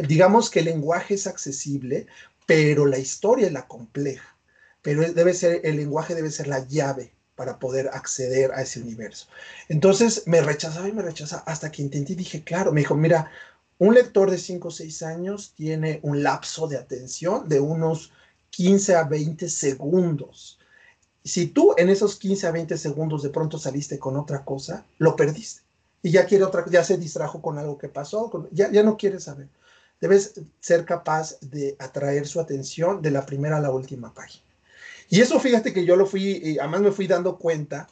digamos 0.08 0.50
que 0.50 0.60
el 0.60 0.64
lenguaje 0.64 1.14
es 1.14 1.26
accesible, 1.28 2.06
pero 2.46 2.86
la 2.86 2.98
historia 2.98 3.46
es 3.46 3.52
la 3.52 3.68
compleja. 3.68 4.36
Pero 4.82 5.02
debe 5.12 5.34
ser, 5.34 5.60
el 5.64 5.76
lenguaje 5.76 6.14
debe 6.14 6.30
ser 6.30 6.48
la 6.48 6.66
llave 6.66 7.12
para 7.36 7.58
poder 7.58 7.90
acceder 7.92 8.50
a 8.52 8.62
ese 8.62 8.80
universo. 8.80 9.28
Entonces 9.68 10.24
me 10.26 10.40
rechazaba 10.40 10.88
y 10.88 10.92
me 10.92 11.02
rechazaba 11.02 11.42
hasta 11.46 11.70
que 11.70 11.82
intenté 11.82 12.14
y 12.14 12.16
dije, 12.16 12.42
claro, 12.42 12.72
me 12.72 12.80
dijo, 12.80 12.96
mira, 12.96 13.30
un 13.78 13.94
lector 13.94 14.30
de 14.30 14.38
5 14.38 14.68
o 14.68 14.70
6 14.70 15.02
años 15.02 15.52
tiene 15.54 16.00
un 16.02 16.22
lapso 16.22 16.66
de 16.66 16.78
atención 16.78 17.48
de 17.48 17.60
unos 17.60 18.10
15 18.50 18.96
a 18.96 19.04
20 19.04 19.48
segundos. 19.50 20.58
Si 21.22 21.48
tú 21.48 21.74
en 21.76 21.90
esos 21.90 22.16
15 22.16 22.46
a 22.46 22.52
20 22.52 22.78
segundos 22.78 23.22
de 23.22 23.30
pronto 23.30 23.58
saliste 23.58 23.98
con 23.98 24.16
otra 24.16 24.44
cosa, 24.44 24.86
lo 24.98 25.14
perdiste. 25.14 25.62
Y 26.02 26.10
ya 26.10 26.24
quiere 26.24 26.44
otra, 26.44 26.64
ya 26.70 26.84
se 26.84 26.96
distrajo 26.96 27.42
con 27.42 27.58
algo 27.58 27.76
que 27.76 27.88
pasó, 27.88 28.48
ya, 28.52 28.70
ya 28.70 28.82
no 28.82 28.96
quiere 28.96 29.20
saber. 29.20 29.48
Debes 30.00 30.40
ser 30.60 30.84
capaz 30.84 31.38
de 31.40 31.76
atraer 31.78 32.26
su 32.26 32.40
atención 32.40 33.02
de 33.02 33.10
la 33.10 33.26
primera 33.26 33.56
a 33.58 33.60
la 33.60 33.70
última 33.70 34.14
página. 34.14 34.45
Y 35.08 35.20
eso 35.20 35.38
fíjate 35.40 35.72
que 35.72 35.84
yo 35.84 35.96
lo 35.96 36.06
fui, 36.06 36.40
y 36.42 36.58
además 36.58 36.80
me 36.80 36.92
fui 36.92 37.06
dando 37.06 37.38
cuenta 37.38 37.88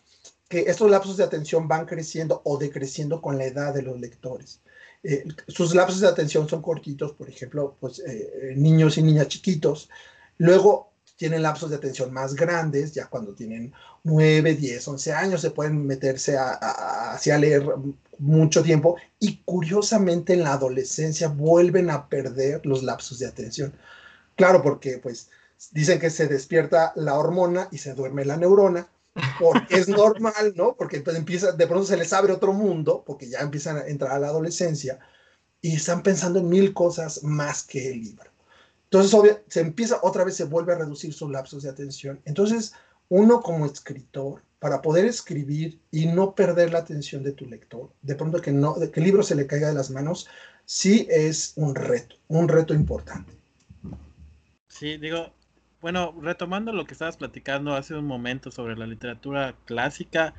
que 0.49 0.61
estos 0.61 0.91
lapsos 0.91 1.17
de 1.17 1.25
atención 1.25 1.69
van 1.69 1.87
creciendo 1.87 2.43
o 2.45 2.59
decreciendo 2.59 3.21
con 3.21 3.39
la 3.39 3.45
edad 3.45 3.75
de 3.75 3.83
los 3.83 3.99
lectores. 4.01 4.61
Eh, 5.03 5.25
sus 5.49 5.75
lapsos 5.75 6.01
de 6.01 6.09
atención 6.09 6.49
son 6.49 6.63
cortitos, 6.63 7.13
por 7.13 7.29
ejemplo, 7.29 7.77
pues 7.81 8.01
eh, 8.01 8.55
niños 8.57 8.97
y 8.99 9.03
niñas 9.03 9.29
chiquitos. 9.29 9.89
Luego 10.39 10.93
tienen 11.17 11.43
lapsos 11.43 11.71
de 11.71 11.77
atención 11.77 12.13
más 12.13 12.35
grandes, 12.35 12.93
ya 12.93 13.07
cuando 13.07 13.35
tienen 13.35 13.73
9, 14.03 14.55
10, 14.55 14.89
11 14.89 15.13
años 15.13 15.41
se 15.41 15.51
pueden 15.51 15.87
meterse 15.87 16.37
a, 16.37 16.53
hacia 17.13 17.39
leer 17.39 17.65
mucho 18.19 18.63
tiempo 18.63 18.97
y 19.19 19.43
curiosamente 19.45 20.33
en 20.33 20.43
la 20.43 20.55
adolescencia 20.55 21.29
vuelven 21.29 21.91
a 21.91 22.09
perder 22.09 22.65
los 22.67 22.83
lapsos 22.83 23.19
de 23.19 23.27
atención. 23.27 23.75
Claro, 24.37 24.63
porque 24.63 24.99
pues 24.99 25.31
dicen 25.73 25.99
que 25.99 26.11
se 26.11 26.27
despierta 26.27 26.93
la 26.97 27.15
hormona 27.15 27.69
y 27.71 27.79
se 27.79 27.95
duerme 27.95 28.25
la 28.25 28.37
neurona, 28.37 28.89
porque 29.39 29.77
es 29.77 29.89
normal, 29.89 30.55
¿no? 30.57 30.75
Porque 30.77 31.01
pues 31.01 31.17
empieza, 31.17 31.53
de 31.53 31.67
pronto 31.67 31.87
se 31.87 31.97
les 31.97 32.13
abre 32.13 32.33
otro 32.33 32.53
mundo, 32.53 33.05
porque 33.07 33.29
ya 33.29 33.41
empiezan 33.41 33.79
a 33.79 33.87
entrar 33.87 34.13
a 34.13 34.19
la 34.19 34.29
adolescencia 34.29 34.99
y 35.61 35.77
están 35.77 36.03
pensando 36.03 36.39
en 36.41 36.49
mil 36.49 36.75
cosas 36.75 37.23
más 37.23 37.63
que 37.63 37.91
el 37.91 38.03
libro. 38.03 38.31
Entonces, 38.85 39.39
se 39.49 39.61
empieza, 39.61 39.99
otra 40.03 40.25
vez 40.25 40.37
se 40.37 40.45
vuelve 40.45 40.73
a 40.73 40.79
reducir 40.79 41.13
sus 41.13 41.31
lapsos 41.31 41.63
de 41.63 41.71
atención. 41.71 42.21
Entonces, 42.25 42.75
uno 43.09 43.41
como 43.41 43.67
escritor, 43.67 44.43
para 44.59 44.81
poder 44.81 45.05
escribir 45.05 45.81
y 45.91 46.07
no 46.07 46.35
perder 46.35 46.73
la 46.73 46.79
atención 46.79 47.23
de 47.23 47.33
tu 47.33 47.45
lector, 47.47 47.91
de 48.03 48.15
pronto 48.15 48.41
que, 48.41 48.53
no, 48.53 48.75
que 48.75 49.01
el 49.01 49.05
libro 49.05 49.23
se 49.23 49.35
le 49.35 49.47
caiga 49.47 49.69
de 49.69 49.75
las 49.75 49.91
manos, 49.91 50.29
sí 50.65 51.07
es 51.11 51.53
un 51.57 51.75
reto, 51.75 52.17
un 52.29 52.49
reto 52.49 52.73
importante. 52.73 53.33
Sí, 54.69 54.97
digo, 54.97 55.33
bueno, 55.85 56.15
retomando 56.19 56.73
lo 56.73 56.87
que 56.87 56.95
estabas 56.95 57.19
platicando 57.19 57.75
hace 57.75 57.95
un 57.95 58.07
momento 58.07 58.51
sobre 58.51 58.75
la 58.75 58.87
literatura 58.87 59.55
clásica, 59.67 60.33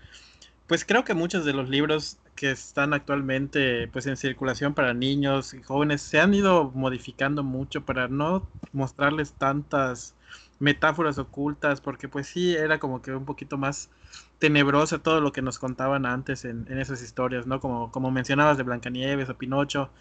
pues 0.65 0.85
creo 0.85 1.03
que 1.03 1.13
muchos 1.13 1.45
de 1.45 1.53
los 1.53 1.69
libros 1.69 2.17
que 2.33 2.49
están 2.49 2.95
actualmente 2.95 3.87
pues 3.89 4.07
en 4.07 4.17
circulación 4.17 4.73
para 4.73 4.95
niños 4.95 5.53
y 5.53 5.61
jóvenes 5.61 6.01
se 6.01 6.19
han 6.19 6.33
ido 6.33 6.71
modificando 6.73 7.43
mucho 7.43 7.85
para 7.85 8.07
no 8.07 8.49
mostrarles 8.73 9.33
tantas 9.33 10.15
metáforas 10.57 11.19
ocultas, 11.19 11.79
porque 11.79 12.09
pues 12.09 12.25
sí 12.25 12.55
era 12.55 12.79
como 12.79 13.03
que 13.03 13.11
un 13.11 13.25
poquito 13.25 13.55
más 13.59 13.91
tenebroso 14.39 15.01
todo 15.01 15.21
lo 15.21 15.31
que 15.31 15.43
nos 15.43 15.59
contaban 15.59 16.07
antes 16.07 16.43
en, 16.43 16.65
en 16.71 16.79
esas 16.79 17.03
historias, 17.03 17.45
¿no? 17.45 17.59
Como, 17.59 17.91
como 17.91 18.09
mencionabas 18.09 18.57
de 18.57 18.63
Blancanieves 18.63 19.29
o 19.29 19.37
Pinocho. 19.37 19.91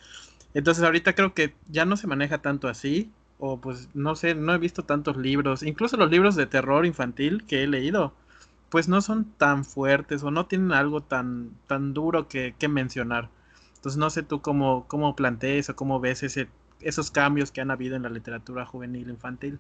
Entonces 0.54 0.82
ahorita 0.82 1.14
creo 1.14 1.34
que 1.34 1.54
ya 1.68 1.84
no 1.84 1.98
se 1.98 2.06
maneja 2.06 2.38
tanto 2.38 2.66
así, 2.66 3.12
o 3.38 3.58
pues 3.58 3.88
no 3.94 4.16
sé, 4.16 4.34
no 4.34 4.54
he 4.54 4.58
visto 4.58 4.84
tantos 4.84 5.16
libros, 5.16 5.62
incluso 5.62 5.96
los 5.96 6.10
libros 6.10 6.36
de 6.36 6.46
terror 6.46 6.86
infantil 6.86 7.44
que 7.46 7.62
he 7.62 7.66
leído, 7.66 8.12
pues 8.70 8.88
no 8.88 9.00
son 9.00 9.24
tan 9.38 9.64
fuertes 9.64 10.22
o 10.22 10.30
no 10.30 10.46
tienen 10.46 10.72
algo 10.72 11.02
tan, 11.02 11.50
tan 11.66 11.94
duro 11.94 12.28
que, 12.28 12.54
mencionar. 12.68 13.28
Entonces 13.76 13.98
no 13.98 14.10
sé 14.10 14.22
tú 14.22 14.40
cómo, 14.40 14.86
cómo 14.88 15.14
plantees 15.14 15.68
o 15.70 15.76
cómo 15.76 16.00
ves 16.00 16.22
ese, 16.22 16.48
esos 16.80 17.10
cambios 17.10 17.50
que 17.50 17.60
han 17.60 17.70
habido 17.70 17.96
en 17.96 18.02
la 18.02 18.10
literatura 18.10 18.66
juvenil 18.66 19.10
infantil. 19.10 19.58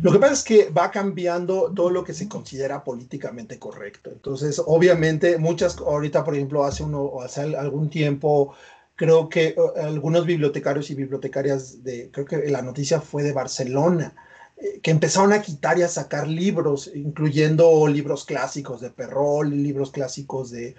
Lo 0.00 0.12
que 0.12 0.18
pasa 0.18 0.32
es 0.32 0.42
que 0.42 0.70
va 0.70 0.90
cambiando 0.90 1.72
todo 1.74 1.90
lo 1.90 2.02
que 2.02 2.12
se 2.12 2.28
considera 2.28 2.82
políticamente 2.82 3.58
correcto. 3.58 4.10
Entonces, 4.10 4.60
obviamente, 4.64 5.38
muchas, 5.38 5.78
ahorita, 5.78 6.24
por 6.24 6.34
ejemplo, 6.34 6.64
hace, 6.64 6.82
uno, 6.82 7.20
hace 7.22 7.56
algún 7.56 7.88
tiempo, 7.88 8.54
creo 8.96 9.28
que 9.28 9.54
uh, 9.56 9.80
algunos 9.80 10.26
bibliotecarios 10.26 10.90
y 10.90 10.94
bibliotecarias 10.94 11.82
de, 11.82 12.10
creo 12.10 12.26
que 12.26 12.50
la 12.50 12.62
noticia 12.62 13.00
fue 13.00 13.22
de 13.22 13.32
Barcelona, 13.32 14.14
eh, 14.56 14.80
que 14.80 14.90
empezaron 14.90 15.32
a 15.32 15.42
quitar 15.42 15.78
y 15.78 15.82
a 15.82 15.88
sacar 15.88 16.28
libros, 16.28 16.90
incluyendo 16.94 17.86
libros 17.88 18.24
clásicos 18.24 18.80
de 18.80 18.90
Perrol, 18.90 19.50
libros 19.50 19.90
clásicos 19.90 20.50
de... 20.50 20.76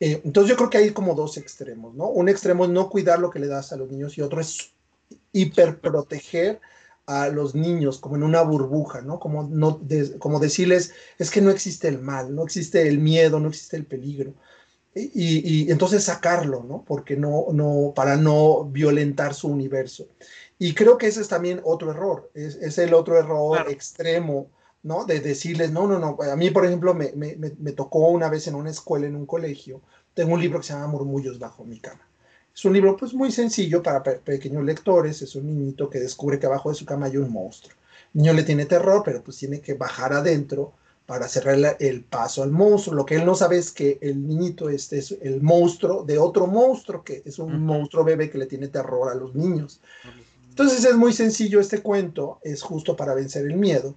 Eh, 0.00 0.20
entonces 0.24 0.50
yo 0.50 0.56
creo 0.56 0.70
que 0.70 0.78
hay 0.78 0.90
como 0.90 1.14
dos 1.14 1.36
extremos, 1.36 1.94
¿no? 1.94 2.08
Un 2.08 2.28
extremo 2.28 2.64
es 2.64 2.70
no 2.70 2.90
cuidar 2.90 3.20
lo 3.20 3.30
que 3.30 3.38
le 3.38 3.46
das 3.46 3.72
a 3.72 3.76
los 3.76 3.90
niños 3.90 4.18
y 4.18 4.22
otro 4.22 4.40
es 4.40 4.72
hiperproteger 5.32 6.60
a 7.06 7.28
los 7.28 7.54
niños 7.54 7.98
como 7.98 8.16
en 8.16 8.22
una 8.24 8.42
burbuja, 8.42 9.02
¿no? 9.02 9.20
Como, 9.20 9.44
no 9.44 9.80
como 10.18 10.40
decirles, 10.40 10.92
es 11.18 11.30
que 11.30 11.40
no 11.40 11.50
existe 11.50 11.88
el 11.88 12.00
mal, 12.00 12.34
no 12.34 12.42
existe 12.42 12.88
el 12.88 12.98
miedo, 12.98 13.38
no 13.38 13.48
existe 13.48 13.76
el 13.76 13.86
peligro. 13.86 14.34
Y, 14.94 15.70
entonces 15.70 16.04
sacarlo, 16.04 16.64
¿no? 16.64 16.84
Porque 16.86 17.16
no, 17.16 17.46
no, 17.52 17.92
para 17.96 18.16
no 18.16 18.64
violentar 18.64 19.34
su 19.34 19.48
universo. 19.48 20.08
Y 20.58 20.74
creo 20.74 20.98
que 20.98 21.06
ese 21.06 21.22
es 21.22 21.28
también 21.28 21.60
otro 21.64 21.90
error, 21.90 22.30
es, 22.34 22.78
el 22.78 22.92
otro 22.92 23.18
error 23.18 23.70
extremo, 23.70 24.50
¿no? 24.82 25.04
De 25.04 25.20
decirles, 25.20 25.70
no, 25.72 25.86
no, 25.86 25.98
no. 25.98 26.18
A 26.30 26.36
mí, 26.36 26.50
por 26.50 26.66
ejemplo, 26.66 26.92
me, 26.94 27.12
me, 27.12 27.36
me, 27.36 27.72
tocó 27.72 28.08
una 28.08 28.28
vez 28.28 28.46
en 28.48 28.54
una 28.54 28.70
escuela, 28.70 29.06
en 29.06 29.16
un 29.16 29.26
colegio, 29.26 29.80
tengo 30.14 30.34
un 30.34 30.40
libro 30.40 30.60
que 30.60 30.66
se 30.66 30.74
llama 30.74 30.88
Murmullos 30.88 31.38
bajo 31.38 31.64
mi 31.64 31.80
cama. 31.80 32.06
Es 32.54 32.64
un 32.66 32.74
libro 32.74 32.96
pues 32.96 33.14
muy 33.14 33.32
sencillo 33.32 33.82
para 33.82 34.02
pequeños 34.02 34.62
lectores, 34.62 35.22
es 35.22 35.34
un 35.36 35.46
niñito 35.46 35.88
que 35.88 36.00
descubre 36.00 36.38
que 36.38 36.46
abajo 36.46 36.68
de 36.68 36.74
su 36.74 36.84
cama 36.84 37.06
hay 37.06 37.16
un 37.16 37.32
monstruo. 37.32 37.74
El 38.14 38.20
niño 38.20 38.34
le 38.34 38.42
tiene 38.42 38.66
terror, 38.66 39.02
pero 39.02 39.22
pues 39.22 39.38
tiene 39.38 39.60
que 39.62 39.72
bajar 39.72 40.12
adentro 40.12 40.74
para 41.12 41.28
cerrar 41.28 41.76
el 41.78 42.04
paso 42.04 42.42
al 42.42 42.50
monstruo. 42.50 42.96
Lo 42.96 43.04
que 43.04 43.16
él 43.16 43.26
no 43.26 43.34
sabe 43.34 43.58
es 43.58 43.70
que 43.70 43.98
el 44.00 44.26
niñito 44.26 44.70
este 44.70 44.96
es 44.96 45.14
el 45.20 45.42
monstruo 45.42 46.04
de 46.04 46.16
otro 46.16 46.46
monstruo, 46.46 47.04
que 47.04 47.20
es 47.26 47.38
un 47.38 47.60
monstruo 47.66 48.02
bebé 48.02 48.30
que 48.30 48.38
le 48.38 48.46
tiene 48.46 48.68
terror 48.68 49.12
a 49.12 49.14
los 49.14 49.34
niños. 49.34 49.82
Entonces 50.48 50.82
es 50.86 50.96
muy 50.96 51.12
sencillo 51.12 51.60
este 51.60 51.82
cuento, 51.82 52.38
es 52.42 52.62
justo 52.62 52.96
para 52.96 53.12
vencer 53.12 53.44
el 53.44 53.56
miedo, 53.56 53.94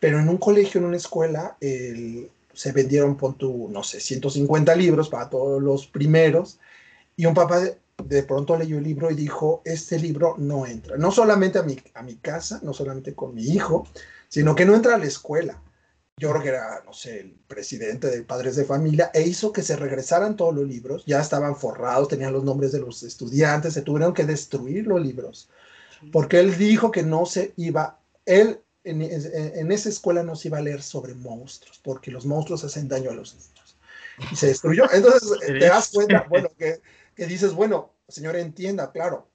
pero 0.00 0.18
en 0.18 0.26
un 0.26 0.38
colegio, 0.38 0.80
en 0.80 0.86
una 0.86 0.96
escuela, 0.96 1.58
se 1.60 2.72
vendieron, 2.72 3.18
pon 3.18 3.36
no 3.68 3.82
sé, 3.82 4.00
150 4.00 4.74
libros 4.74 5.10
para 5.10 5.28
todos 5.28 5.62
los 5.62 5.86
primeros, 5.86 6.58
y 7.14 7.26
un 7.26 7.34
papá 7.34 7.60
de 7.60 8.22
pronto 8.22 8.56
leyó 8.56 8.78
el 8.78 8.84
libro 8.84 9.10
y 9.10 9.14
dijo, 9.14 9.60
este 9.66 9.98
libro 9.98 10.36
no 10.38 10.64
entra, 10.64 10.96
no 10.96 11.10
solamente 11.10 11.58
a 11.58 11.62
mi, 11.62 11.76
a 11.92 12.02
mi 12.02 12.14
casa, 12.14 12.58
no 12.62 12.72
solamente 12.72 13.14
con 13.14 13.34
mi 13.34 13.42
hijo, 13.42 13.86
sino 14.30 14.54
que 14.54 14.64
no 14.64 14.74
entra 14.74 14.94
a 14.94 14.98
la 14.98 15.04
escuela. 15.04 15.60
Yo 16.16 16.30
creo 16.30 16.42
que 16.42 16.48
era, 16.48 16.82
no 16.86 16.92
sé, 16.92 17.20
el 17.20 17.32
presidente 17.46 18.08
de 18.08 18.22
padres 18.22 18.56
de 18.56 18.64
familia, 18.64 19.10
e 19.12 19.22
hizo 19.22 19.52
que 19.52 19.62
se 19.62 19.76
regresaran 19.76 20.36
todos 20.36 20.54
los 20.54 20.66
libros, 20.66 21.04
ya 21.06 21.20
estaban 21.20 21.56
forrados, 21.56 22.08
tenían 22.08 22.32
los 22.32 22.44
nombres 22.44 22.72
de 22.72 22.80
los 22.80 23.02
estudiantes, 23.02 23.74
se 23.74 23.82
tuvieron 23.82 24.14
que 24.14 24.24
destruir 24.24 24.86
los 24.86 25.00
libros 25.00 25.48
porque 26.12 26.40
él 26.40 26.56
dijo 26.56 26.90
que 26.90 27.02
no 27.02 27.26
se 27.26 27.52
iba, 27.56 27.98
él 28.26 28.60
en, 28.84 29.72
esa 29.72 29.88
escuela 29.88 30.22
no 30.22 30.36
se 30.36 30.48
iba 30.48 30.58
a 30.58 30.62
leer 30.62 30.82
sobre 30.82 31.14
monstruos, 31.14 31.80
porque 31.82 32.10
los 32.10 32.26
monstruos 32.26 32.64
hacen 32.64 32.88
daño 32.88 33.10
a 33.10 33.14
los 33.14 33.34
niños. 33.34 33.76
Y 34.30 34.36
se 34.36 34.48
destruyó. 34.48 34.84
Entonces 34.92 35.38
te 35.46 35.58
das 35.66 35.90
cuenta, 35.90 36.26
bueno, 36.28 36.48
que, 36.58 36.80
dices, 37.16 37.52
bueno, 37.52 37.92
señor, 38.08 38.36
entienda, 38.36 38.92
claro, 38.92 39.28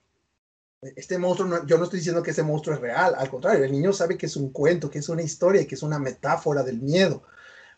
este 0.82 1.18
monstruo, 1.18 1.65
yo 1.65 1.78
no 1.78 1.84
estoy 1.84 2.00
diciendo 2.00 2.24
que 2.24 2.32
ese 2.32 2.44
monstruo 2.44 2.76
es 2.76 2.82
real, 2.82 3.13
al 3.18 3.30
contrario, 3.30 3.63
el 3.63 3.72
niño 3.72 3.94
sabe 3.94 4.18
que 4.18 4.28
es 4.28 4.36
un 4.36 4.52
cuento, 4.52 4.89
que 4.89 5.00
es 5.00 5.10
una 5.10 5.22
historia, 5.22 5.65
que 5.68 5.76
es 5.76 5.84
una 5.84 6.00
metáfora 6.00 6.63
del 6.63 6.80
miedo. 6.80 7.24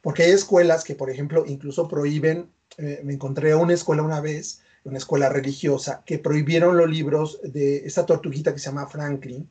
Porque 0.02 0.24
hay 0.24 0.32
escuelas 0.32 0.84
que, 0.84 0.96
por 0.96 1.10
ejemplo, 1.10 1.44
incluso 1.46 1.88
prohíben, 1.88 2.52
eh, 2.78 3.02
me 3.04 3.14
encontré 3.14 3.52
a 3.52 3.58
una 3.58 3.74
escuela 3.74 4.04
una 4.04 4.22
vez 4.22 4.62
una 4.84 4.98
escuela 4.98 5.30
religiosa, 5.30 6.04
que 6.06 6.18
prohibieron 6.20 6.78
los 6.78 6.90
libros 6.90 7.40
de 7.44 7.86
esta 7.86 8.06
tortuguita 8.06 8.54
que 8.54 8.60
se 8.60 8.66
llama 8.66 8.88
Franklin. 8.88 9.48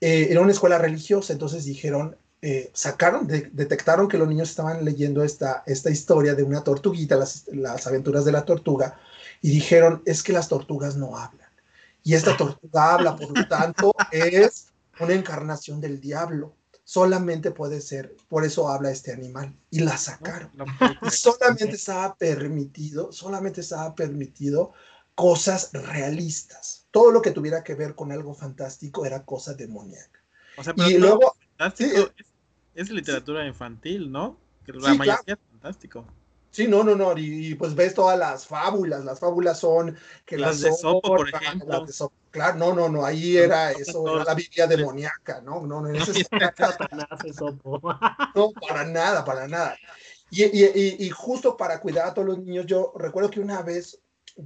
Eh, 0.00 0.28
era 0.30 0.40
una 0.40 0.52
escuela 0.52 0.78
religiosa, 0.78 1.32
entonces 1.32 1.64
dijeron, 1.66 2.16
eh, 2.40 2.70
sacaron, 2.72 3.26
detectaron 3.26 4.08
que 4.08 4.16
los 4.16 4.28
niños 4.28 4.48
estaban 4.48 4.82
leyendo 4.82 5.22
esta, 5.22 5.62
esta 5.66 5.90
historia 5.90 6.34
de 6.34 6.42
una 6.42 6.64
tortuguita, 6.64 7.16
las, 7.16 7.48
las 7.48 7.86
aventuras 7.86 8.24
de 8.24 8.32
la 8.32 8.46
tortuga, 8.46 8.98
y 9.42 9.50
dijeron, 9.50 10.02
es 10.06 10.22
que 10.22 10.32
las 10.32 10.48
tortugas 10.48 10.96
no 10.96 11.18
hablan. 11.18 11.49
Y 12.02 12.14
esta 12.14 12.36
tortuga 12.36 12.94
habla, 12.94 13.16
por 13.16 13.36
lo 13.36 13.46
tanto, 13.46 13.92
es 14.10 14.68
una 14.98 15.14
encarnación 15.14 15.80
del 15.80 16.00
diablo 16.00 16.54
solamente 16.90 17.52
puede 17.52 17.80
ser, 17.80 18.16
por 18.28 18.44
eso 18.44 18.68
habla 18.68 18.90
este 18.90 19.12
animal, 19.12 19.54
y 19.70 19.78
la 19.78 19.96
sacaron. 19.96 20.50
solamente 21.12 21.76
estaba 21.76 22.16
permitido, 22.16 23.12
solamente 23.12 23.60
estaba 23.60 23.94
permitido 23.94 24.72
cosas 25.14 25.70
realistas. 25.72 26.88
Todo 26.90 27.12
lo 27.12 27.22
que 27.22 27.30
tuviera 27.30 27.62
que 27.62 27.76
ver 27.76 27.94
con 27.94 28.10
algo 28.10 28.34
fantástico 28.34 29.06
era 29.06 29.24
cosa 29.24 29.54
demoníaca. 29.54 30.20
O 30.56 30.64
sea, 30.64 30.74
pero 30.74 30.90
y 30.90 30.98
luego... 30.98 31.36
es, 32.74 32.90
literatura 32.90 33.46
infantil, 33.46 34.10
¿no? 34.10 34.36
Que 34.66 34.72
la 34.72 34.94
mayoría 34.94 35.22
es 35.26 35.38
fantástico. 35.48 36.04
Sí, 36.50 36.66
no, 36.66 36.82
no, 36.82 36.96
no, 36.96 37.16
y, 37.16 37.54
pues 37.54 37.76
ves 37.76 37.94
todas 37.94 38.18
las 38.18 38.46
fábulas, 38.46 39.04
las 39.04 39.20
fábulas 39.20 39.60
son 39.60 39.96
que 40.26 40.36
las, 40.36 40.60
de 40.60 40.72
Sopo, 40.72 41.16
por 41.16 41.28
ejemplo. 41.28 41.86
claro, 42.30 42.58
no, 42.58 42.74
no, 42.74 42.88
no, 42.88 43.04
ahí 43.04 43.36
era 43.36 43.70
eso, 43.70 44.16
era 44.16 44.24
la 44.24 44.34
Biblia 44.34 44.66
demoníaca, 44.66 45.40
¿no? 45.42 45.64
No, 45.64 45.80
no, 45.80 45.90
ese 45.90 46.26
no, 48.34 48.50
para 48.68 48.84
nada, 48.84 49.24
para 49.24 49.46
nada. 49.46 49.76
Y, 50.30 50.44
y, 50.44 50.96
y, 50.98 51.10
justo 51.10 51.56
para 51.56 51.80
cuidar 51.80 52.08
a 52.08 52.14
todos 52.14 52.28
los 52.28 52.38
niños, 52.38 52.66
yo 52.66 52.92
recuerdo 52.96 53.30
que 53.30 53.40
una 53.40 53.62
vez 53.62 54.00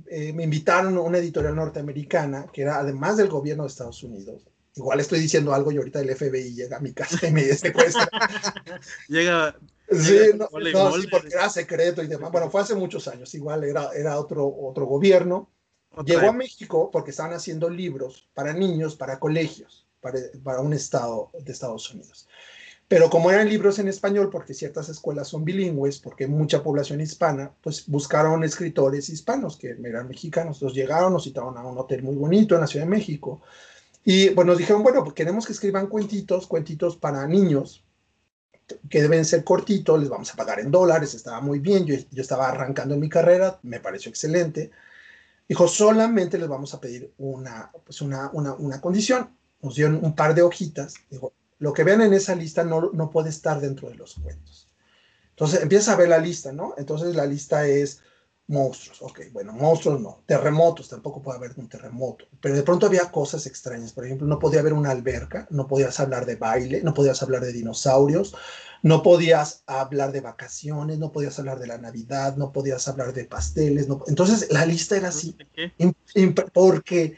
eh, 0.07 0.33
me 0.33 0.45
invitaron 0.45 0.97
a 0.97 1.01
una 1.01 1.19
editorial 1.19 1.57
norteamericana, 1.57 2.47
que 2.53 2.63
era 2.63 2.79
además 2.79 3.17
del 3.17 3.29
gobierno 3.29 3.65
de 3.65 3.69
Estados 3.69 4.03
Unidos, 4.03 4.47
igual 4.77 5.01
estoy 5.01 5.21
diciendo 5.21 5.55
algo 5.55 5.73
y 5.73 5.77
ahorita 5.77 6.01
el 6.01 6.15
FBI 6.15 6.55
llega 6.55 6.79
a 6.79 6.81
mi 6.81 6.93
casa 6.93 7.27
y 7.27 7.33
me 7.33 7.43
secuestra. 7.55 8.09
llega 9.09 9.57
Sí, 9.99 10.31
no, 10.37 10.93
sí, 10.93 11.07
porque 11.11 11.29
era 11.33 11.49
secreto 11.49 12.03
y 12.03 12.07
demás. 12.07 12.31
Bueno, 12.31 12.51
fue 12.51 12.61
hace 12.61 12.75
muchos 12.75 13.09
años, 13.09 13.35
igual 13.35 13.65
era, 13.65 13.91
era 13.95 14.19
otro, 14.19 14.47
otro 14.47 14.87
gobierno. 14.87 15.51
Llegó 16.05 16.29
a 16.29 16.33
México 16.33 16.91
porque 16.91 17.11
estaban 17.11 17.35
haciendo 17.35 17.71
libros 17.71 18.29
para 18.35 18.53
niños, 18.53 18.97
para 18.97 19.21
colegios, 19.21 19.87
para, 20.01 20.19
para 20.43 20.61
un 20.61 20.73
estado 20.73 21.31
de 21.39 21.53
Estados 21.53 21.93
Unidos. 21.93 22.29
Pero 22.89 23.09
como 23.09 23.31
eran 23.31 23.49
libros 23.49 23.79
en 23.79 23.89
español, 23.89 24.29
porque 24.31 24.53
ciertas 24.53 24.89
escuelas 24.89 25.29
son 25.29 25.45
bilingües, 25.45 25.99
porque 26.01 26.27
mucha 26.27 26.63
población 26.63 27.01
hispana, 27.01 27.55
pues 27.63 27.87
buscaron 27.87 28.45
escritores 28.45 29.09
hispanos 29.09 29.57
que 29.57 29.77
eran 29.83 30.09
mexicanos. 30.09 30.57
Entonces 30.57 30.77
llegaron, 30.77 31.13
nos 31.13 31.25
citaron 31.25 31.57
a 31.57 31.67
un 31.67 31.79
hotel 31.79 32.03
muy 32.03 32.17
bonito 32.17 32.55
en 32.55 32.61
la 32.61 32.67
Ciudad 32.67 32.85
de 32.85 32.91
México. 32.91 33.41
Y 34.05 34.29
bueno, 34.31 34.51
nos 34.51 34.59
dijeron, 34.59 34.83
bueno, 34.83 35.03
pues 35.03 35.15
queremos 35.15 35.47
que 35.47 35.53
escriban 35.55 35.87
cuentitos, 35.87 36.47
cuentitos 36.47 36.97
para 36.97 37.27
niños, 37.27 37.83
que 38.89 39.03
deben 39.03 39.25
ser 39.25 39.45
cortitos, 39.45 40.01
les 40.01 40.09
vamos 40.09 40.33
a 40.33 40.37
pagar 40.37 40.61
en 40.61 40.71
dólares, 40.71 41.15
estaba 41.15 41.41
muy 41.41 41.59
bien, 41.59 41.85
yo, 41.85 41.95
yo 42.11 42.23
estaba 42.23 42.49
arrancando 42.49 42.95
en 42.95 43.01
mi 43.01 43.09
carrera, 43.09 43.59
me 43.63 43.81
pareció 43.81 44.11
excelente. 44.11 44.71
Dijo, 45.49 45.69
solamente 45.69 46.39
les 46.39 46.49
vamos 46.49 46.73
a 46.73 46.81
pedir 46.81 47.13
una, 47.19 47.71
pues 47.85 48.01
una, 48.01 48.31
una, 48.33 48.55
una 48.55 48.81
condición. 48.81 49.37
Nos 49.61 49.75
dieron 49.75 50.01
un 50.03 50.15
par 50.15 50.35
de 50.35 50.43
hojitas. 50.43 50.95
Dijo, 51.11 51.35
lo 51.59 51.73
que 51.73 51.85
vean 51.85 52.01
en 52.01 52.15
esa 52.15 52.35
lista 52.35 52.65
no, 52.65 52.91
no 52.93 53.11
puede 53.11 53.31
estar 53.31 53.61
dentro 53.61 53.89
de 53.89 53.97
los 53.97 54.15
cuentos. 54.15 54.69
Entonces 55.31 55.63
empieza 55.63 55.93
a 55.93 55.97
ver 55.97 56.09
la 56.09 56.19
lista, 56.19 56.53
¿no? 56.53 56.75
Entonces 56.79 57.15
la 57.15 57.27
lista 57.27 57.67
es 57.67 58.01
monstruos, 58.47 59.01
ok, 59.01 59.21
bueno, 59.33 59.53
monstruos 59.53 60.01
no, 60.01 60.23
terremotos, 60.27 60.89
tampoco 60.89 61.23
puede 61.23 61.39
haber 61.39 61.53
un 61.57 61.69
terremoto, 61.69 62.27
pero 62.41 62.55
de 62.55 62.63
pronto 62.63 62.87
había 62.87 63.11
cosas 63.11 63.47
extrañas, 63.47 63.93
por 63.93 64.05
ejemplo, 64.05 64.27
no 64.27 64.39
podía 64.39 64.61
haber 64.61 64.75
una 64.75 64.91
alberca, 64.91 65.47
no 65.51 65.67
podías 65.67 65.99
hablar 65.99 66.27
de 66.27 66.37
baile, 66.37 66.83
no 66.83 66.93
podías 66.93 67.23
hablar 67.23 67.43
de 67.43 67.53
dinosaurios, 67.53 68.35
no 68.83 69.03
podías 69.03 69.63
hablar 69.67 70.13
de 70.13 70.21
vacaciones, 70.21 70.99
no 70.99 71.11
podías 71.11 71.39
hablar 71.39 71.59
de 71.59 71.69
la 71.69 71.79
Navidad, 71.79 72.37
no 72.37 72.53
podías 72.53 72.87
hablar 72.87 73.15
de 73.15 73.25
pasteles, 73.25 73.89
no, 73.89 74.03
entonces 74.09 74.49
la 74.51 74.67
lista 74.67 74.97
era 74.97 75.09
así, 75.09 75.35
porque 76.53 77.17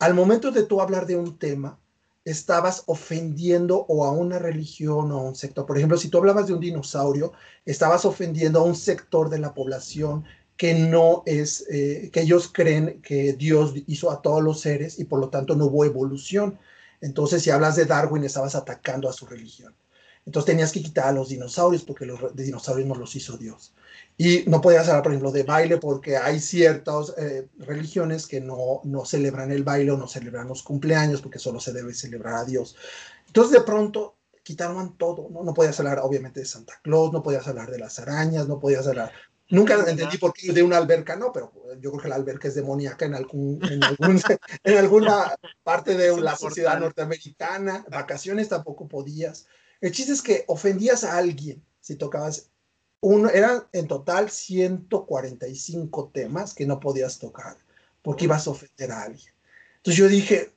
al 0.00 0.14
momento 0.14 0.50
de 0.50 0.64
tú 0.64 0.80
hablar 0.80 1.06
de 1.06 1.16
un 1.16 1.38
tema, 1.38 1.78
estabas 2.24 2.84
ofendiendo 2.86 3.84
o 3.88 4.04
a 4.04 4.10
una 4.10 4.38
religión 4.38 5.12
o 5.12 5.18
a 5.18 5.22
un 5.22 5.34
sector. 5.34 5.66
Por 5.66 5.76
ejemplo, 5.76 5.98
si 5.98 6.08
tú 6.08 6.18
hablabas 6.18 6.46
de 6.46 6.54
un 6.54 6.60
dinosaurio, 6.60 7.32
estabas 7.66 8.06
ofendiendo 8.06 8.60
a 8.60 8.64
un 8.64 8.74
sector 8.74 9.28
de 9.28 9.38
la 9.38 9.52
población 9.52 10.24
que 10.56 10.74
no 10.74 11.22
es, 11.26 11.66
eh, 11.70 12.10
que 12.12 12.22
ellos 12.22 12.50
creen 12.52 13.02
que 13.02 13.32
Dios 13.32 13.74
hizo 13.86 14.10
a 14.10 14.22
todos 14.22 14.42
los 14.42 14.60
seres 14.60 14.98
y 14.98 15.04
por 15.04 15.20
lo 15.20 15.28
tanto 15.28 15.56
no 15.56 15.66
hubo 15.66 15.84
evolución. 15.84 16.58
Entonces, 17.00 17.42
si 17.42 17.50
hablas 17.50 17.76
de 17.76 17.86
Darwin, 17.86 18.24
estabas 18.24 18.54
atacando 18.54 19.08
a 19.08 19.12
su 19.12 19.26
religión. 19.26 19.74
Entonces 20.26 20.46
tenías 20.46 20.72
que 20.72 20.82
quitar 20.82 21.08
a 21.08 21.12
los 21.12 21.28
dinosaurios 21.28 21.84
porque 21.84 22.06
los 22.06 22.34
dinosaurios 22.34 22.88
no 22.88 22.94
los 22.94 23.14
hizo 23.14 23.36
Dios. 23.36 23.74
Y 24.16 24.44
no 24.46 24.60
podías 24.60 24.88
hablar, 24.88 25.02
por 25.02 25.12
ejemplo, 25.12 25.32
de 25.32 25.42
baile 25.42 25.76
porque 25.76 26.16
hay 26.16 26.40
ciertas 26.40 27.12
eh, 27.18 27.46
religiones 27.58 28.26
que 28.26 28.40
no, 28.40 28.80
no 28.84 29.04
celebran 29.04 29.52
el 29.52 29.64
baile 29.64 29.90
o 29.90 29.98
no 29.98 30.08
celebran 30.08 30.48
los 30.48 30.62
cumpleaños 30.62 31.20
porque 31.20 31.38
solo 31.38 31.60
se 31.60 31.72
debe 31.72 31.92
celebrar 31.92 32.36
a 32.36 32.44
Dios. 32.44 32.76
Entonces 33.26 33.52
de 33.52 33.60
pronto 33.60 34.16
quitaron 34.42 34.96
todo, 34.96 35.28
¿no? 35.30 35.42
No 35.42 35.52
podías 35.52 35.78
hablar 35.80 35.98
obviamente 36.02 36.40
de 36.40 36.46
Santa 36.46 36.74
Claus, 36.82 37.12
no 37.12 37.22
podías 37.22 37.46
hablar 37.46 37.70
de 37.70 37.78
las 37.78 37.98
arañas, 37.98 38.48
no 38.48 38.60
podías 38.60 38.86
hablar... 38.86 39.12
Nunca 39.54 39.74
entendí 39.88 40.18
por 40.18 40.32
qué 40.32 40.52
de 40.52 40.62
una 40.62 40.76
alberca 40.76 41.16
no, 41.16 41.32
pero 41.32 41.52
yo 41.80 41.90
creo 41.90 42.02
que 42.02 42.08
la 42.08 42.16
alberca 42.16 42.48
es 42.48 42.54
demoníaca 42.54 43.04
en, 43.04 43.14
algún, 43.14 43.60
en, 43.70 43.82
algún, 43.82 44.20
en 44.64 44.76
alguna 44.76 45.34
parte 45.62 45.96
de 45.96 46.20
la 46.20 46.36
sociedad 46.36 46.78
norteamericana. 46.78 47.84
Vacaciones 47.90 48.48
tampoco 48.48 48.88
podías. 48.88 49.46
El 49.80 49.92
chiste 49.92 50.12
es 50.12 50.22
que 50.22 50.44
ofendías 50.46 51.04
a 51.04 51.16
alguien 51.16 51.62
si 51.80 51.96
tocabas 51.96 52.50
uno, 53.00 53.28
eran 53.28 53.64
en 53.72 53.86
total 53.86 54.30
145 54.30 56.10
temas 56.14 56.54
que 56.54 56.64
no 56.64 56.80
podías 56.80 57.18
tocar 57.18 57.58
porque 58.00 58.24
ibas 58.24 58.46
a 58.46 58.50
ofender 58.50 58.92
a 58.92 59.02
alguien. 59.02 59.32
Entonces 59.76 59.98
yo 59.98 60.08
dije, 60.08 60.52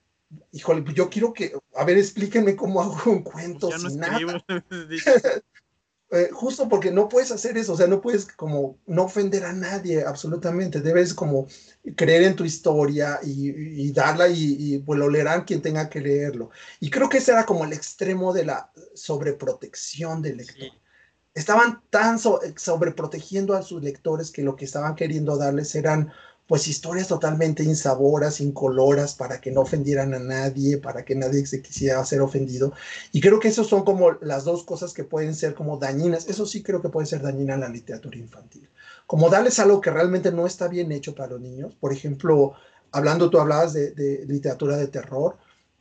híjole, 0.54 0.82
pues 0.82 0.96
yo 0.96 1.10
quiero 1.10 1.34
que, 1.34 1.54
a 1.76 1.84
ver, 1.84 1.98
explíquenme 1.98 2.56
cómo 2.56 2.82
hago 2.82 3.12
un 3.12 3.24
cuento 3.24 3.70
sin 3.78 4.00
nada. 4.00 4.46
Eh, 6.10 6.30
justo 6.32 6.70
porque 6.70 6.90
no 6.90 7.10
puedes 7.10 7.32
hacer 7.32 7.58
eso, 7.58 7.74
o 7.74 7.78
sea, 7.78 7.88
no 7.88 8.00
puedes 8.00 8.26
como 8.28 8.80
no 8.86 9.04
ofender 9.04 9.44
a 9.44 9.52
nadie 9.52 10.06
absolutamente, 10.06 10.80
debes 10.80 11.14
como 11.14 11.48
creer 11.98 12.24
en 12.24 12.36
tu 12.36 12.46
historia 12.46 13.20
y, 13.24 13.92
darla 13.92 14.30
y, 14.30 14.78
pues 14.86 14.98
lo 14.98 15.10
leerán 15.10 15.44
quien 15.44 15.62
tenga 15.62 15.90
que 15.90 16.00
leerlo. 16.00 16.50
Y 16.80 16.90
creo 16.90 17.10
que 17.10 17.18
ese 17.18 17.34
era 17.34 17.46
como 17.46 17.66
el 17.66 17.74
extremo 17.74 18.32
de 18.32 18.46
la 18.46 18.72
sobreprotección 18.94 20.22
del 20.22 20.38
lector. 20.38 20.70
Estaban 21.34 21.82
tan 21.90 22.20
sobreprotegiendo 22.20 23.54
a 23.54 23.62
sus 23.62 23.84
lectores 23.84 24.32
que 24.32 24.44
lo 24.44 24.56
que 24.56 24.66
estaban 24.66 24.96
queriendo 24.96 25.38
darles 25.38 25.76
eran 25.76 26.12
pues 26.48 26.68
historias 26.70 27.10
totalmente 27.10 27.64
insaboras, 27.64 28.40
incoloras, 28.40 29.14
para 29.14 29.42
que 29.42 29.52
no 29.52 29.62
ofendieran 29.62 30.14
a 30.14 30.20
nadie, 30.20 30.78
para 30.78 31.04
que 31.04 31.14
nadie 31.14 31.46
se 31.46 31.62
quisiera 31.62 32.04
ser 32.06 32.22
ofendido. 32.22 32.72
Y 33.12 33.20
creo 33.20 33.40
que 33.40 33.50
esos 33.50 33.68
son 33.68 33.84
como 33.84 34.14
las 34.22 34.46
dos 34.46 34.64
cosas 34.64 34.94
que 34.94 35.04
pueden 35.04 35.36
ser 35.36 35.54
como 35.54 35.78
dañinas. 35.78 36.28
Eso 36.30 36.46
sí 36.46 36.64
creo 36.64 36.82
que 36.82 36.88
puede 36.88 37.06
ser 37.06 37.22
dañina 37.22 37.56
en 37.56 37.62
la 37.62 37.70
literatura 37.70 38.18
infantil. 38.18 38.70
Como 39.06 39.30
darles 39.30 39.60
algo 39.60 39.82
que 39.82 39.92
realmente 39.92 40.32
no 40.32 40.48
está 40.48 40.70
bien 40.70 40.92
hecho 40.94 41.14
para 41.14 41.32
los 41.32 41.42
niños. 41.42 41.76
Por 41.76 41.92
ejemplo, 41.92 42.54
hablando, 42.94 43.30
tú 43.30 43.40
hablabas 43.40 43.74
de, 43.74 43.92
de 43.92 44.26
literatura 44.26 44.78
de 44.78 44.88
terror. 44.88 45.36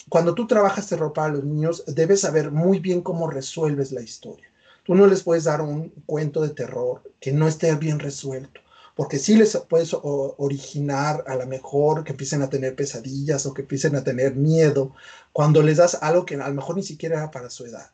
Cuando 0.09 0.35
tú 0.35 0.49
trabajas 0.49 0.89
terror 0.89 1.13
para 1.13 1.35
los 1.35 1.45
niños, 1.45 1.85
debes 1.87 2.23
saber 2.23 2.51
muy 2.51 2.81
bien 2.81 3.03
cómo 3.03 3.31
resuelves 3.31 3.93
la 3.93 4.03
historia. 4.03 4.49
Tú 4.85 4.97
no 4.97 5.07
les 5.07 5.23
puedes 5.23 5.45
dar 5.45 5.61
un 5.61 5.91
cuento 6.07 6.43
de 6.43 6.51
terror 6.51 7.03
que 7.21 7.33
no 7.33 7.47
esté 7.47 7.73
bien 7.77 8.01
resuelto 8.01 8.61
porque 8.97 9.19
sí 9.19 9.37
les 9.37 9.55
puedes 9.69 9.95
originar 9.95 11.23
a 11.27 11.37
lo 11.37 11.47
mejor 11.47 12.03
que 12.03 12.13
empiecen 12.13 12.41
a 12.41 12.49
tener 12.49 12.75
pesadillas 12.75 13.45
o 13.45 13.53
que 13.53 13.61
empiecen 13.61 13.95
a 13.95 14.03
tener 14.03 14.35
miedo 14.35 14.95
cuando 15.33 15.63
les 15.63 15.77
das 15.77 15.99
algo 16.01 16.25
que 16.25 16.37
a 16.37 16.49
lo 16.49 16.55
mejor 16.55 16.77
ni 16.77 16.83
siquiera 16.83 17.19
era 17.19 17.31
para 17.31 17.51
su 17.51 17.67
edad. 17.67 17.91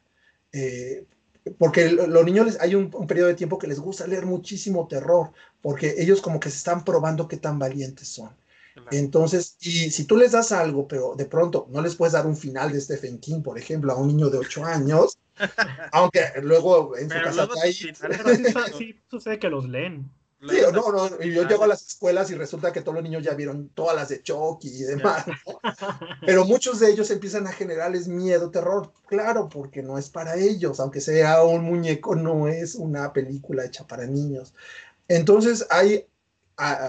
Eh, 0.52 1.04
porque 1.58 1.90
los 1.90 2.24
niños 2.24 2.56
hay 2.60 2.76
un, 2.76 2.88
periodo 3.08 3.26
de 3.26 3.34
tiempo 3.34 3.58
que 3.58 3.66
les 3.66 3.80
gusta 3.80 4.06
leer 4.06 4.26
muchísimo 4.26 4.86
terror, 4.86 5.32
porque 5.60 5.96
ellos 5.98 6.20
como 6.20 6.38
que 6.38 6.50
se 6.50 6.58
están 6.58 6.84
probando 6.84 7.26
qué 7.26 7.36
tan 7.36 7.58
valientes 7.58 8.06
son. 8.06 8.30
Entonces, 8.92 9.56
y 9.60 9.90
si 9.90 10.04
tú 10.04 10.16
les 10.16 10.30
das 10.30 10.52
algo, 10.52 10.86
pero 10.86 11.16
de 11.16 11.26
pronto 11.26 11.66
no 11.70 11.82
les 11.82 11.96
puedes 11.96 12.12
dar 12.12 12.28
un 12.28 12.36
final 12.36 12.70
de 12.70 12.80
Stephen 12.80 13.18
King, 13.18 13.42
por 13.42 13.58
ejemplo, 13.58 13.92
a 13.92 13.96
un 13.96 14.06
niño 14.06 14.30
de 14.30 14.38
8 14.38 14.64
años, 14.64 15.18
aunque 15.92 16.20
luego 16.42 16.96
en 16.96 17.10
su 17.10 17.16
casa 17.16 17.42
está 17.42 17.60
ahí. 17.60 17.72
Sí, 18.78 19.00
sucede 19.10 19.40
que 19.40 19.50
los 19.50 19.68
leen. 19.68 20.08
Sí, 20.48 20.57
no, 20.72 20.90
no, 20.90 21.22
y 21.22 21.33
yo 21.33 21.46
llego 21.46 21.62
a 21.62 21.68
las 21.68 21.87
escuelas 21.87 22.28
y 22.33 22.35
resulta 22.35 22.72
que 22.72 22.81
todos 22.81 22.96
los 22.96 23.05
niños 23.05 23.22
ya 23.22 23.35
vieron 23.35 23.68
todas 23.68 23.94
las 23.94 24.09
de 24.09 24.22
Chucky 24.22 24.68
y 24.68 24.83
demás, 24.83 25.24
Pero 26.26 26.44
muchos 26.44 26.81
de 26.81 26.90
ellos 26.90 27.11
empiezan 27.12 27.46
a 27.46 27.52
generarles 27.52 28.09
miedo, 28.09 28.50
terror, 28.50 28.92
claro, 29.07 29.48
porque 29.48 29.83
no 29.83 29.98
es 29.98 30.11
para 30.11 30.35
ellos, 30.35 30.81
aunque 30.81 31.00
sea 31.00 31.44
un 31.44 31.64
muñeco, 31.64 32.16
no 32.16 32.48
es 32.48 32.74
una 32.74 33.12
película 33.12 33.64
hecha 33.64 33.87
para 33.87 34.05
niños. 34.07 34.52
Entonces 35.07 35.64
hay 35.70 36.07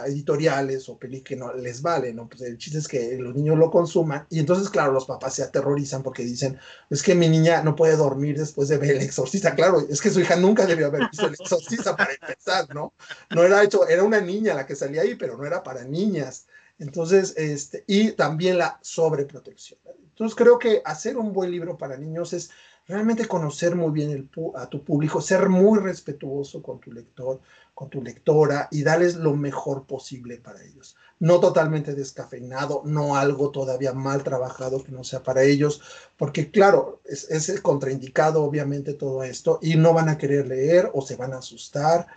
editoriales 0.05 0.89
o 0.89 0.97
películas 0.97 1.23
que 1.23 1.35
no 1.35 1.53
les 1.53 1.81
vale, 1.81 2.13
¿no? 2.13 2.27
Pues 2.27 2.41
el 2.41 2.57
chiste 2.57 2.79
es 2.79 2.87
que 2.87 3.17
los 3.17 3.35
niños 3.35 3.57
lo 3.57 3.71
consuman 3.71 4.25
y 4.29 4.39
entonces, 4.39 4.69
claro, 4.69 4.91
los 4.91 5.05
papás 5.05 5.35
se 5.35 5.43
aterrorizan 5.43 6.03
porque 6.03 6.23
dicen, 6.23 6.57
es 6.89 7.01
que 7.01 7.15
mi 7.15 7.29
niña 7.29 7.61
no 7.63 7.75
puede 7.75 7.95
dormir 7.95 8.37
después 8.37 8.67
de 8.69 8.77
ver 8.77 8.91
el 8.91 9.01
exorcista. 9.01 9.55
Claro, 9.55 9.79
es 9.87 10.01
que 10.01 10.09
su 10.09 10.19
hija 10.19 10.35
nunca 10.35 10.65
debió 10.65 10.87
haber 10.87 11.09
visto 11.09 11.27
el 11.27 11.33
exorcista 11.33 11.95
para 11.95 12.13
empezar, 12.13 12.73
¿no? 12.73 12.93
No 13.29 13.43
era 13.43 13.63
hecho, 13.63 13.87
era 13.87 14.03
una 14.03 14.21
niña 14.21 14.53
la 14.53 14.65
que 14.65 14.75
salía 14.75 15.01
ahí, 15.01 15.15
pero 15.15 15.37
no 15.37 15.45
era 15.45 15.63
para 15.63 15.83
niñas. 15.83 16.45
Entonces, 16.79 17.33
este, 17.37 17.83
y 17.87 18.11
también 18.11 18.57
la 18.57 18.79
sobreprotección. 18.81 19.79
Entonces, 20.09 20.35
creo 20.35 20.59
que 20.59 20.81
hacer 20.83 21.17
un 21.17 21.33
buen 21.33 21.51
libro 21.51 21.77
para 21.77 21.97
niños 21.97 22.33
es 22.33 22.49
realmente 22.87 23.27
conocer 23.27 23.75
muy 23.75 23.91
bien 23.91 24.11
el, 24.11 24.29
a 24.55 24.67
tu 24.67 24.83
público, 24.83 25.21
ser 25.21 25.49
muy 25.49 25.79
respetuoso 25.79 26.61
con 26.61 26.79
tu 26.79 26.91
lector, 26.91 27.39
con 27.73 27.89
tu 27.89 28.01
lectora 28.01 28.67
y 28.71 28.83
darles 28.83 29.15
lo 29.15 29.35
mejor 29.35 29.85
posible 29.85 30.37
para 30.37 30.63
ellos. 30.63 30.95
No 31.19 31.39
totalmente 31.39 31.95
descafeinado, 31.95 32.81
no 32.85 33.15
algo 33.15 33.49
todavía 33.49 33.93
mal 33.93 34.23
trabajado 34.23 34.83
que 34.83 34.91
no 34.91 35.03
sea 35.03 35.23
para 35.23 35.43
ellos, 35.43 35.81
porque 36.17 36.51
claro, 36.51 37.01
es, 37.05 37.29
es 37.29 37.61
contraindicado 37.61 38.43
obviamente 38.43 38.93
todo 38.93 39.23
esto 39.23 39.59
y 39.61 39.75
no 39.75 39.93
van 39.93 40.09
a 40.09 40.17
querer 40.17 40.47
leer 40.47 40.91
o 40.93 41.01
se 41.01 41.15
van 41.15 41.33
a 41.33 41.39
asustar. 41.39 42.07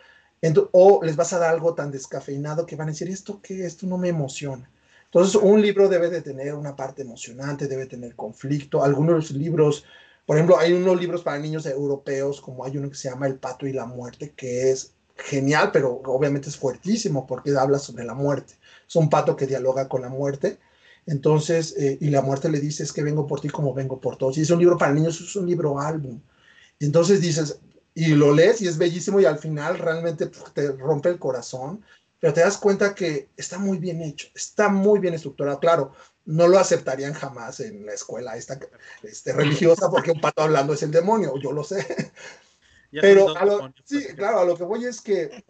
o 0.73 1.01
les 1.03 1.16
vas 1.16 1.33
a 1.33 1.38
dar 1.38 1.55
algo 1.55 1.75
tan 1.75 1.90
descafeinado 1.90 2.66
que 2.66 2.77
van 2.77 2.88
a 2.88 2.92
decir, 2.92 3.09
¿esto 3.09 3.40
qué? 3.42 3.64
Esto 3.64 3.87
no 3.87 3.99
me 3.99 4.09
emociona. 4.09 4.71
Entonces, 5.07 5.40
un 5.40 5.62
libro 5.62 5.88
debe 5.88 6.11
de 6.11 6.21
tener 6.21 6.55
una 6.55 6.77
parte 6.77 7.03
emocionante, 7.03 7.69
debe 7.69 7.87
tener 7.87 8.14
conflicto. 8.16 8.85
Algunos 8.85 9.31
libros, 9.31 9.85
por 10.27 10.37
ejemplo, 10.37 10.59
hay 10.59 10.73
unos 10.73 11.01
libros 11.01 11.23
para 11.23 11.38
niños 11.38 11.64
europeos, 11.64 12.40
como 12.40 12.64
hay 12.64 12.77
uno 12.77 12.90
que 12.90 12.97
se 12.97 13.09
llama 13.09 13.27
El 13.27 13.38
pato 13.38 13.66
y 13.66 13.73
la 13.73 13.87
muerte, 13.87 14.35
que 14.37 14.71
es 14.71 14.95
genial, 15.16 15.70
pero 15.72 16.02
obviamente 16.05 16.48
es 16.48 16.57
fuertísimo 16.57 17.26
porque 17.26 17.57
habla 17.57 17.79
sobre 17.79 18.05
la 18.05 18.14
muerte. 18.14 18.55
Es 18.88 18.96
un 18.96 19.11
pato 19.11 19.37
que 19.37 19.46
dialoga 19.46 19.88
con 19.88 20.02
la 20.02 20.09
muerte. 20.09 20.59
Entonces, 21.07 21.74
eh, 21.79 21.98
y 22.00 22.11
la 22.11 22.22
muerte 22.22 22.50
le 22.50 22.61
dice, 22.61 22.83
es 22.83 22.92
que 22.92 23.02
vengo 23.02 23.26
por 23.26 23.40
ti 23.40 23.48
como 23.48 23.74
vengo 23.74 24.00
por 24.00 24.16
todos. 24.16 24.38
Y 24.38 24.42
es 24.42 24.50
un 24.50 24.59
libro 24.59 24.76
para 24.76 24.92
niños, 24.92 25.20
es 25.20 25.37
un 25.37 25.46
libro 25.46 25.81
álbum. 25.81 26.20
Entonces 26.81 27.20
dices, 27.20 27.59
y 27.94 28.09
lo 28.09 28.35
lees 28.35 28.61
y 28.61 28.68
es 28.68 28.76
bellísimo 28.76 29.20
y 29.20 29.24
al 29.24 29.38
final 29.38 29.79
realmente 29.79 30.31
te 30.52 30.72
rompe 30.72 31.09
el 31.09 31.18
corazón, 31.18 31.83
pero 32.20 32.35
te 32.35 32.40
das 32.40 32.59
cuenta 32.59 32.94
que 32.94 33.31
está 33.37 33.59
muy 33.59 33.79
bien 33.79 34.02
hecho, 34.02 34.29
está 34.35 34.68
muy 34.68 34.98
bien 34.98 35.14
estructurado. 35.14 35.59
Claro, 35.61 35.92
no 36.26 36.48
lo 36.48 36.59
aceptarían 36.59 37.14
jamás 37.14 37.61
en 37.61 37.87
la 37.87 37.94
escuela 37.94 38.37
esta 38.37 38.59
este, 39.02 39.33
religiosa 39.33 39.88
porque 39.88 40.11
un 40.11 40.20
pato 40.20 40.42
hablando 40.42 40.74
es 40.74 40.83
el 40.83 40.90
demonio, 40.90 41.38
yo 41.38 41.52
lo 41.52 41.64
sé. 41.64 41.87
Pero, 43.00 43.37
a 43.37 43.44
lo, 43.44 43.72
sí, 43.85 44.04
claro, 44.14 44.40
a 44.40 44.44
lo 44.44 44.56
que 44.56 44.64
voy 44.64 44.85
es 44.85 45.00
que 45.00 45.44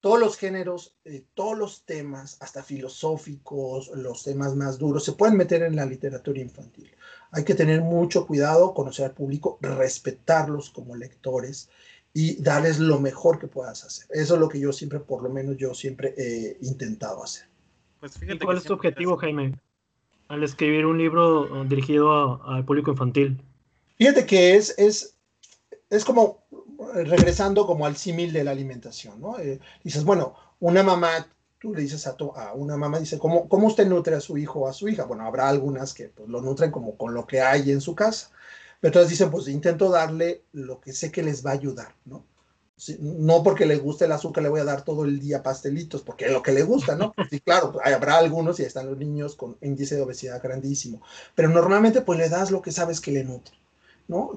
todos 0.00 0.20
los 0.20 0.36
géneros, 0.36 0.96
eh, 1.04 1.24
todos 1.34 1.58
los 1.58 1.84
temas, 1.84 2.36
hasta 2.40 2.62
filosóficos, 2.62 3.90
los 3.94 4.22
temas 4.22 4.54
más 4.54 4.78
duros, 4.78 5.04
se 5.04 5.12
pueden 5.12 5.36
meter 5.36 5.62
en 5.62 5.76
la 5.76 5.86
literatura 5.86 6.40
infantil. 6.40 6.90
Hay 7.32 7.44
que 7.44 7.54
tener 7.54 7.82
mucho 7.82 8.26
cuidado, 8.26 8.74
conocer 8.74 9.06
al 9.06 9.12
público, 9.12 9.58
respetarlos 9.60 10.70
como 10.70 10.96
lectores 10.96 11.68
y 12.14 12.40
darles 12.42 12.78
lo 12.78 13.00
mejor 13.00 13.38
que 13.38 13.48
puedas 13.48 13.84
hacer. 13.84 14.06
Eso 14.10 14.34
es 14.34 14.40
lo 14.40 14.48
que 14.48 14.60
yo 14.60 14.72
siempre, 14.72 15.00
por 15.00 15.22
lo 15.22 15.30
menos 15.30 15.56
yo 15.56 15.74
siempre 15.74 16.14
he 16.16 16.56
intentado 16.62 17.22
hacer. 17.22 17.46
Pues 18.00 18.18
¿Cuál 18.42 18.58
es 18.58 18.64
tu 18.64 18.74
objetivo, 18.74 19.16
Jaime, 19.16 19.58
al 20.28 20.44
escribir 20.44 20.86
un 20.86 20.98
libro 20.98 21.64
dirigido 21.64 22.42
al 22.44 22.64
público 22.64 22.92
infantil? 22.92 23.42
Fíjate 23.96 24.24
que 24.24 24.54
es, 24.54 24.74
es, 24.78 25.16
es 25.90 26.04
como 26.04 26.44
regresando 26.94 27.66
como 27.66 27.86
al 27.86 27.96
símil 27.96 28.32
de 28.32 28.44
la 28.44 28.52
alimentación, 28.52 29.20
¿no? 29.20 29.38
Eh, 29.38 29.60
dices, 29.82 30.04
bueno, 30.04 30.34
una 30.60 30.82
mamá, 30.82 31.28
tú 31.58 31.74
le 31.74 31.82
dices 31.82 32.06
a, 32.06 32.16
tu, 32.16 32.32
a 32.32 32.52
una 32.54 32.76
mamá, 32.76 33.00
dice, 33.00 33.18
¿cómo, 33.18 33.48
¿cómo 33.48 33.66
usted 33.66 33.86
nutre 33.86 34.14
a 34.14 34.20
su 34.20 34.38
hijo 34.38 34.60
o 34.60 34.68
a 34.68 34.72
su 34.72 34.88
hija? 34.88 35.04
Bueno, 35.04 35.24
habrá 35.24 35.48
algunas 35.48 35.92
que 35.92 36.08
pues, 36.08 36.28
lo 36.28 36.40
nutren 36.40 36.70
como 36.70 36.96
con 36.96 37.14
lo 37.14 37.26
que 37.26 37.40
hay 37.40 37.70
en 37.70 37.80
su 37.80 37.94
casa, 37.94 38.30
pero 38.80 38.90
entonces 38.90 39.10
dicen, 39.10 39.30
pues 39.30 39.48
intento 39.48 39.90
darle 39.90 40.44
lo 40.52 40.80
que 40.80 40.92
sé 40.92 41.10
que 41.10 41.22
les 41.22 41.44
va 41.44 41.50
a 41.50 41.54
ayudar, 41.54 41.94
¿no? 42.04 42.24
no 43.00 43.42
porque 43.42 43.66
le 43.66 43.76
guste 43.76 44.04
el 44.04 44.12
azúcar 44.12 44.42
le 44.42 44.50
voy 44.50 44.60
a 44.60 44.64
dar 44.64 44.82
todo 44.82 45.04
el 45.04 45.18
día 45.18 45.42
pastelitos, 45.42 46.02
porque 46.02 46.26
es 46.26 46.32
lo 46.32 46.42
que 46.42 46.52
le 46.52 46.62
gusta, 46.62 46.94
¿no? 46.94 47.12
Sí, 47.28 47.40
claro, 47.40 47.72
pues, 47.72 47.84
habrá 47.86 48.18
algunos 48.18 48.60
y 48.60 48.62
están 48.62 48.86
los 48.86 48.96
niños 48.96 49.34
con 49.34 49.56
índice 49.60 49.96
de 49.96 50.02
obesidad 50.02 50.40
grandísimo, 50.40 51.02
pero 51.34 51.48
normalmente 51.48 52.02
pues 52.02 52.18
le 52.18 52.28
das 52.28 52.50
lo 52.50 52.62
que 52.62 52.72
sabes 52.72 53.00
que 53.00 53.10
le 53.10 53.24
nutre. 53.24 53.56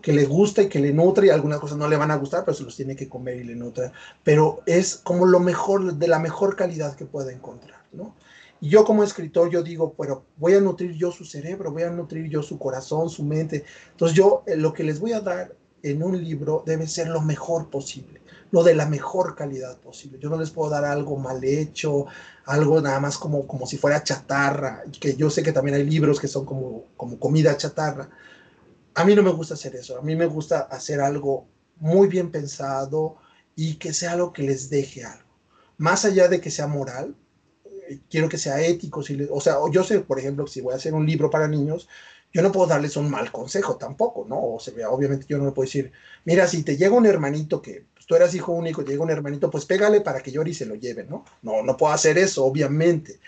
Que 0.02 0.12
le 0.12 0.26
gusta 0.26 0.62
y 0.64 0.68
que 0.68 0.80
le 0.80 0.92
nutre 0.92 1.28
y 1.28 1.30
algunas 1.30 1.60
cosas 1.60 1.78
no 1.78 1.88
le 1.88 1.96
van 1.96 2.12
a 2.12 2.18
gustar, 2.18 2.44
pero 2.44 2.56
se 2.56 2.64
los 2.64 2.76
tiene 2.76 2.96
que 2.96 3.08
comer 3.08 3.38
y 3.38 3.46
le 3.46 3.56
nutre. 3.56 3.92
Pero 4.24 4.62
es 4.66 4.98
como 4.98 5.26
lo 5.26 5.40
mejor, 5.40 5.94
de 5.94 6.08
la 6.08 6.20
mejor 6.20 6.58
calidad 6.58 6.96
que 6.96 7.06
pueda 7.06 7.32
encontrar, 7.32 7.80
¿no? 7.94 8.14
Y 8.60 8.70
yo 8.70 8.86
como 8.86 9.04
escritor, 9.04 9.50
yo 9.50 9.64
digo, 9.64 9.96
pero 9.98 10.24
voy 10.38 10.54
a 10.54 10.62
nutrir 10.62 10.92
yo 10.92 11.12
su 11.12 11.26
cerebro, 11.26 11.72
voy 11.72 11.84
a 11.84 11.90
nutrir 11.90 12.30
yo 12.30 12.44
su 12.44 12.60
corazón, 12.60 13.10
su 13.10 13.24
mente. 13.24 13.64
Entonces 13.92 14.16
yo 14.16 14.44
eh, 14.46 14.56
lo 14.56 14.72
que 14.74 14.84
les 14.84 15.00
voy 15.00 15.14
a 15.14 15.22
dar 15.22 15.56
en 15.84 16.04
un 16.04 16.22
libro 16.22 16.64
debe 16.66 16.86
ser 16.86 17.08
lo 17.08 17.22
mejor 17.22 17.70
posible, 17.70 18.22
lo 18.52 18.64
de 18.64 18.76
la 18.76 18.86
mejor 18.86 19.36
calidad 19.36 19.78
posible. 19.78 20.20
Yo 20.20 20.30
no 20.30 20.38
les 20.38 20.52
puedo 20.52 20.70
dar 20.70 20.86
algo 20.86 21.18
mal 21.18 21.44
hecho, 21.44 22.06
algo 22.46 22.82
nada 22.82 23.00
más 23.00 23.18
como, 23.18 23.48
como 23.48 23.66
si 23.66 23.78
fuera 23.78 24.04
chatarra, 24.04 24.84
que 25.00 25.16
yo 25.16 25.30
sé 25.30 25.42
que 25.42 25.54
también 25.54 25.78
hay 25.78 25.84
libros 25.84 26.20
que 26.20 26.28
son 26.28 26.46
como, 26.46 26.86
como 26.98 27.18
comida 27.18 27.58
chatarra. 27.58 28.10
A 28.94 29.06
mí 29.06 29.16
no 29.16 29.24
me 29.24 29.32
gusta 29.32 29.54
hacer 29.54 29.76
eso, 29.76 29.98
a 29.98 30.02
mí 30.02 30.16
me 30.16 30.26
gusta 30.26 30.62
hacer 30.62 31.00
algo 31.02 31.48
muy 31.78 32.08
bien 32.08 32.32
pensado 32.32 33.18
y 33.56 33.76
que 33.76 33.94
sea 33.94 34.14
algo 34.14 34.34
que 34.34 34.44
les 34.44 34.70
deje 34.70 35.04
algo. 35.04 35.30
Más 35.78 36.06
allá 36.06 36.28
de 36.28 36.40
que 36.42 36.52
sea 36.52 36.68
moral, 36.68 37.16
eh, 37.66 38.00
quiero 38.10 38.30
que 38.30 38.38
sea 38.38 38.62
ético. 38.62 39.02
Si 39.02 39.28
o 39.30 39.42
sea, 39.42 39.58
yo 39.72 39.84
sé, 39.84 40.02
por 40.02 40.20
ejemplo, 40.20 40.48
si 40.48 40.62
voy 40.62 40.74
a 40.74 40.78
hacer 40.78 40.94
un 40.94 41.06
libro 41.06 41.30
para 41.30 41.48
niños, 41.48 41.88
yo 42.34 42.42
no 42.42 42.52
puedo 42.52 42.68
darles 42.68 42.96
un 42.98 43.10
mal 43.10 43.32
consejo 43.32 43.78
tampoco, 43.78 44.26
¿no? 44.28 44.42
O 44.42 44.60
sea, 44.60 44.90
obviamente 44.90 45.26
yo 45.28 45.38
no 45.38 45.46
me 45.46 45.52
puedo 45.52 45.66
decir, 45.66 45.92
mira, 46.24 46.48
si 46.48 46.64
te 46.64 46.78
llega 46.78 46.96
un 46.96 47.06
hermanito 47.06 47.62
que 47.62 47.86
pues, 47.94 48.06
tú 48.06 48.16
eras 48.16 48.34
hijo 48.36 48.54
único, 48.54 48.84
te 48.84 48.92
llega 48.92 49.04
un 49.04 49.10
hermanito, 49.10 49.50
pues 49.50 49.66
pégale 49.66 50.02
para 50.02 50.22
que 50.22 50.32
llore 50.32 50.52
y 50.52 50.54
se 50.54 50.66
lo 50.66 50.76
lleve, 50.76 51.04
¿no? 51.04 51.26
No, 51.42 51.62
no 51.64 51.76
puedo 51.78 51.94
hacer 51.94 52.18
eso, 52.18 52.46
obviamente. 52.46 53.20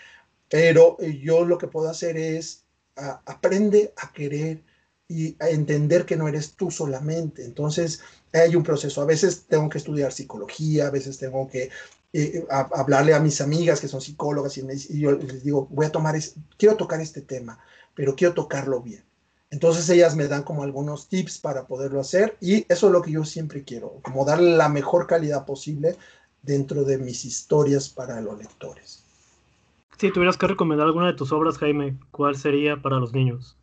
Pero 0.48 0.96
eh, 1.00 1.18
yo 1.18 1.44
lo 1.44 1.58
que 1.58 1.68
puedo 1.68 1.88
hacer 1.88 2.16
es 2.16 2.64
aprende 2.96 3.92
a 3.96 4.12
querer 4.12 4.62
y 5.08 5.36
entender 5.40 6.06
que 6.06 6.16
no 6.16 6.28
eres 6.28 6.54
tú 6.54 6.70
solamente. 6.70 7.44
Entonces, 7.44 8.00
hay 8.32 8.56
un 8.56 8.62
proceso. 8.62 9.02
A 9.02 9.06
veces 9.06 9.44
tengo 9.48 9.68
que 9.68 9.78
estudiar 9.78 10.12
psicología, 10.12 10.88
a 10.88 10.90
veces 10.90 11.18
tengo 11.18 11.48
que 11.48 11.70
eh, 12.12 12.46
hablarle 12.48 13.14
a 13.14 13.20
mis 13.20 13.40
amigas 13.40 13.80
que 13.80 13.88
son 13.88 14.00
psicólogas 14.00 14.56
y, 14.56 14.62
y, 14.90 15.00
yo 15.00 15.12
les 15.12 15.44
digo, 15.44 15.66
voy 15.70 15.86
a 15.86 15.92
tomar, 15.92 16.16
quiero 16.56 16.76
tocar 16.76 17.00
este 17.00 17.20
tema 17.20 17.58
pero 17.94 18.14
quiero 18.14 18.34
tocarlo 18.34 18.80
bien. 18.80 19.02
Entonces 19.50 19.88
ellas 19.88 20.16
me 20.16 20.26
dan 20.26 20.42
como 20.42 20.64
algunos 20.64 21.08
tips 21.08 21.38
para 21.38 21.66
poderlo 21.66 22.00
hacer 22.00 22.36
y 22.40 22.66
eso 22.68 22.86
es 22.86 22.92
lo 22.92 23.02
que 23.02 23.12
yo 23.12 23.24
siempre 23.24 23.62
quiero, 23.62 24.00
como 24.02 24.24
darle 24.24 24.56
la 24.56 24.68
mejor 24.68 25.06
calidad 25.06 25.46
posible 25.46 25.96
dentro 26.42 26.84
de 26.84 26.98
mis 26.98 27.24
historias 27.24 27.88
para 27.88 28.20
los 28.20 28.38
lectores. 28.38 29.04
Si 29.96 30.10
tuvieras 30.10 30.36
que 30.36 30.48
recomendar 30.48 30.88
alguna 30.88 31.06
de 31.06 31.14
tus 31.14 31.30
obras, 31.30 31.56
Jaime, 31.58 31.96
¿cuál 32.10 32.34
sería 32.34 32.82
para 32.82 32.98
los 32.98 33.12
niños? 33.12 33.56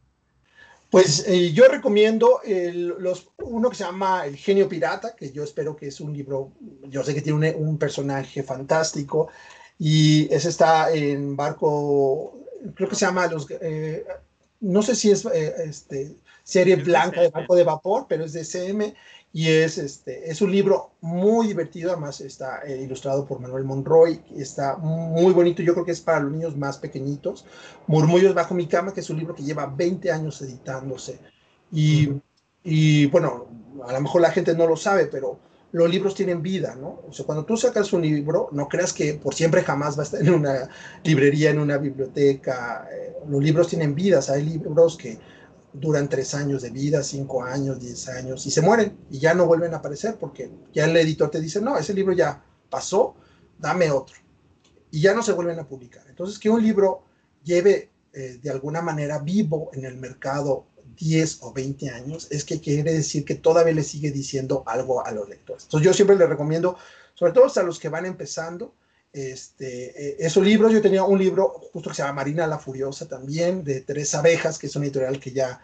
Pues 0.91 1.25
eh, 1.25 1.54
yo 1.54 1.69
recomiendo 1.69 2.41
los, 2.45 3.30
uno 3.38 3.69
que 3.69 3.77
se 3.77 3.86
llama 3.86 4.25
El 4.25 4.36
genio 4.36 4.67
pirata, 4.67 5.15
que 5.15 5.32
yo 5.32 5.43
espero 5.43 5.73
que 5.75 5.88
es 5.88 6.01
un 6.01 6.12
libro, 6.12 6.51
yo 6.84 7.01
sé 7.01 7.15
que 7.15 7.21
tiene 7.21 7.56
un, 7.56 7.77
personaje 7.77 8.43
fantástico 8.43 9.30
y 9.80 10.32
ese 10.34 10.49
está 10.49 10.91
en 10.91 11.38
barco 11.38 12.38
creo 12.75 12.89
que 12.89 12.95
se 12.95 13.06
llama 13.06 13.27
los, 13.27 13.47
eh, 13.49 14.06
no 14.60 14.82
sé 14.82 14.95
si 14.95 15.12
es 15.12 15.25
eh, 15.25 15.54
este, 15.65 16.15
serie 16.43 16.75
blanca 16.75 17.21
de 17.21 17.30
Banco 17.30 17.56
de 17.56 17.63
Vapor, 17.63 18.06
pero 18.08 18.25
es 18.25 18.34
de 18.34 18.43
CM 18.43 18.93
y 19.34 19.48
es, 19.48 19.78
este, 19.78 20.30
es 20.30 20.41
un 20.41 20.52
libro 20.52 20.91
muy 21.00 21.48
divertido, 21.48 21.91
además 21.91 22.20
está 22.20 22.62
eh, 22.65 22.82
ilustrado 22.82 23.26
por 23.26 23.39
Manuel 23.39 23.63
Monroy, 23.63 24.22
está 24.36 24.76
muy 24.76 25.32
bonito, 25.34 25.62
yo 25.62 25.74
creo 25.74 25.86
que 25.86 25.94
es 25.94 26.02
para 26.02 26.20
los 26.20 26.32
niños 26.32 26.58
más 26.58 26.78
pequeñitos. 26.78 27.46
Murmullos 27.88 28.34
bajo 28.34 28.54
mi 28.54 28.67
cama, 28.67 28.94
que 28.94 29.00
es 29.00 29.10
un 29.10 29.17
libro 29.17 29.34
que 29.34 29.44
lleva 29.44 29.67
20 29.67 30.12
años 30.12 30.41
editándose. 30.41 31.20
Y, 31.72 32.10
y 32.63 33.06
bueno, 33.06 33.48
a 33.88 33.94
lo 33.94 34.02
mejor 34.02 34.22
la 34.22 34.32
gente 34.32 34.54
no 34.54 34.67
lo 34.67 34.76
sabe, 34.76 35.06
pero 35.06 35.39
los 35.72 35.89
libros 35.89 36.13
tienen 36.13 36.41
vida, 36.41 36.76
¿no? 36.76 37.02
O 37.08 37.13
sea, 37.13 37.26
cuando 37.26 37.46
tú 37.46 37.56
sacas 37.56 37.94
un 37.94 38.02
libro, 38.02 38.50
no 38.52 38.67
creas 38.67 38.91
que 38.91 39.13
por 39.13 39.34
siempre 39.34 39.63
jamás 39.63 39.98
va 39.98 40.02
a 40.02 40.06
estar 40.06 40.22
en 40.22 40.34
una 40.34 40.70
librería, 41.04 41.52
en 41.52 41.60
una 41.60 41.78
biblioteca. 41.78 42.86
Eh, 42.91 43.13
los 43.30 43.41
libros 43.41 43.70
tienen 43.70 43.96
vidas. 43.96 44.30
Hay 44.30 44.44
libros 44.44 44.98
que 44.98 45.17
duran 45.74 46.10
tres 46.10 46.34
años 46.34 46.62
de 46.62 46.70
vida, 46.70 47.04
cinco 47.04 47.44
años, 47.44 47.80
diez 47.80 48.08
años, 48.10 48.46
y 48.46 48.52
se 48.52 48.62
mueren 48.62 48.98
y 49.10 49.20
ya 49.20 49.34
no 49.34 49.46
vuelven 49.46 49.74
a 49.74 49.78
aparecer 49.78 50.18
porque 50.20 50.50
ya 50.74 50.86
el 50.86 50.96
editor 50.98 51.30
te 51.30 51.40
dice, 51.40 51.62
no, 51.62 51.78
ese 51.78 51.94
libro 51.94 52.14
ya 52.14 52.44
pasó, 52.70 53.16
dame 53.58 53.92
otro. 53.92 54.18
Y 54.92 55.02
ya 55.02 55.14
no 55.14 55.24
se 55.24 55.32
vuelven 55.32 55.60
a 55.60 55.68
publicar. 55.68 56.04
Entonces, 56.10 56.38
que 56.38 56.50
un 56.50 56.62
libro 56.62 57.04
lleve 57.44 57.92
eh, 58.14 58.40
de 58.42 58.50
alguna 58.50 58.82
manera 58.82 59.20
vivo 59.20 59.70
en 59.74 59.86
el 59.86 59.98
mercado 59.98 60.66
10 60.98 61.40
o 61.44 61.54
20 61.54 61.90
años, 61.90 62.28
es 62.30 62.44
que 62.44 62.60
quiere 62.60 62.94
decir 62.94 63.24
que 63.24 63.36
todavía 63.36 63.74
le 63.74 63.84
sigue 63.84 64.12
diciendo 64.12 64.64
algo 64.68 65.06
a 65.06 65.12
los 65.12 65.30
lectores. 65.30 65.64
Entonces 65.64 65.86
yo 65.86 65.94
siempre 65.94 66.18
les 66.18 66.28
recomiendo, 66.28 66.78
sobre 67.14 67.34
todo 67.34 67.52
a 67.56 67.64
los 67.64 67.80
que 67.80 67.90
van 67.90 68.06
empezando, 68.06 68.74
este, 69.13 70.10
eh, 70.10 70.15
esos 70.19 70.43
libros, 70.43 70.71
yo 70.71 70.82
tenía 70.82 71.04
un 71.04 71.19
libro 71.19 71.50
justo 71.74 71.89
que 71.89 71.95
se 71.95 72.02
llama 72.02 72.21
Marina 72.21 72.47
la 72.47 72.60
Furiosa 72.60 73.08
también, 73.08 73.63
de 73.63 73.82
Tres 73.82 74.15
Abejas, 74.15 74.58
que 74.58 74.67
es 74.67 74.76
una 74.76 74.86
editorial 74.86 75.19
que 75.19 75.32
ya, 75.32 75.62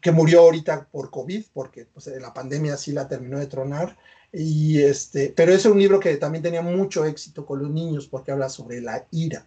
que 0.00 0.12
murió 0.12 0.40
ahorita 0.40 0.88
por 0.90 1.10
COVID, 1.10 1.44
porque 1.52 1.86
pues, 1.86 2.06
la 2.06 2.34
pandemia 2.34 2.76
sí 2.76 2.92
la 2.92 3.08
terminó 3.08 3.38
de 3.38 3.46
tronar, 3.46 3.96
y 4.32 4.80
este, 4.80 5.32
pero 5.36 5.52
es 5.52 5.64
un 5.66 5.78
libro 5.78 6.00
que 6.00 6.16
también 6.16 6.42
tenía 6.42 6.62
mucho 6.62 7.04
éxito 7.04 7.44
con 7.44 7.60
los 7.60 7.70
niños 7.70 8.06
porque 8.06 8.32
habla 8.32 8.48
sobre 8.48 8.80
la 8.80 9.06
ira. 9.10 9.46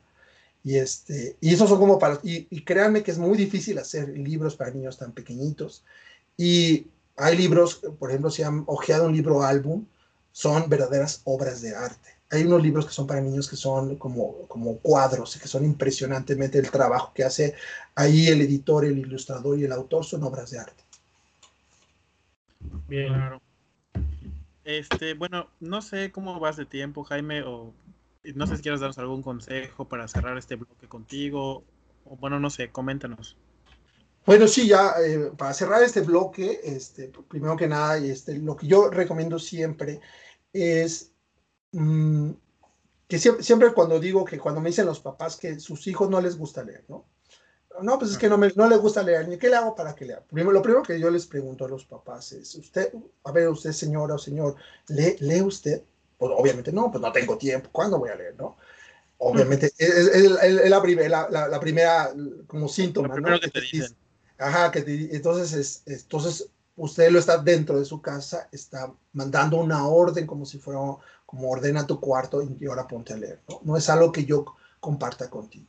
Y, 0.63 0.77
este, 0.77 1.37
y 1.41 1.53
esos 1.53 1.69
son 1.69 1.79
como 1.79 1.99
para, 1.99 2.19
y, 2.23 2.47
y, 2.49 2.63
créanme 2.63 3.03
que 3.03 3.11
es 3.11 3.19
muy 3.19 3.37
difícil 3.37 3.77
hacer 3.77 4.09
libros 4.09 4.55
para 4.55 4.71
niños 4.71 4.97
tan 4.97 5.11
pequeñitos. 5.11 5.83
Y 6.37 6.87
hay 7.15 7.37
libros, 7.37 7.81
por 7.99 8.09
ejemplo, 8.09 8.31
si 8.31 8.43
han 8.43 8.63
ojeado 8.65 9.05
un 9.07 9.13
libro 9.13 9.43
álbum, 9.43 9.85
son 10.31 10.67
verdaderas 10.67 11.21
obras 11.23 11.61
de 11.61 11.75
arte. 11.75 12.14
Hay 12.31 12.43
unos 12.43 12.61
libros 12.61 12.85
que 12.85 12.93
son 12.93 13.05
para 13.05 13.21
niños 13.21 13.49
que 13.49 13.55
son 13.55 13.97
como, 13.97 14.47
como 14.47 14.77
cuadros, 14.79 15.37
que 15.37 15.47
son 15.47 15.63
impresionantemente 15.63 16.57
el 16.57 16.71
trabajo 16.71 17.11
que 17.13 17.23
hace 17.23 17.53
ahí 17.93 18.27
el 18.27 18.41
editor, 18.41 18.85
el 18.85 18.97
ilustrador 18.97 19.59
y 19.59 19.65
el 19.65 19.71
autor, 19.71 20.03
son 20.03 20.23
obras 20.23 20.51
de 20.51 20.59
arte. 20.59 20.83
Bien, 22.87 23.13
claro. 23.13 23.41
Este, 24.63 25.13
bueno, 25.13 25.47
no 25.59 25.81
sé 25.83 26.11
cómo 26.11 26.39
vas 26.39 26.57
de 26.57 26.65
tiempo, 26.65 27.03
Jaime, 27.03 27.43
o 27.43 27.71
no 28.33 28.47
sé 28.47 28.57
si 28.57 28.63
quieres 28.63 28.81
darnos 28.81 28.97
algún 28.97 29.21
consejo 29.21 29.85
para 29.85 30.07
cerrar 30.07 30.37
este 30.37 30.55
bloque 30.55 30.87
contigo, 30.87 31.63
o 32.05 32.15
bueno, 32.17 32.39
no 32.39 32.49
sé, 32.49 32.71
coméntanos. 32.71 33.37
Bueno, 34.25 34.47
sí, 34.47 34.67
ya 34.67 34.93
eh, 35.05 35.31
para 35.37 35.53
cerrar 35.53 35.83
este 35.83 36.01
bloque, 36.01 36.59
este, 36.63 37.11
primero 37.27 37.55
que 37.55 37.67
nada, 37.67 37.97
este, 37.97 38.39
lo 38.39 38.55
que 38.55 38.65
yo 38.65 38.89
recomiendo 38.89 39.37
siempre 39.37 39.99
es 40.51 41.11
mm, 41.75 42.31
que 43.07 43.19
siempre, 43.19 43.43
siempre, 43.43 43.73
cuando 43.73 43.99
digo 43.99 44.25
que 44.25 44.39
cuando 44.39 44.61
me 44.61 44.69
dicen 44.69 44.85
los 44.85 44.99
papás 44.99 45.37
que 45.37 45.59
sus 45.59 45.85
hijos 45.87 46.09
no 46.09 46.19
les 46.21 46.37
gusta 46.37 46.63
leer, 46.63 46.83
¿no? 46.87 47.05
No, 47.81 47.99
pues 47.99 48.11
es 48.11 48.17
que 48.17 48.29
no, 48.29 48.37
me, 48.37 48.51
no 48.55 48.69
les 48.69 48.79
gusta 48.79 49.03
leer, 49.03 49.27
ni 49.27 49.37
qué 49.37 49.49
le 49.49 49.57
hago 49.57 49.75
para 49.75 49.93
que 49.93 50.05
lea. 50.05 50.21
Primero, 50.21 50.51
lo 50.51 50.61
primero 50.61 50.81
que 50.81 50.99
yo 50.99 51.09
les 51.09 51.25
pregunto 51.27 51.65
a 51.65 51.67
los 51.69 51.85
papás 51.85 52.31
es, 52.31 52.55
usted, 52.55 52.93
a 53.23 53.31
ver, 53.31 53.49
usted 53.49 53.71
señora 53.71 54.15
o 54.15 54.17
señor, 54.17 54.55
¿lee, 54.87 55.17
lee 55.19 55.41
usted? 55.41 55.81
Pues 56.17 56.31
obviamente 56.35 56.71
no, 56.71 56.89
pues 56.89 57.01
no 57.01 57.11
tengo 57.11 57.37
tiempo, 57.37 57.69
¿cuándo 57.71 57.99
voy 57.99 58.09
a 58.09 58.15
leer, 58.15 58.35
no? 58.37 58.57
Obviamente, 59.17 59.71
es, 59.77 60.69
la, 60.69 60.81
primera, 60.81 61.29
la, 61.29 61.59
primera 61.59 62.13
como 62.47 62.67
síntoma, 62.67 63.15
¿no? 63.15 63.39
que 63.39 63.49
te 63.49 63.61
dicen. 63.61 63.95
Ajá, 64.37 64.71
que 64.71 64.83
entonces, 65.11 65.53
es, 65.53 65.83
entonces 65.85 66.49
usted 66.75 67.09
lo 67.09 67.19
está 67.19 67.37
dentro 67.37 67.79
de 67.79 67.85
su 67.85 68.01
casa, 68.01 68.49
está 68.51 68.93
mandando 69.13 69.57
una 69.57 69.87
orden 69.87 70.27
como 70.27 70.45
si 70.45 70.59
fuera, 70.59 70.79
como 71.25 71.49
ordena 71.49 71.87
tu 71.87 71.99
cuarto 71.99 72.41
y 72.41 72.65
ahora 72.65 72.87
ponte 72.87 73.13
a 73.13 73.17
leer, 73.17 73.39
¿no? 73.63 73.77
Es 73.77 73.89
algo 73.89 74.11
que 74.11 74.25
yo 74.25 74.45
comparta 74.79 75.29
contigo. 75.29 75.67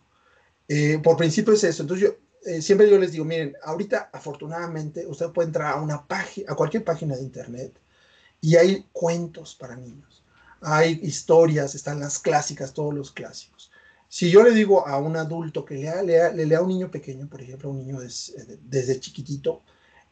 Eh, 0.68 0.98
por 1.02 1.16
principio 1.16 1.54
es 1.54 1.64
eso, 1.64 1.82
entonces 1.82 2.08
yo, 2.08 2.50
eh, 2.50 2.60
siempre 2.60 2.90
yo 2.90 2.98
les 2.98 3.12
digo, 3.12 3.24
miren, 3.24 3.54
ahorita 3.62 4.10
afortunadamente 4.12 5.06
usted 5.06 5.30
puede 5.30 5.48
entrar 5.48 5.72
a 5.72 5.80
una 5.80 6.06
página, 6.06 6.52
a 6.52 6.56
cualquier 6.56 6.84
página 6.84 7.16
de 7.16 7.22
internet 7.22 7.72
y 8.40 8.56
hay 8.56 8.86
cuentos 8.92 9.54
para 9.54 9.76
niños 9.76 10.24
hay 10.60 10.98
historias, 11.02 11.74
están 11.74 12.00
las 12.00 12.18
clásicas, 12.18 12.72
todos 12.72 12.94
los 12.94 13.12
clásicos. 13.12 13.70
Si 14.08 14.30
yo 14.30 14.42
le 14.42 14.52
digo 14.52 14.86
a 14.86 14.98
un 14.98 15.16
adulto 15.16 15.64
que 15.64 15.76
lea, 15.76 16.02
lea, 16.02 16.32
le 16.32 16.46
lea 16.46 16.58
a 16.58 16.62
un 16.62 16.68
niño 16.68 16.90
pequeño, 16.90 17.28
por 17.28 17.40
ejemplo, 17.40 17.68
a 17.68 17.72
un 17.72 17.78
niño 17.78 17.98
desde 18.00 19.00
chiquitito, 19.00 19.62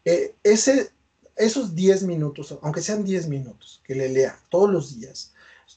eh, 0.04 0.34
ese, 0.42 0.90
esos 1.36 1.74
10 1.74 2.02
minutos, 2.04 2.56
aunque 2.62 2.82
sean 2.82 3.04
10 3.04 3.28
minutos, 3.28 3.80
que 3.84 3.94
le 3.94 4.08
lea 4.08 4.38
todos 4.48 4.70
los 4.70 4.94
días, 4.96 5.32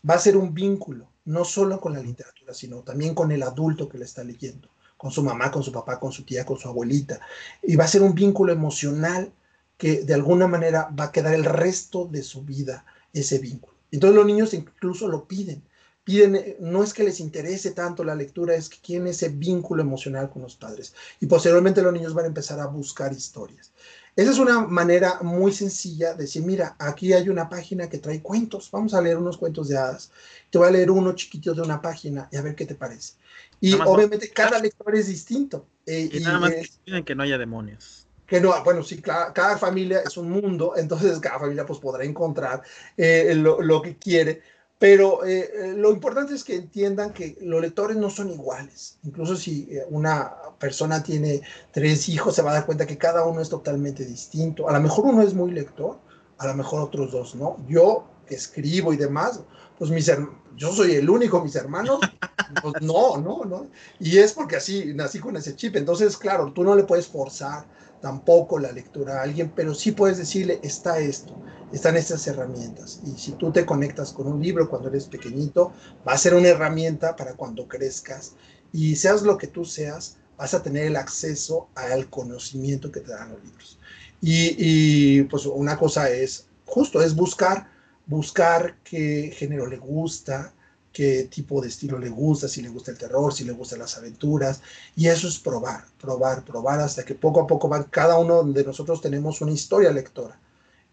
va 0.07 0.15
a 0.15 0.19
ser 0.19 0.37
un 0.37 0.53
vínculo, 0.53 1.09
no 1.25 1.43
solo 1.43 1.79
con 1.79 1.93
la 1.93 2.01
literatura, 2.01 2.53
sino 2.53 2.81
también 2.81 3.13
con 3.13 3.31
el 3.31 3.43
adulto 3.43 3.89
que 3.89 3.97
le 3.97 4.05
está 4.05 4.23
leyendo, 4.23 4.69
con 4.95 5.11
su 5.11 5.23
mamá, 5.23 5.51
con 5.51 5.63
su 5.63 5.71
papá, 5.71 5.99
con 5.99 6.11
su 6.11 6.23
tía, 6.23 6.45
con 6.45 6.57
su 6.57 6.67
abuelita. 6.67 7.19
Y 7.63 7.75
va 7.75 7.85
a 7.85 7.89
ser 7.89 8.01
un 8.01 8.15
vínculo 8.15 8.51
emocional 8.51 9.31
que 9.77 10.01
de 10.03 10.13
alguna 10.13 10.47
manera 10.47 10.89
va 10.97 11.05
a 11.05 11.11
quedar 11.11 11.33
el 11.33 11.45
resto 11.45 12.05
de 12.05 12.23
su 12.23 12.43
vida 12.43 12.85
ese 13.13 13.39
vínculo. 13.39 13.75
Entonces 13.91 14.15
los 14.15 14.25
niños 14.25 14.53
incluso 14.53 15.07
lo 15.07 15.25
piden. 15.25 15.61
Piden, 16.03 16.35
eh, 16.35 16.57
no 16.59 16.83
es 16.83 16.93
que 16.93 17.03
les 17.03 17.19
interese 17.19 17.71
tanto 17.71 18.03
la 18.03 18.15
lectura, 18.15 18.55
es 18.55 18.69
que 18.69 18.79
quieren 18.79 19.07
ese 19.07 19.29
vínculo 19.29 19.81
emocional 19.81 20.29
con 20.29 20.41
los 20.41 20.55
padres. 20.55 20.93
Y 21.19 21.25
posteriormente 21.25 21.81
los 21.81 21.93
niños 21.93 22.13
van 22.13 22.25
a 22.25 22.29
empezar 22.29 22.59
a 22.59 22.67
buscar 22.67 23.11
historias. 23.11 23.71
Esa 24.17 24.31
es 24.31 24.39
una 24.39 24.61
manera 24.61 25.19
muy 25.21 25.53
sencilla 25.53 26.13
de 26.13 26.23
decir, 26.23 26.41
mira, 26.41 26.75
aquí 26.79 27.13
hay 27.13 27.29
una 27.29 27.47
página 27.47 27.87
que 27.87 27.99
trae 27.99 28.19
cuentos, 28.19 28.71
vamos 28.71 28.95
a 28.95 29.01
leer 29.01 29.15
unos 29.15 29.37
cuentos 29.37 29.67
de 29.67 29.77
hadas. 29.77 30.11
Te 30.49 30.57
voy 30.57 30.67
a 30.67 30.71
leer 30.71 30.89
uno 30.89 31.13
chiquito 31.13 31.53
de 31.53 31.61
una 31.61 31.79
página 31.79 32.27
y 32.31 32.37
a 32.37 32.41
ver 32.41 32.55
qué 32.55 32.65
te 32.65 32.73
parece. 32.73 33.13
Y 33.61 33.75
obviamente 33.75 34.31
cada 34.31 34.57
lector 34.57 34.95
es 34.95 35.05
distinto. 35.05 35.67
Eh, 35.85 36.09
y, 36.11 36.19
nada 36.21 36.39
más 36.39 36.49
que 36.49 36.67
piden 36.83 37.03
que 37.05 37.13
no 37.13 37.21
haya 37.21 37.37
demonios. 37.37 38.07
que 38.25 38.41
no, 38.41 38.63
bueno, 38.63 38.81
sí, 38.81 38.99
cada, 39.03 39.31
cada, 39.33 39.55
familia 39.55 40.01
es 40.03 40.17
un 40.17 40.31
mundo, 40.31 40.73
entonces 40.77 41.19
cada 41.19 41.37
familia 41.37 41.67
pues 41.67 41.77
podrá 41.77 42.03
encontrar 42.03 42.63
eh, 42.97 43.35
lo, 43.35 43.61
lo, 43.61 43.83
que 43.83 43.97
quiere, 43.97 44.41
pero 44.79 45.25
eh, 45.25 45.49
eh, 45.53 45.73
lo 45.75 45.91
importante 45.91 46.35
es 46.35 46.43
que 46.43 46.55
entiendan 46.55 47.11
que 47.11 47.37
los 47.41 47.61
lectores 47.61 47.97
no 47.97 48.09
son 48.09 48.31
iguales, 48.31 48.99
incluso 49.03 49.35
si 49.35 49.69
una 49.89 50.33
persona 50.59 51.01
tiene 51.01 51.41
tres 51.71 52.09
hijos, 52.09 52.35
se 52.35 52.41
va 52.41 52.51
a 52.51 52.53
dar 52.55 52.65
cuenta 52.65 52.85
que 52.85 52.97
cada 52.97 53.25
uno 53.25 53.41
es 53.41 53.49
totalmente 53.49 54.05
distinto, 54.05 54.69
a 54.69 54.73
lo 54.73 54.79
mejor 54.79 55.05
uno 55.05 55.21
es 55.21 55.33
muy 55.33 55.51
lector, 55.51 55.97
a 56.37 56.47
lo 56.47 56.53
mejor 56.53 56.81
otros 56.81 57.11
dos 57.11 57.35
no, 57.35 57.57
yo 57.67 58.07
escribo 58.27 58.93
y 58.93 58.97
demás, 58.97 59.41
pues 59.77 59.89
mis 59.91 60.11
yo 60.55 60.73
soy 60.73 60.95
el 60.95 61.09
único, 61.09 61.43
mis 61.43 61.55
hermanos, 61.55 61.99
pues 62.61 62.81
no, 62.81 63.17
no, 63.17 63.45
no, 63.45 63.67
y 63.99 64.17
es 64.17 64.33
porque 64.33 64.57
así 64.57 64.93
nací 64.93 65.19
con 65.19 65.35
ese 65.37 65.55
chip, 65.55 65.75
entonces 65.75 66.17
claro, 66.17 66.51
tú 66.53 66.63
no 66.63 66.75
le 66.75 66.83
puedes 66.83 67.07
forzar 67.07 67.65
tampoco 68.01 68.59
la 68.59 68.71
lectura 68.71 69.19
a 69.19 69.23
alguien, 69.23 69.51
pero 69.55 69.73
sí 69.73 69.91
puedes 69.91 70.17
decirle, 70.17 70.59
está 70.61 70.99
esto, 70.99 71.35
están 71.71 71.97
estas 71.97 72.25
herramientas. 72.27 73.01
Y 73.05 73.17
si 73.19 73.33
tú 73.33 73.51
te 73.51 73.65
conectas 73.65 74.11
con 74.11 74.27
un 74.27 74.41
libro 74.41 74.69
cuando 74.69 74.89
eres 74.89 75.05
pequeñito, 75.05 75.73
va 76.07 76.13
a 76.13 76.17
ser 76.17 76.33
una 76.33 76.49
herramienta 76.49 77.15
para 77.15 77.33
cuando 77.33 77.67
crezcas. 77.67 78.33
Y 78.71 78.95
seas 78.95 79.21
lo 79.23 79.37
que 79.37 79.47
tú 79.47 79.65
seas, 79.65 80.17
vas 80.37 80.53
a 80.53 80.61
tener 80.61 80.85
el 80.85 80.95
acceso 80.95 81.67
al 81.75 82.09
conocimiento 82.09 82.91
que 82.91 83.01
te 83.01 83.11
dan 83.11 83.31
los 83.31 83.43
libros. 83.43 83.79
Y, 84.21 85.21
pues 85.23 85.45
una 85.45 85.77
cosa 85.77 86.09
es, 86.09 86.47
justo, 86.65 87.01
es 87.01 87.15
buscar, 87.15 87.69
buscar 88.05 88.77
qué 88.83 89.31
género 89.35 89.67
le 89.67 89.77
gusta, 89.77 90.53
qué 90.91 91.27
tipo 91.29 91.61
de 91.61 91.67
estilo 91.67 91.99
le 91.99 92.09
gusta, 92.09 92.47
si 92.47 92.61
le 92.61 92.69
gusta 92.69 92.91
el 92.91 92.97
terror, 92.97 93.31
si 93.33 93.43
le 93.43 93.51
gustan 93.51 93.79
las 93.79 93.97
aventuras. 93.97 94.61
Y 94.95 95.07
eso 95.07 95.27
es 95.27 95.37
probar, 95.37 95.85
probar, 95.99 96.43
probar, 96.43 96.79
hasta 96.79 97.05
que 97.05 97.13
poco 97.13 97.41
a 97.41 97.47
poco 97.47 97.69
cada 97.91 98.17
uno 98.17 98.43
de 98.43 98.63
nosotros 98.63 99.01
tenemos 99.01 99.41
una 99.41 99.51
historia 99.51 99.91
lectora. 99.91 100.39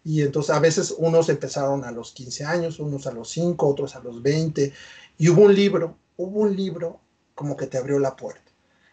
Y 0.05 0.21
entonces 0.21 0.55
a 0.55 0.59
veces 0.59 0.93
unos 0.97 1.29
empezaron 1.29 1.83
a 1.83 1.91
los 1.91 2.11
15 2.11 2.45
años, 2.45 2.79
unos 2.79 3.07
a 3.07 3.11
los 3.11 3.29
5, 3.31 3.67
otros 3.67 3.95
a 3.95 3.99
los 3.99 4.21
20. 4.21 4.71
Y 5.17 5.29
hubo 5.29 5.41
un 5.41 5.55
libro, 5.55 5.97
hubo 6.15 6.41
un 6.41 6.55
libro 6.55 7.01
como 7.33 7.57
que 7.57 7.65
te 7.65 7.79
abrió 7.79 7.97
la 7.97 8.15
puerta. 8.15 8.51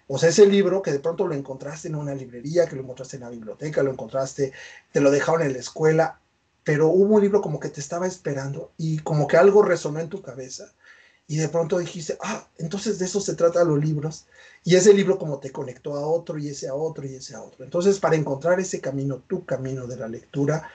O 0.08 0.18
sea, 0.18 0.30
ese 0.30 0.46
libro 0.46 0.80
que 0.80 0.90
de 0.90 1.00
pronto 1.00 1.26
lo 1.26 1.34
encontraste 1.34 1.88
en 1.88 1.96
una 1.96 2.14
librería, 2.14 2.66
que 2.66 2.76
lo 2.76 2.82
encontraste 2.82 3.16
en 3.16 3.22
la 3.22 3.28
biblioteca, 3.28 3.82
lo 3.82 3.92
encontraste, 3.92 4.52
te 4.90 5.00
lo 5.00 5.10
dejaron 5.10 5.42
en 5.42 5.52
la 5.52 5.58
escuela, 5.58 6.18
pero 6.64 6.88
hubo 6.88 7.16
un 7.16 7.20
libro 7.20 7.42
como 7.42 7.60
que 7.60 7.68
te 7.68 7.80
estaba 7.80 8.06
esperando 8.06 8.72
y 8.78 8.98
como 9.00 9.26
que 9.26 9.36
algo 9.36 9.62
resonó 9.62 10.00
en 10.00 10.08
tu 10.08 10.22
cabeza 10.22 10.72
y 11.26 11.36
de 11.36 11.48
pronto 11.48 11.78
dijiste, 11.78 12.18
ah, 12.20 12.46
entonces 12.58 12.98
de 12.98 13.04
eso 13.06 13.20
se 13.20 13.34
trata 13.34 13.64
los 13.64 13.82
libros. 13.82 14.26
Y 14.64 14.76
ese 14.76 14.92
libro 14.92 15.18
como 15.18 15.38
te 15.38 15.50
conectó 15.50 15.94
a 15.94 16.06
otro 16.06 16.38
y 16.38 16.48
ese 16.48 16.68
a 16.68 16.74
otro 16.74 17.06
y 17.06 17.14
ese 17.14 17.34
a 17.34 17.42
otro. 17.42 17.64
Entonces, 17.64 17.98
para 17.98 18.16
encontrar 18.16 18.60
ese 18.60 18.80
camino, 18.80 19.22
tu 19.26 19.46
camino 19.46 19.86
de 19.86 19.96
la 19.96 20.08
lectura, 20.08 20.68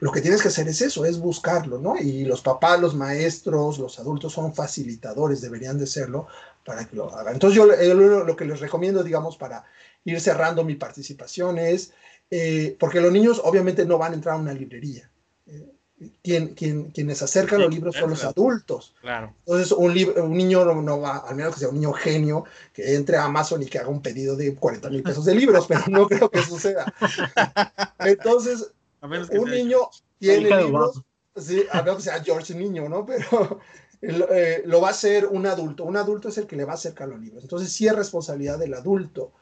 lo 0.00 0.10
que 0.10 0.22
tienes 0.22 0.40
que 0.40 0.48
hacer 0.48 0.66
es 0.66 0.80
eso, 0.80 1.04
es 1.04 1.18
buscarlo, 1.18 1.78
¿no? 1.78 1.96
Y 1.98 2.24
los 2.24 2.40
papás, 2.40 2.80
los 2.80 2.94
maestros, 2.94 3.78
los 3.78 3.98
adultos 3.98 4.32
son 4.32 4.54
facilitadores, 4.54 5.42
deberían 5.42 5.78
de 5.78 5.86
serlo 5.86 6.26
para 6.64 6.86
que 6.86 6.96
lo 6.96 7.14
hagan. 7.14 7.34
Entonces, 7.34 7.56
yo, 7.56 7.66
lo, 7.66 8.36
que 8.36 8.46
les 8.46 8.60
recomiendo, 8.60 9.02
digamos, 9.02 9.36
para 9.36 9.64
ir 10.04 10.18
cerrando 10.20 10.64
mi 10.64 10.74
participación 10.74 11.58
es, 11.58 11.92
eh, 12.30 12.76
porque 12.80 13.00
los 13.00 13.12
niños 13.12 13.42
obviamente 13.44 13.84
no 13.84 13.98
van 13.98 14.12
a 14.12 14.14
entrar 14.14 14.36
a 14.36 14.38
una 14.38 14.54
librería. 14.54 15.10
Eh, 15.46 15.68
quien, 16.22 16.54
quien, 16.54 16.90
quienes 16.92 17.20
acercan 17.20 17.60
los 17.60 17.74
libros 17.74 17.94
son 17.94 18.08
los 18.08 18.24
adultos. 18.24 18.94
Claro. 19.02 19.34
Entonces, 19.40 19.70
un, 19.72 19.90
un 20.22 20.32
niño 20.32 20.64
no, 20.64 21.00
va, 21.00 21.18
al 21.18 21.36
menos 21.36 21.52
que 21.52 21.60
sea 21.60 21.68
un 21.68 21.74
niño 21.74 21.92
genio, 21.92 22.44
que 22.72 22.94
entre 22.94 23.18
a 23.18 23.24
Amazon 23.24 23.62
y 23.62 23.66
que 23.66 23.78
haga 23.78 23.88
un 23.88 24.00
pedido 24.00 24.34
de 24.34 24.54
40 24.54 24.88
mil 24.88 25.02
pesos 25.02 25.26
de 25.26 25.34
libros, 25.34 25.66
pero 25.68 25.82
no 25.88 26.08
creo 26.08 26.30
que 26.30 26.42
suceda. 26.42 26.90
Entonces, 27.98 28.72
un 29.02 29.50
niño 29.50 29.78
tiene 30.18 30.64
libros, 30.64 31.02
sí, 31.36 31.64
a 31.70 31.82
menos 31.82 31.98
que 31.98 32.02
sea 32.04 32.22
George 32.22 32.54
niño, 32.54 32.88
¿no? 32.88 33.06
Pero 33.06 33.60
eh, 34.02 34.62
lo 34.66 34.80
va 34.80 34.88
a 34.88 34.92
hacer 34.92 35.26
un 35.26 35.46
adulto. 35.46 35.84
Un 35.84 35.96
adulto 35.96 36.28
es 36.28 36.38
el 36.38 36.46
que 36.46 36.56
le 36.56 36.64
va 36.64 36.72
a 36.72 36.74
acercar 36.76 37.08
los 37.08 37.20
libros. 37.20 37.42
Entonces, 37.42 37.72
sí 37.72 37.86
es 37.86 37.94
responsabilidad 37.94 38.58
del 38.58 38.74
adulto 38.74 39.32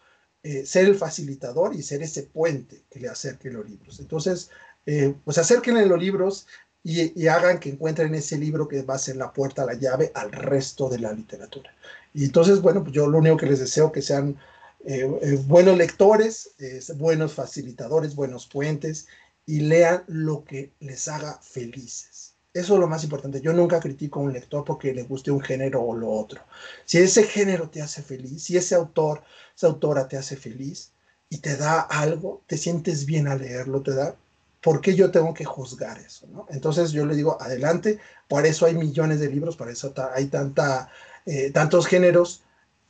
eh, 0.42 0.64
ser 0.64 0.84
el 0.84 0.94
facilitador 0.94 1.74
y 1.74 1.82
ser 1.82 2.00
ese 2.02 2.22
puente 2.22 2.84
que 2.88 3.00
le 3.00 3.09
acerque 3.09 3.50
los 3.50 3.68
libros. 3.68 3.98
Entonces, 3.98 4.50
eh, 4.86 5.14
pues 5.24 5.36
acérquenle 5.36 5.84
los 5.84 6.00
libros 6.00 6.46
y, 6.82 7.26
hagan 7.26 7.59
que 7.59 7.70
encuentren 7.70 8.14
ese 8.14 8.38
libro 8.38 8.68
que 8.68 8.82
va 8.82 8.94
a 8.94 8.98
ser 8.98 9.16
la 9.16 9.32
puerta, 9.32 9.66
la 9.66 9.74
llave 9.74 10.12
al 10.14 10.32
resto 10.32 10.88
de 10.88 11.00
la 11.00 11.12
literatura. 11.12 11.74
Y 12.14 12.24
entonces, 12.24 12.62
bueno, 12.62 12.82
pues 12.82 12.94
yo 12.94 13.06
lo 13.09 13.18
único 13.18 13.36
que 13.36 13.46
les 13.46 13.59
deseo 13.59 13.92
que 13.92 14.00
sean 14.00 14.38
eh, 14.86 15.11
eh, 15.22 15.38
buenos 15.46 15.76
lectores, 15.76 16.52
buenos 16.96 17.34
facilitadores, 17.34 18.14
buenos 18.14 18.46
puentes 18.46 19.09
y 19.49 19.61
lean 19.61 20.05
lo 20.09 20.44
que 20.44 20.74
les 20.78 21.09
haga 21.09 21.38
felices. 21.40 22.34
Eso 22.53 22.74
es 22.74 22.80
lo 22.80 22.86
más 22.86 23.03
importante. 23.03 23.40
Yo 23.40 23.55
nunca 23.55 23.80
critico 23.80 24.20
a 24.20 24.24
un 24.24 24.34
lector 24.34 24.62
porque 24.62 24.92
le 24.92 25.05
guste 25.05 25.30
un 25.30 25.40
género 25.40 25.80
o 25.80 25.96
lo 25.96 26.11
otro. 26.11 26.42
Si 26.84 26.99
ese 26.99 27.24
género 27.24 27.70
te 27.70 27.80
hace 27.80 28.03
feliz, 28.03 28.42
si 28.42 28.59
ese 28.59 28.74
autor, 28.74 29.22
esa 29.57 29.68
autora 29.68 30.07
te 30.07 30.18
hace 30.18 30.36
feliz 30.36 30.92
y 31.30 31.38
te 31.38 31.57
da 31.57 31.80
algo, 31.80 32.42
te 32.46 32.59
sientes 32.59 33.07
bien 33.07 33.26
al 33.26 33.38
leerlo, 33.38 33.80
te 33.80 33.94
da, 33.94 34.16
¿por 34.61 34.82
qué 34.82 34.94
yo 34.94 35.11
tengo 35.11 35.32
que 35.32 35.46
juzgar 35.46 35.99
eso? 35.99 36.26
¿no? 36.26 36.46
Entonces 36.51 36.92
yo 36.92 37.07
le 37.07 37.16
digo, 37.16 37.40
adelante, 37.40 37.99
por 38.28 38.44
eso 38.44 38.66
hay 38.66 38.74
millones 38.74 39.18
de 39.18 39.30
libros, 39.30 39.57
por 39.57 39.70
eso 39.70 39.94
hay 40.14 40.26
tanta, 40.26 40.90
eh, 41.24 41.51
tantos 41.53 41.86
géneros, 41.86 42.42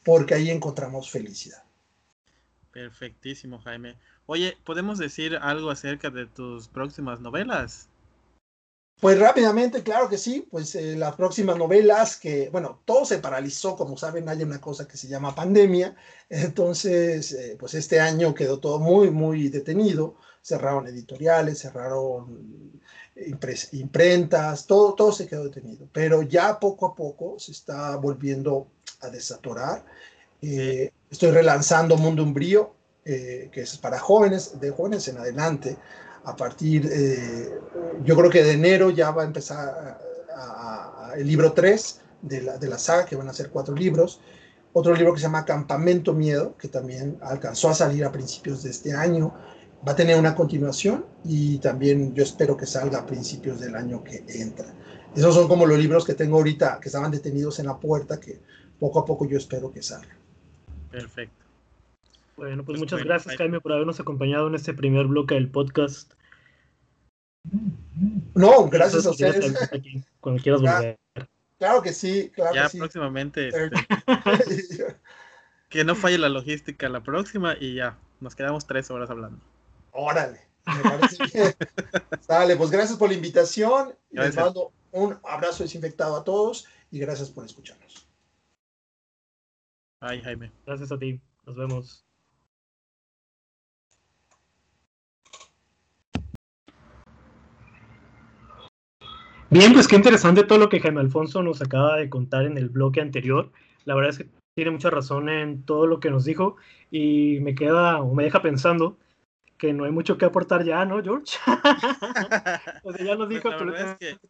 porque 0.05 0.35
ahí 0.35 0.51
encontramos 0.51 1.09
felicidad. 1.09 1.63
Perfectísimo, 2.73 3.61
Jaime. 3.61 3.97
Oye, 4.31 4.59
¿podemos 4.63 4.99
decir 4.99 5.39
algo 5.41 5.71
acerca 5.71 6.11
de 6.11 6.27
tus 6.27 6.69
próximas 6.69 7.19
novelas? 7.19 7.89
Pues 9.01 9.19
rápidamente, 9.19 9.83
claro 9.83 10.11
que 10.11 10.19
sí, 10.19 10.47
pues 10.51 10.75
eh, 10.75 10.97
las 10.97 11.15
próximas 11.17 11.57
novelas 11.57 12.19
que, 12.19 12.51
bueno, 12.51 12.83
todo 12.85 13.07
se 13.07 13.21
paralizó, 13.21 13.75
como 13.75 13.97
saben, 13.97 14.29
hay 14.29 14.43
una 14.43 14.61
cosa 14.61 14.87
que 14.87 14.99
se 14.99 15.09
llama 15.09 15.35
pandemia, 15.35 15.97
entonces, 16.29 17.33
eh, 17.33 17.57
pues 17.59 17.73
este 17.73 18.01
año 18.01 18.35
quedó 18.35 18.61
todo 18.61 18.79
muy, 18.79 19.11
muy 19.11 19.49
detenido, 19.49 20.17
cerraron 20.43 20.87
editoriales, 20.87 21.61
cerraron 21.61 22.83
imprentas, 23.73 24.67
todo, 24.67 24.95
todo 24.95 25.11
se 25.11 25.27
quedó 25.27 25.45
detenido. 25.45 25.89
Pero 25.91 26.21
ya 26.21 26.61
poco 26.61 26.85
a 26.85 26.95
poco 26.95 27.39
se 27.39 27.53
está 27.53 27.97
volviendo 27.97 28.69
a 29.01 29.09
desatorar. 29.09 29.87
Eh, 30.43 30.93
estoy 31.11 31.31
relanzando 31.31 31.97
Mundo 31.97 32.23
Umbrío, 32.23 32.75
eh, 33.09 33.49
que 33.51 33.63
es 33.63 33.77
para 33.79 33.99
jóvenes, 33.99 34.61
de 34.61 34.71
jóvenes 34.71 35.09
en 35.09 35.19
adelante. 35.19 35.77
A 36.25 36.37
partir, 36.37 36.89
eh, 36.93 37.51
yo 38.05 38.17
creo 38.17 38.31
que 38.31 38.45
de 38.45 38.53
enero 38.53 38.91
ya 38.91 39.11
va 39.11 39.23
a 39.23 39.27
empezar 39.27 39.99
el 41.17 41.27
libro 41.27 41.53
3 41.53 42.01
de 42.23 42.43
la, 42.43 42.59
de 42.59 42.69
la 42.69 42.79
saga, 42.79 43.07
que 43.07 43.17
van 43.17 43.29
a 43.29 43.33
ser 43.33 43.51
cuatro 43.51 43.75
libros 43.75 44.21
otro 44.75 44.95
libro 44.95 45.15
que 45.15 45.19
se 45.19 45.27
llama 45.27 45.45
Campamento 45.45 46.13
Miedo, 46.13 46.55
que 46.57 46.69
también 46.69 47.19
alcanzó 47.23 47.71
a 47.71 47.75
salir 47.75 48.05
a 48.05 48.13
principios 48.13 48.63
de 48.63 48.71
este 48.71 48.93
año 48.93 49.35
va 49.87 49.93
a 49.93 49.97
tener 49.97 50.19
una 50.19 50.35
continuación 50.35 51.07
y 51.25 51.59
también 51.59 52.15
yo 52.15 52.23
espero 52.23 52.57
que 52.57 52.67
salga 52.67 52.99
a 52.99 53.07
principios 53.07 53.61
del 53.61 53.75
año 53.75 54.03
que 54.03 54.25
entra. 54.29 54.67
Esos 55.15 55.35
son 55.35 55.49
como 55.49 55.67
los 55.67 55.79
libros 55.79 56.05
que 56.05 56.15
tengo 56.15 56.37
ahorita, 56.37 56.79
que 56.81 56.89
estaban 56.89 57.11
detenidos 57.11 57.59
en 57.59 57.67
la 57.67 57.79
puerta, 57.79 58.21
que 58.21 58.41
poco 58.79 59.01
a 59.01 59.05
poco 59.05 59.27
yo 59.27 59.39
espero 59.39 59.71
que 59.73 59.83
salgan. 59.83 60.17
Perfecto. 60.91 61.45
Bueno, 62.39 62.65
pues, 62.65 62.79
pues 62.79 62.79
muchas 62.79 63.05
gracias, 63.05 63.37
Jaime, 63.37 63.61
por 63.61 63.73
habernos 63.73 63.99
acompañado 63.99 64.47
en 64.47 64.55
este 64.55 64.73
primer 64.73 65.07
bloque 65.07 65.35
del 65.35 65.51
podcast. 65.51 66.15
No, 68.35 68.69
gracias 68.69 69.07
a 69.07 69.11
ustedes. 69.11 69.55
cuando 70.21 70.41
quieras 70.41 70.63
volver. 70.63 70.97
Claro 71.59 71.83
que 71.83 71.93
sí, 71.93 72.31
claro 72.33 72.55
ya 72.55 72.69
que 72.69 72.79
próximamente. 72.79 73.49
Este, 73.49 73.77
que 75.69 75.83
no 75.83 75.97
falle 75.97 76.19
la 76.19 76.29
logística 76.29 76.89
la 76.89 77.03
próxima 77.03 77.57
y 77.59 77.75
ya, 77.75 77.99
nos 78.21 78.37
quedamos 78.37 78.69
tres 78.69 78.89
horas 78.93 79.11
hablando. 79.11 79.41
Órale. 79.91 80.41
Me 80.65 80.83
parece 80.83 81.57
Dale, 82.29 82.55
pues 82.55 82.71
gracias 82.71 82.97
por 82.97 83.09
la 83.09 83.17
invitación. 83.17 83.97
Les 84.11 84.37
mando 84.37 84.71
un 84.93 85.19
abrazo 85.25 85.65
desinfectado 85.65 86.17
a 86.17 86.23
todos 86.23 86.69
y 86.93 87.01
gracias 87.01 87.31
por 87.31 87.45
escucharnos. 87.45 88.07
Ay, 90.01 90.21
Jaime. 90.23 90.53
Gracias 90.65 90.93
a 90.93 90.99
ti. 90.99 91.21
Nos 91.45 91.57
vemos. 91.57 92.08
Bien, 99.51 99.73
pues 99.73 99.89
qué 99.89 99.97
interesante 99.97 100.45
todo 100.45 100.59
lo 100.59 100.69
que 100.69 100.81
Jaime 100.81 101.01
Alfonso 101.01 101.43
nos 101.43 101.63
acaba 101.63 101.97
de 101.97 102.11
contar 102.11 102.45
en 102.45 102.59
el 102.59 102.69
bloque 102.69 103.01
anterior. 103.01 103.51
La 103.87 103.95
verdad 103.95 104.11
es 104.11 104.19
que 104.19 104.29
tiene 104.55 104.71
mucha 104.71 104.91
razón 104.91 105.29
en 105.31 105.63
todo 105.63 105.87
lo 105.87 106.01
que 106.01 106.11
nos 106.11 106.25
dijo 106.25 106.57
y 106.91 107.39
me 107.41 107.55
queda 107.55 107.99
o 108.01 108.15
me 108.15 108.25
deja 108.25 108.43
pensando 108.43 108.99
que 109.57 109.73
no 109.73 109.85
hay 109.85 109.91
mucho 109.91 110.19
que 110.19 110.27
aportar 110.27 110.65
ya, 110.65 110.85
¿no, 110.85 111.03
George? 111.03 111.39
o 112.85 112.93
sea, 112.93 113.05
ya 113.05 113.17
nos 113.17 113.29
pues 113.29 113.43
dijo 113.43 113.51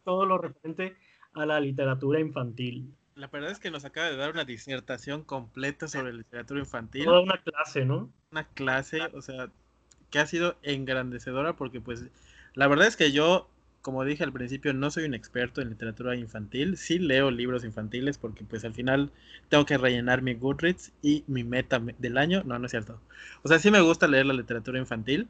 todo 0.03 0.25
lo 0.25 0.37
referente 0.37 0.95
a 1.33 1.45
la 1.45 1.59
literatura 1.59 2.19
infantil. 2.19 2.93
La 3.15 3.27
verdad 3.27 3.51
es 3.51 3.59
que 3.59 3.71
nos 3.71 3.83
acaba 3.83 4.09
de 4.09 4.15
dar 4.15 4.31
una 4.31 4.45
disertación 4.45 5.23
completa 5.23 5.89
sobre 5.89 6.13
literatura 6.13 6.61
infantil. 6.61 7.03
Toda 7.03 7.19
una 7.19 7.37
clase, 7.37 7.83
¿no? 7.83 8.09
Una 8.31 8.45
clase, 8.45 9.01
o 9.13 9.21
sea, 9.21 9.49
que 10.09 10.19
ha 10.19 10.25
sido 10.25 10.55
engrandecedora 10.63 11.57
porque 11.57 11.81
pues 11.81 12.05
la 12.53 12.67
verdad 12.67 12.87
es 12.87 12.95
que 12.95 13.11
yo, 13.11 13.49
como 13.81 14.03
dije 14.03 14.23
al 14.23 14.33
principio, 14.33 14.73
no 14.73 14.91
soy 14.91 15.05
un 15.05 15.13
experto 15.13 15.61
en 15.61 15.69
literatura 15.69 16.15
infantil, 16.15 16.77
sí 16.77 16.99
leo 16.99 17.31
libros 17.31 17.63
infantiles 17.63 18.17
porque 18.17 18.43
pues 18.43 18.65
al 18.65 18.73
final 18.73 19.11
tengo 19.47 19.65
que 19.65 19.77
rellenar 19.77 20.21
mi 20.21 20.33
Goodreads 20.33 20.91
y 21.01 21.23
mi 21.27 21.43
meta 21.43 21.81
del 21.97 22.17
año, 22.17 22.43
no, 22.45 22.59
no 22.59 22.65
es 22.65 22.71
cierto. 22.71 22.99
O 23.43 23.47
sea, 23.47 23.59
sí 23.59 23.71
me 23.71 23.81
gusta 23.81 24.07
leer 24.07 24.25
la 24.25 24.33
literatura 24.33 24.79
infantil, 24.79 25.27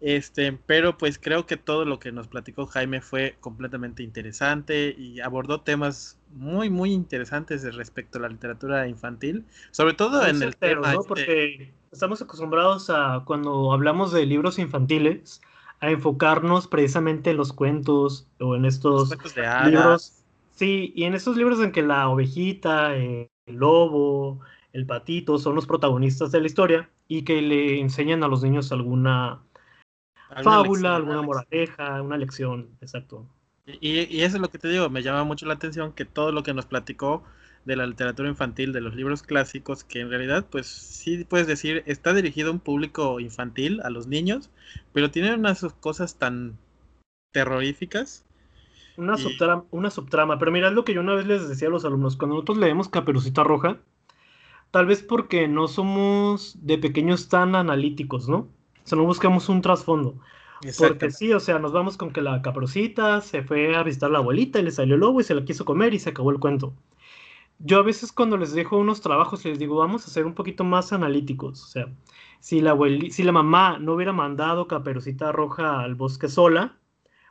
este, 0.00 0.52
pero 0.66 0.96
pues 0.96 1.18
creo 1.18 1.46
que 1.46 1.56
todo 1.56 1.84
lo 1.84 1.98
que 1.98 2.12
nos 2.12 2.28
platicó 2.28 2.66
Jaime 2.66 3.00
fue 3.00 3.36
completamente 3.40 4.02
interesante 4.02 4.94
y 4.96 5.20
abordó 5.20 5.62
temas 5.62 6.18
muy, 6.34 6.70
muy 6.70 6.92
interesantes 6.92 7.74
respecto 7.74 8.18
a 8.18 8.22
la 8.22 8.28
literatura 8.28 8.86
infantil, 8.86 9.44
sobre 9.72 9.94
todo 9.94 10.24
en 10.26 10.42
el 10.42 10.56
tema... 10.56 10.92
¿no? 10.92 11.00
Este 11.00 11.08
Porque 11.08 11.72
estamos 11.90 12.22
acostumbrados 12.22 12.90
a, 12.90 13.22
cuando 13.24 13.72
hablamos 13.72 14.12
de 14.12 14.24
libros 14.26 14.58
infantiles, 14.58 15.40
a 15.80 15.90
enfocarnos 15.90 16.66
precisamente 16.66 17.30
en 17.30 17.36
los 17.36 17.52
cuentos 17.52 18.26
o 18.40 18.56
en 18.56 18.64
estos 18.64 19.16
libros. 19.64 20.24
Sí, 20.54 20.92
y 20.96 21.04
en 21.04 21.14
estos 21.14 21.36
libros 21.36 21.60
en 21.60 21.70
que 21.70 21.82
la 21.82 22.08
ovejita, 22.08 22.96
el 22.96 23.28
lobo, 23.46 24.40
el 24.72 24.86
patito 24.86 25.38
son 25.38 25.54
los 25.54 25.66
protagonistas 25.66 26.32
de 26.32 26.40
la 26.40 26.46
historia 26.46 26.90
y 27.06 27.22
que 27.22 27.40
le 27.40 27.80
enseñan 27.80 28.24
a 28.24 28.28
los 28.28 28.42
niños 28.42 28.72
alguna 28.72 29.40
fábula, 30.42 30.96
alguna 30.96 31.22
moraleja, 31.22 32.02
una 32.02 32.16
lección, 32.16 32.70
exacto. 32.80 33.24
Y, 33.66 34.16
y, 34.16 34.22
eso 34.22 34.36
es 34.36 34.42
lo 34.42 34.50
que 34.50 34.58
te 34.58 34.68
digo, 34.68 34.88
me 34.88 35.02
llama 35.02 35.24
mucho 35.24 35.46
la 35.46 35.54
atención 35.54 35.92
que 35.92 36.04
todo 36.04 36.32
lo 36.32 36.42
que 36.42 36.54
nos 36.54 36.66
platicó 36.66 37.22
de 37.64 37.76
la 37.76 37.86
literatura 37.86 38.28
infantil, 38.28 38.72
de 38.72 38.80
los 38.80 38.94
libros 38.94 39.22
clásicos, 39.22 39.84
que 39.84 40.00
en 40.00 40.10
realidad, 40.10 40.46
pues 40.50 40.66
sí 40.66 41.24
puedes 41.24 41.46
decir, 41.46 41.82
está 41.86 42.14
dirigido 42.14 42.50
a 42.50 42.52
un 42.52 42.60
público 42.60 43.20
infantil, 43.20 43.80
a 43.82 43.90
los 43.90 44.06
niños, 44.06 44.50
pero 44.92 45.10
tiene 45.10 45.34
unas 45.34 45.64
cosas 45.80 46.16
tan 46.16 46.56
terroríficas. 47.32 48.24
Una, 48.96 49.16
subtrama, 49.16 49.64
una 49.70 49.90
subtrama, 49.90 50.38
pero 50.38 50.50
mira, 50.50 50.68
es 50.68 50.74
lo 50.74 50.84
que 50.84 50.94
yo 50.94 51.00
una 51.00 51.14
vez 51.14 51.26
les 51.26 51.48
decía 51.48 51.68
a 51.68 51.70
los 51.70 51.84
alumnos, 51.84 52.16
cuando 52.16 52.34
nosotros 52.34 52.58
leemos 52.58 52.88
Caperucita 52.88 53.44
Roja, 53.44 53.78
tal 54.70 54.86
vez 54.86 55.02
porque 55.02 55.46
no 55.46 55.68
somos 55.68 56.56
de 56.62 56.78
pequeños 56.78 57.28
tan 57.28 57.54
analíticos, 57.54 58.28
¿no? 58.28 58.38
O 58.38 58.86
sea, 58.88 58.98
no 58.98 59.04
buscamos 59.04 59.48
un 59.48 59.62
trasfondo. 59.62 60.16
Porque 60.76 61.10
sí, 61.10 61.32
o 61.32 61.40
sea, 61.40 61.58
nos 61.58 61.72
vamos 61.72 61.96
con 61.96 62.10
que 62.10 62.20
la 62.20 62.42
caprocita 62.42 63.20
se 63.20 63.42
fue 63.42 63.76
a 63.76 63.82
visitar 63.82 64.10
a 64.10 64.14
la 64.14 64.18
abuelita 64.18 64.58
y 64.58 64.62
le 64.62 64.70
salió 64.70 64.94
el 64.94 65.00
lobo 65.00 65.20
y 65.20 65.24
se 65.24 65.34
la 65.34 65.44
quiso 65.44 65.64
comer 65.64 65.94
y 65.94 65.98
se 65.98 66.10
acabó 66.10 66.30
el 66.30 66.40
cuento. 66.40 66.72
Yo 67.58 67.78
a 67.78 67.82
veces 67.82 68.12
cuando 68.12 68.36
les 68.36 68.52
dejo 68.52 68.78
unos 68.78 69.00
trabajos 69.00 69.44
les 69.44 69.58
digo, 69.58 69.76
vamos 69.76 70.06
a 70.06 70.10
ser 70.10 70.26
un 70.26 70.34
poquito 70.34 70.64
más 70.64 70.92
analíticos. 70.92 71.62
O 71.64 71.66
sea, 71.66 71.88
si 72.40 72.60
la, 72.60 72.76
si 73.10 73.22
la 73.22 73.32
mamá 73.32 73.78
no 73.78 73.94
hubiera 73.94 74.12
mandado 74.12 74.68
Caperucita 74.68 75.32
Roja 75.32 75.80
al 75.80 75.94
bosque 75.94 76.28
sola, 76.28 76.76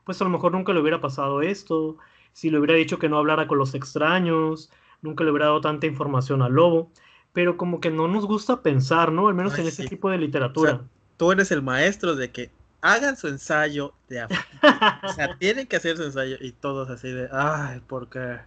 pues 0.04 0.22
a 0.22 0.26
lo 0.26 0.30
mejor 0.30 0.52
nunca 0.52 0.74
le 0.74 0.82
hubiera 0.82 1.02
pasado 1.02 1.42
esto. 1.42 1.98
Si 2.34 2.50
le 2.50 2.60
hubiera 2.60 2.76
dicho 2.76 3.00
que 3.00 3.10
no 3.10 3.18
hablara 3.18 3.48
con 3.48 3.58
los 3.58 3.74
extraños, 3.74 4.70
nunca 5.02 5.24
le 5.24 5.32
hubiera 5.32 5.48
dado 5.48 5.62
tanta 5.62 5.88
información 5.88 6.42
al 6.42 6.54
lobo. 6.54 6.92
Pero 7.34 7.56
como 7.56 7.80
que 7.80 7.92
no 7.92 8.08
nos 8.08 8.26
gusta 8.26 8.62
pensar, 8.62 9.12
¿no? 9.12 9.28
Al 9.28 9.36
menos 9.36 9.58
en 9.60 9.68
ese 9.68 9.88
tipo 9.88 10.10
de 10.10 10.18
literatura 10.18 10.82
tú 11.18 11.32
eres 11.32 11.52
el 11.52 11.62
maestro 11.62 12.16
de 12.16 12.32
que 12.32 12.52
hagan 12.82 13.18
su 13.18 13.28
ensayo 13.28 13.94
de 14.08 14.24
O 15.04 15.14
sea, 15.14 15.38
tienen 15.38 15.68
que 15.68 15.76
hacer 15.76 15.98
su 15.98 16.04
ensayo 16.04 16.38
y 16.40 16.52
todos 16.52 16.90
así 16.90 17.10
de, 17.10 17.28
ay, 17.32 17.82
¿por 17.82 18.08
qué? 18.08 18.40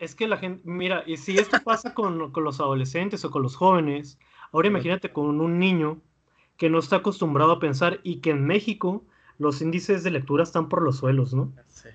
Es 0.00 0.14
que 0.14 0.26
la 0.26 0.38
gente, 0.38 0.62
mira, 0.64 1.04
y 1.06 1.16
si 1.16 1.36
esto 1.38 1.58
pasa 1.62 1.94
con, 1.94 2.32
con 2.32 2.44
los 2.44 2.58
adolescentes 2.60 3.24
o 3.24 3.30
con 3.30 3.42
los 3.42 3.54
jóvenes, 3.54 4.18
ahora 4.52 4.68
imagínate 4.68 5.12
con 5.12 5.40
un 5.40 5.58
niño 5.58 6.00
que 6.56 6.70
no 6.70 6.78
está 6.78 6.96
acostumbrado 6.96 7.52
a 7.52 7.60
pensar 7.60 8.00
y 8.02 8.16
que 8.16 8.30
en 8.30 8.46
México 8.46 9.04
los 9.38 9.62
índices 9.62 10.02
de 10.02 10.10
lectura 10.10 10.42
están 10.42 10.68
por 10.68 10.82
los 10.82 10.98
suelos, 10.98 11.32
¿no? 11.34 11.52
Sí. 11.68 11.88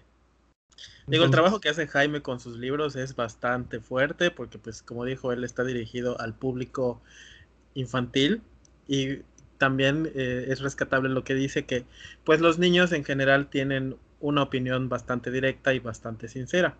Digo, 1.07 1.23
el 1.23 1.31
trabajo 1.31 1.59
que 1.59 1.69
hace 1.69 1.87
Jaime 1.87 2.21
con 2.21 2.39
sus 2.39 2.57
libros 2.57 2.95
es 2.95 3.15
bastante 3.15 3.79
fuerte 3.79 4.31
porque, 4.31 4.57
pues, 4.57 4.81
como 4.81 5.05
dijo, 5.05 5.31
él 5.31 5.43
está 5.43 5.63
dirigido 5.63 6.19
al 6.19 6.33
público 6.33 7.01
infantil 7.75 8.41
y 8.87 9.19
también 9.57 10.11
eh, 10.15 10.45
es 10.49 10.61
rescatable 10.61 11.09
lo 11.09 11.23
que 11.23 11.33
dice 11.33 11.65
que 11.65 11.85
pues 12.23 12.41
los 12.41 12.59
niños 12.59 12.91
en 12.91 13.03
general 13.03 13.49
tienen 13.49 13.95
una 14.19 14.43
opinión 14.43 14.89
bastante 14.89 15.31
directa 15.31 15.73
y 15.73 15.79
bastante 15.79 16.27
sincera. 16.27 16.75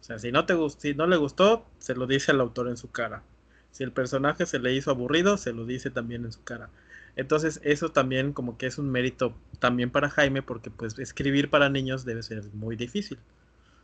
O 0.00 0.02
sea, 0.02 0.18
si 0.18 0.32
no 0.32 0.46
te 0.46 0.54
si 0.78 0.94
no 0.94 1.06
le 1.06 1.16
gustó, 1.16 1.66
se 1.78 1.94
lo 1.94 2.06
dice 2.06 2.32
al 2.32 2.40
autor 2.40 2.68
en 2.68 2.76
su 2.76 2.90
cara. 2.90 3.22
Si 3.70 3.84
el 3.84 3.92
personaje 3.92 4.46
se 4.46 4.58
le 4.58 4.74
hizo 4.74 4.90
aburrido, 4.90 5.36
se 5.36 5.52
lo 5.52 5.64
dice 5.66 5.90
también 5.90 6.24
en 6.24 6.32
su 6.32 6.42
cara. 6.42 6.70
Entonces, 7.16 7.60
eso 7.64 7.90
también 7.90 8.32
como 8.32 8.56
que 8.56 8.66
es 8.66 8.78
un 8.78 8.90
mérito 8.90 9.34
también 9.58 9.90
para 9.90 10.10
Jaime 10.10 10.42
porque 10.42 10.70
pues 10.70 10.98
escribir 10.98 11.50
para 11.50 11.68
niños 11.68 12.04
debe 12.04 12.22
ser 12.22 12.44
muy 12.54 12.76
difícil. 12.76 13.18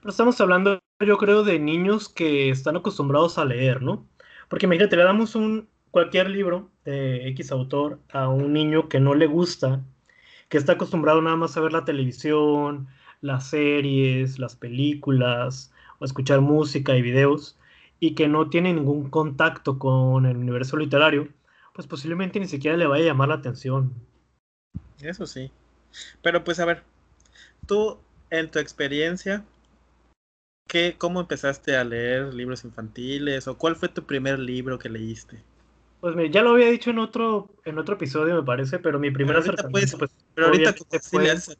Pero 0.00 0.10
estamos 0.10 0.40
hablando, 0.40 0.80
yo 1.04 1.18
creo, 1.18 1.42
de 1.44 1.58
niños 1.58 2.08
que 2.08 2.50
están 2.50 2.76
acostumbrados 2.76 3.38
a 3.38 3.44
leer, 3.44 3.82
¿no? 3.82 4.06
Porque 4.48 4.66
imagínate, 4.66 4.96
le 4.96 5.02
damos 5.02 5.34
un, 5.34 5.68
cualquier 5.90 6.30
libro 6.30 6.70
de 6.84 7.28
X 7.28 7.52
autor 7.52 8.00
a 8.12 8.28
un 8.28 8.52
niño 8.52 8.88
que 8.88 9.00
no 9.00 9.14
le 9.14 9.26
gusta, 9.26 9.82
que 10.48 10.58
está 10.58 10.72
acostumbrado 10.72 11.20
nada 11.22 11.36
más 11.36 11.56
a 11.56 11.60
ver 11.60 11.72
la 11.72 11.84
televisión, 11.84 12.88
las 13.20 13.48
series, 13.48 14.38
las 14.38 14.56
películas, 14.56 15.72
o 15.98 16.04
escuchar 16.04 16.40
música 16.40 16.96
y 16.96 17.02
videos, 17.02 17.56
y 18.00 18.14
que 18.14 18.28
no 18.28 18.50
tiene 18.50 18.72
ningún 18.72 19.10
contacto 19.10 19.78
con 19.78 20.26
el 20.26 20.36
universo 20.36 20.76
literario, 20.76 21.28
pues 21.72 21.86
posiblemente 21.86 22.40
ni 22.40 22.46
siquiera 22.46 22.76
le 22.76 22.86
vaya 22.86 23.04
a 23.04 23.08
llamar 23.08 23.28
la 23.28 23.36
atención. 23.36 23.92
Eso 25.00 25.26
sí. 25.26 25.50
Pero 26.22 26.44
pues 26.44 26.60
a 26.60 26.64
ver, 26.64 26.82
tú 27.66 27.98
en 28.30 28.50
tu 28.50 28.58
experiencia, 28.58 29.44
¿qué, 30.68 30.96
¿cómo 30.98 31.20
empezaste 31.20 31.76
a 31.76 31.84
leer 31.84 32.34
libros 32.34 32.64
infantiles? 32.64 33.48
¿O 33.48 33.56
cuál 33.56 33.76
fue 33.76 33.88
tu 33.88 34.04
primer 34.04 34.38
libro 34.38 34.78
que 34.78 34.88
leíste? 34.88 35.42
Pues 36.14 36.30
ya 36.30 36.42
lo 36.42 36.50
había 36.50 36.70
dicho 36.70 36.90
en 36.90 37.00
otro, 37.00 37.50
en 37.64 37.78
otro 37.78 37.96
episodio, 37.96 38.36
me 38.36 38.42
parece, 38.44 38.78
pero 38.78 38.96
mi 38.96 39.10
primera 39.10 39.40
acercamiento, 39.40 39.98
pues, 39.98 40.14
pero 40.34 40.46
ahorita 40.46 40.72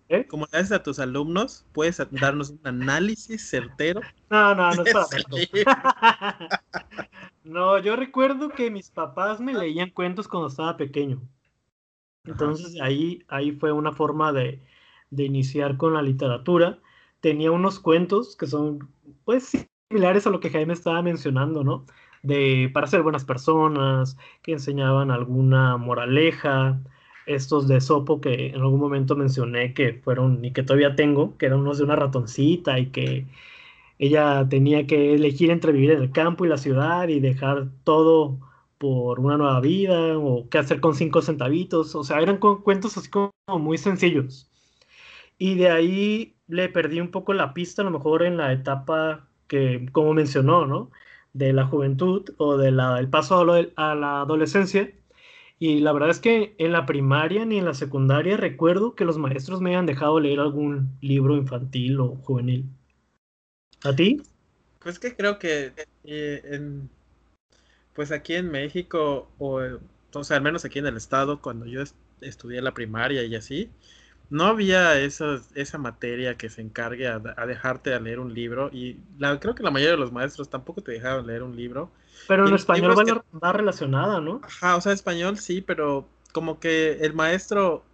¿eh? 0.08 0.26
como, 0.28 0.46
le 0.52 0.58
haces, 0.58 0.72
a 0.72 0.82
tus 0.84 1.00
alumnos, 1.00 1.66
puedes 1.72 2.00
darnos 2.12 2.50
un 2.50 2.60
análisis 2.62 3.48
certero. 3.48 4.00
No, 4.30 4.54
no, 4.54 4.72
no 4.72 4.84
es 4.84 4.92
No, 7.44 7.78
yo 7.78 7.96
recuerdo 7.96 8.50
que 8.50 8.70
mis 8.70 8.90
papás 8.90 9.40
me 9.40 9.52
leían 9.52 9.90
cuentos 9.90 10.28
cuando 10.28 10.48
estaba 10.48 10.76
pequeño. 10.76 11.20
Entonces 12.24 12.80
ahí, 12.80 13.24
ahí 13.26 13.50
fue 13.50 13.72
una 13.72 13.92
forma 13.92 14.32
de, 14.32 14.62
de 15.10 15.24
iniciar 15.24 15.76
con 15.76 15.94
la 15.94 16.02
literatura. 16.02 16.78
Tenía 17.20 17.50
unos 17.50 17.80
cuentos 17.80 18.36
que 18.36 18.46
son, 18.46 18.88
pues, 19.24 19.50
similares 19.88 20.26
a 20.26 20.30
lo 20.30 20.38
que 20.38 20.50
Jaime 20.50 20.72
estaba 20.72 21.02
mencionando, 21.02 21.64
¿no? 21.64 21.84
De 22.26 22.70
para 22.72 22.86
ser 22.86 23.02
buenas 23.02 23.24
personas, 23.24 24.18
que 24.42 24.52
enseñaban 24.52 25.10
alguna 25.10 25.76
moraleja, 25.76 26.80
estos 27.26 27.68
de 27.68 27.80
Sopo 27.80 28.20
que 28.20 28.48
en 28.48 28.56
algún 28.56 28.80
momento 28.80 29.16
mencioné 29.16 29.74
que 29.74 29.94
fueron 29.94 30.44
y 30.44 30.52
que 30.52 30.62
todavía 30.62 30.94
tengo, 30.96 31.36
que 31.38 31.46
eran 31.46 31.60
unos 31.60 31.78
de 31.78 31.84
una 31.84 31.96
ratoncita 31.96 32.78
y 32.78 32.86
que 32.86 33.26
ella 33.98 34.46
tenía 34.48 34.86
que 34.86 35.14
elegir 35.14 35.50
entre 35.50 35.72
vivir 35.72 35.92
en 35.92 36.02
el 36.02 36.12
campo 36.12 36.44
y 36.44 36.48
la 36.48 36.58
ciudad 36.58 37.08
y 37.08 37.20
dejar 37.20 37.68
todo 37.84 38.38
por 38.78 39.20
una 39.20 39.36
nueva 39.38 39.60
vida 39.60 40.18
o 40.18 40.48
qué 40.50 40.58
hacer 40.58 40.80
con 40.80 40.94
cinco 40.94 41.22
centavitos, 41.22 41.94
o 41.94 42.04
sea, 42.04 42.20
eran 42.20 42.38
cuentos 42.38 42.96
así 42.96 43.08
como 43.10 43.32
muy 43.48 43.78
sencillos. 43.78 44.50
Y 45.38 45.56
de 45.56 45.70
ahí 45.70 46.36
le 46.48 46.68
perdí 46.68 47.00
un 47.00 47.10
poco 47.10 47.32
la 47.34 47.54
pista, 47.54 47.82
a 47.82 47.84
lo 47.84 47.90
mejor 47.90 48.22
en 48.22 48.36
la 48.36 48.52
etapa 48.52 49.28
que, 49.48 49.86
como 49.92 50.14
mencionó, 50.14 50.66
¿no? 50.66 50.90
De 51.36 51.52
la 51.52 51.66
juventud 51.66 52.30
o 52.38 52.56
del 52.56 52.80
el 52.80 53.08
paso 53.08 53.40
a, 53.40 53.94
la 53.94 54.20
adolescencia. 54.20 54.90
Y 55.58 55.80
la 55.80 55.92
verdad 55.92 56.10
es 56.10 56.18
que 56.18 56.54
en 56.58 56.72
la 56.72 56.84
primaria 56.84 57.44
ni 57.44 57.58
en 57.58 57.64
la 57.64 57.74
secundaria 57.74 58.36
recuerdo 58.36 58.94
que 58.94 59.04
los 59.04 59.18
maestros 59.18 59.60
me 59.60 59.70
hayan 59.70 59.86
dejado 59.86 60.20
leer 60.20 60.40
algún 60.40 60.90
libro 61.00 61.36
infantil 61.36 62.00
o 62.00 62.16
juvenil. 62.16 62.66
¿A 63.84 63.94
ti? 63.94 64.22
Pues 64.80 64.98
que 64.98 65.16
creo 65.16 65.38
que 65.38 65.72
eh, 66.04 66.42
en, 66.44 66.90
pues 67.94 68.12
aquí 68.12 68.34
en 68.34 68.50
México, 68.50 69.28
o, 69.38 69.60
o 70.12 70.24
sea, 70.24 70.36
al 70.36 70.42
menos 70.42 70.64
aquí 70.64 70.78
en 70.78 70.86
el 70.86 70.96
estado, 70.96 71.40
cuando 71.40 71.66
yo 71.66 71.82
estudié 72.20 72.60
la 72.60 72.74
primaria 72.74 73.24
y 73.24 73.34
así, 73.34 73.70
no 74.28 74.44
había 74.44 74.98
esa, 75.00 75.40
esa 75.54 75.78
materia 75.78 76.36
que 76.36 76.48
se 76.48 76.60
encargue 76.60 77.06
a, 77.06 77.18
dejarte 77.18 77.94
a 77.94 78.00
leer 78.00 78.18
un 78.18 78.34
libro 78.34 78.70
y 78.72 78.96
la, 79.18 79.38
creo 79.38 79.54
que 79.54 79.62
la 79.62 79.70
mayoría 79.70 79.92
de 79.92 80.00
los 80.00 80.12
maestros 80.12 80.50
tampoco 80.50 80.82
te 80.82 80.92
dejaban 80.92 81.26
leer 81.26 81.42
un 81.42 81.54
libro. 81.54 81.90
Pero 82.26 82.48
en 82.48 82.54
español 82.54 82.94
va, 83.42 83.52
relacionada, 83.52 84.20
¿no? 84.20 84.40
Ajá, 84.42 84.76
o 84.76 84.80
sea, 84.80 84.92
español 84.92 85.38
sí, 85.38 85.60
pero 85.60 86.08
como 86.32 86.58
que 86.58 86.98
el 87.02 87.14
maestro, 87.14 87.84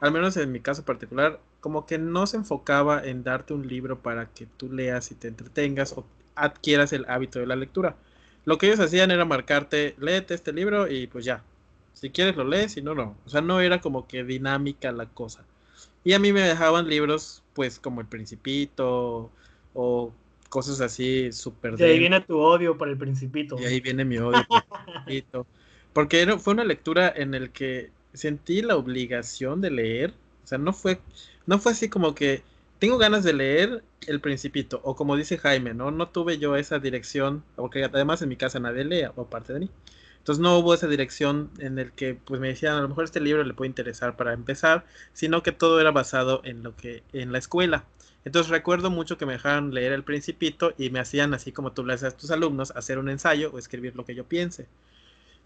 al 0.00 0.12
menos 0.12 0.36
en 0.36 0.52
mi 0.52 0.60
caso 0.60 0.84
particular, 0.84 1.40
como 1.60 1.86
que 1.86 1.98
no 1.98 2.26
se 2.26 2.36
enfocaba 2.36 3.02
en 3.04 3.24
darte 3.24 3.54
un 3.54 3.66
libro 3.66 4.00
para 4.00 4.26
que 4.26 4.46
tú 4.46 4.72
leas 4.72 5.10
y 5.10 5.14
te 5.16 5.28
entretengas 5.28 5.92
o 5.96 6.06
adquieras 6.34 6.92
el 6.92 7.06
hábito 7.08 7.40
de 7.40 7.46
la 7.46 7.56
lectura. 7.56 7.96
Lo 8.44 8.58
que 8.58 8.66
ellos 8.66 8.80
hacían 8.80 9.10
era 9.10 9.24
marcarte, 9.24 9.94
léete 9.98 10.34
este 10.34 10.52
libro 10.52 10.88
y 10.90 11.06
pues 11.06 11.24
ya. 11.24 11.42
Si 11.92 12.10
quieres 12.10 12.36
lo 12.36 12.44
lees, 12.44 12.72
si 12.72 12.82
no, 12.82 12.94
no. 12.94 13.16
O 13.26 13.28
sea, 13.28 13.40
no 13.40 13.60
era 13.60 13.80
como 13.80 14.08
que 14.08 14.24
dinámica 14.24 14.90
la 14.90 15.06
cosa. 15.06 15.44
Y 16.04 16.12
a 16.14 16.18
mí 16.18 16.32
me 16.32 16.40
dejaban 16.40 16.88
libros, 16.88 17.42
pues, 17.54 17.78
como 17.78 18.00
El 18.00 18.06
Principito 18.06 19.30
o 19.74 20.12
cosas 20.48 20.80
así 20.80 21.32
súper... 21.32 21.76
De 21.76 21.84
ahí 21.84 21.98
viene 21.98 22.20
tu 22.20 22.38
odio 22.38 22.76
por 22.76 22.88
El 22.88 22.96
Principito. 22.96 23.58
Y 23.58 23.64
ahí 23.64 23.80
viene 23.80 24.04
mi 24.04 24.18
odio 24.18 24.44
por 24.48 24.62
El 24.62 24.92
Principito. 25.04 25.46
Porque 25.92 26.26
fue 26.38 26.54
una 26.54 26.64
lectura 26.64 27.12
en 27.14 27.34
el 27.34 27.50
que 27.50 27.90
sentí 28.12 28.62
la 28.62 28.76
obligación 28.76 29.60
de 29.60 29.70
leer. 29.70 30.14
O 30.44 30.46
sea, 30.46 30.58
no 30.58 30.72
fue, 30.72 30.98
no 31.46 31.58
fue 31.58 31.72
así 31.72 31.88
como 31.88 32.14
que 32.14 32.42
tengo 32.78 32.98
ganas 32.98 33.22
de 33.22 33.32
leer 33.32 33.84
El 34.08 34.20
Principito, 34.20 34.80
o 34.82 34.96
como 34.96 35.16
dice 35.16 35.38
Jaime, 35.38 35.72
¿no? 35.72 35.92
No 35.92 36.08
tuve 36.08 36.38
yo 36.38 36.56
esa 36.56 36.80
dirección, 36.80 37.44
porque 37.54 37.84
además 37.84 38.22
en 38.22 38.28
mi 38.28 38.36
casa 38.36 38.58
nadie 38.58 38.84
lee, 38.84 39.02
aparte 39.02 39.52
de 39.52 39.60
mí. 39.60 39.70
Entonces 40.22 40.40
no 40.40 40.56
hubo 40.56 40.72
esa 40.72 40.86
dirección 40.86 41.50
en 41.58 41.80
el 41.80 41.90
que 41.90 42.14
pues 42.14 42.40
me 42.40 42.46
decían, 42.46 42.76
a 42.76 42.80
lo 42.80 42.88
mejor 42.88 43.02
este 43.02 43.18
libro 43.18 43.42
le 43.42 43.54
puede 43.54 43.70
interesar 43.70 44.16
para 44.16 44.32
empezar, 44.32 44.84
sino 45.12 45.42
que 45.42 45.50
todo 45.50 45.80
era 45.80 45.90
basado 45.90 46.42
en 46.44 46.62
lo 46.62 46.76
que 46.76 47.02
en 47.12 47.32
la 47.32 47.38
escuela. 47.38 47.86
Entonces 48.24 48.48
recuerdo 48.48 48.88
mucho 48.88 49.18
que 49.18 49.26
me 49.26 49.32
dejaron 49.32 49.74
leer 49.74 49.90
El 49.90 50.04
Principito 50.04 50.74
y 50.78 50.90
me 50.90 51.00
hacían 51.00 51.34
así 51.34 51.50
como 51.50 51.72
tú 51.72 51.84
le 51.84 51.94
haces 51.94 52.14
a 52.14 52.16
tus 52.16 52.30
alumnos, 52.30 52.70
hacer 52.76 53.00
un 53.00 53.08
ensayo 53.08 53.50
o 53.52 53.58
escribir 53.58 53.96
lo 53.96 54.04
que 54.04 54.14
yo 54.14 54.22
piense. 54.22 54.68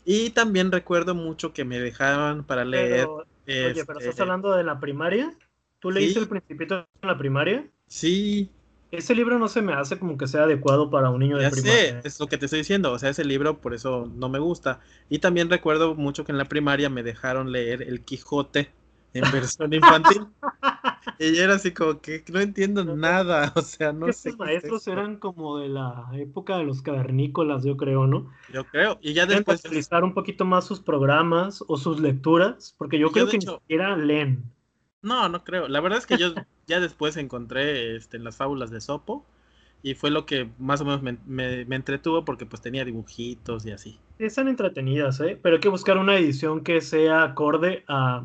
Y 0.05 0.29
también 0.29 0.71
recuerdo 0.71 1.15
mucho 1.15 1.55
que 1.55 1.65
me 1.65 1.81
dejaban 1.81 2.45
para 2.45 2.67
leer. 2.67 3.07
oye, 3.07 3.25
pero 3.47 3.81
estás 3.81 4.05
este, 4.05 4.21
hablando 4.21 4.55
de 4.55 4.63
la 4.63 4.79
primaria. 4.79 5.35
¿Tú 5.81 5.91
leíste 5.91 6.21
El 6.21 6.29
Principito 6.29 6.87
en 7.01 7.09
la 7.09 7.17
primaria? 7.17 7.67
Sí, 7.87 8.51
ese 8.97 9.15
libro 9.15 9.39
no 9.39 9.49
se 9.49 9.63
me 9.63 9.73
hace 9.73 9.99
como 9.99 10.17
que 10.17 10.27
sea 10.27 10.45
adecuado 10.45 10.91
para 10.91 11.11
un 11.11 11.21
niño 11.21 11.39
de 11.39 11.51
primaria. 11.51 12.01
Sé, 12.03 12.09
es 12.09 12.21
lo 12.21 12.27
que 12.27 12.39
te 12.39 12.47
estoy 12.47 12.61
diciendo, 12.61 12.93
o 12.93 12.99
sea, 12.99 13.11
ese 13.11 13.25
libro 13.25 13.61
por 13.61 13.75
eso 13.75 14.11
no 14.15 14.29
me 14.29 14.39
gusta. 14.39 14.81
Y 15.09 15.19
también 15.19 15.51
recuerdo 15.51 15.95
mucho 15.95 16.25
que 16.25 16.33
en 16.33 16.39
la 16.39 16.47
primaria 16.47 16.89
me 16.89 17.03
dejaron 17.03 17.53
leer 17.53 17.83
El 17.83 18.03
Quijote 18.03 18.71
en 19.13 19.31
versión 19.33 19.73
infantil. 19.73 20.27
y 21.19 21.37
era 21.39 21.55
así 21.55 21.73
como 21.73 22.01
que 22.01 22.25
no 22.33 22.41
entiendo 22.41 22.85
nada, 22.85 23.53
o 23.55 23.63
sea, 23.63 23.93
no 23.93 24.13
sé. 24.13 24.31
Los 24.31 24.39
maestros 24.39 24.87
eran 24.89 25.17
como 25.17 25.59
de 25.59 25.69
la 25.69 26.09
época 26.15 26.59
de 26.59 26.65
los 26.65 26.83
cavernícolas, 26.83 27.65
yo 27.65 27.77
creo, 27.77 28.07
¿no? 28.07 28.31
Yo 28.53 28.65
creo, 28.65 28.99
y 29.01 29.13
ya 29.13 29.27
después... 29.27 29.65
utilizar 29.65 30.05
un 30.05 30.15
poquito 30.15 30.45
más 30.45 30.67
sus 30.67 30.81
programas 30.81 31.65
o 31.67 31.77
sus 31.77 32.01
lecturas, 32.01 32.75
porque 32.79 32.99
yo 32.99 33.11
creo 33.11 33.29
que 33.29 33.39
ni 33.39 33.47
siquiera 33.47 33.97
leen. 33.97 34.56
No, 35.07 35.29
no 35.29 35.45
creo. 35.45 35.69
La 35.69 35.81
verdad 35.81 36.01
es 36.01 36.07
que 36.07 36.19
yo 36.19 36.35
ya 36.67 36.81
después 36.81 37.17
encontré 37.17 37.95
este, 37.95 38.19
las 38.19 38.37
fábulas 38.37 38.73
de 38.73 38.81
Sopo 38.81 39.25
y 39.81 39.95
fue 39.95 40.11
lo 40.11 40.27
que 40.27 40.51
más 40.59 40.81
o 40.81 40.85
menos 40.85 41.01
me, 41.01 41.61
entretuvo 41.77 42.25
porque 42.25 42.45
pues 42.45 42.61
tenía 42.61 42.85
dibujitos 42.85 43.65
y 43.67 43.71
así. 43.71 44.01
Están 44.19 44.49
entretenidas, 44.49 45.21
¿eh? 45.21 45.39
Pero 45.41 45.57
hay 45.57 45.61
que 45.61 45.69
buscar 45.69 45.97
una 45.99 46.17
edición 46.17 46.65
que 46.65 46.81
sea 46.81 47.23
acorde 47.23 47.85
a, 47.87 48.25